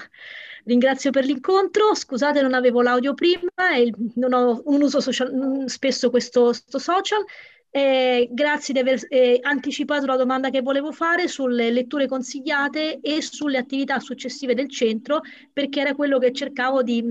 [0.66, 1.96] ringrazio per l'incontro.
[1.96, 7.24] Scusate, non avevo l'audio prima e non, ho, non uso social, spesso questo, questo social.
[7.70, 13.22] Eh, grazie di aver eh, anticipato la domanda che volevo fare sulle letture consigliate e
[13.22, 15.22] sulle attività successive del centro,
[15.52, 17.04] perché era quello che cercavo di,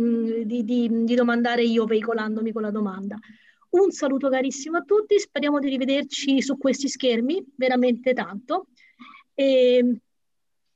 [0.45, 3.19] di, di, di domandare io veicolandomi con la domanda.
[3.71, 8.69] Un saluto carissimo a tutti, speriamo di rivederci su questi schermi, veramente tanto.
[9.39, 9.99] E,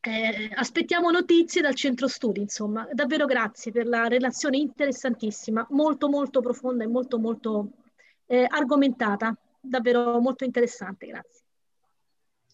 [0.03, 2.87] eh, aspettiamo notizie dal centro studi, insomma.
[2.93, 7.71] Davvero grazie per la relazione interessantissima, molto molto profonda e molto molto
[8.27, 11.41] eh, argomentata, davvero molto interessante, grazie.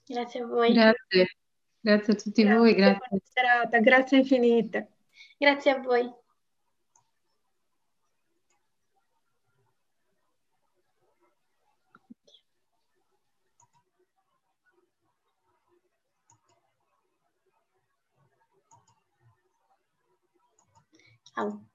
[0.07, 0.73] Grazie a voi.
[0.73, 1.37] Grazie,
[1.81, 3.21] grazie a tutti grazie, voi, grazie.
[3.25, 4.89] Serata, grazie infinite.
[5.37, 6.25] Grazie a voi.
[21.37, 21.67] Tchau.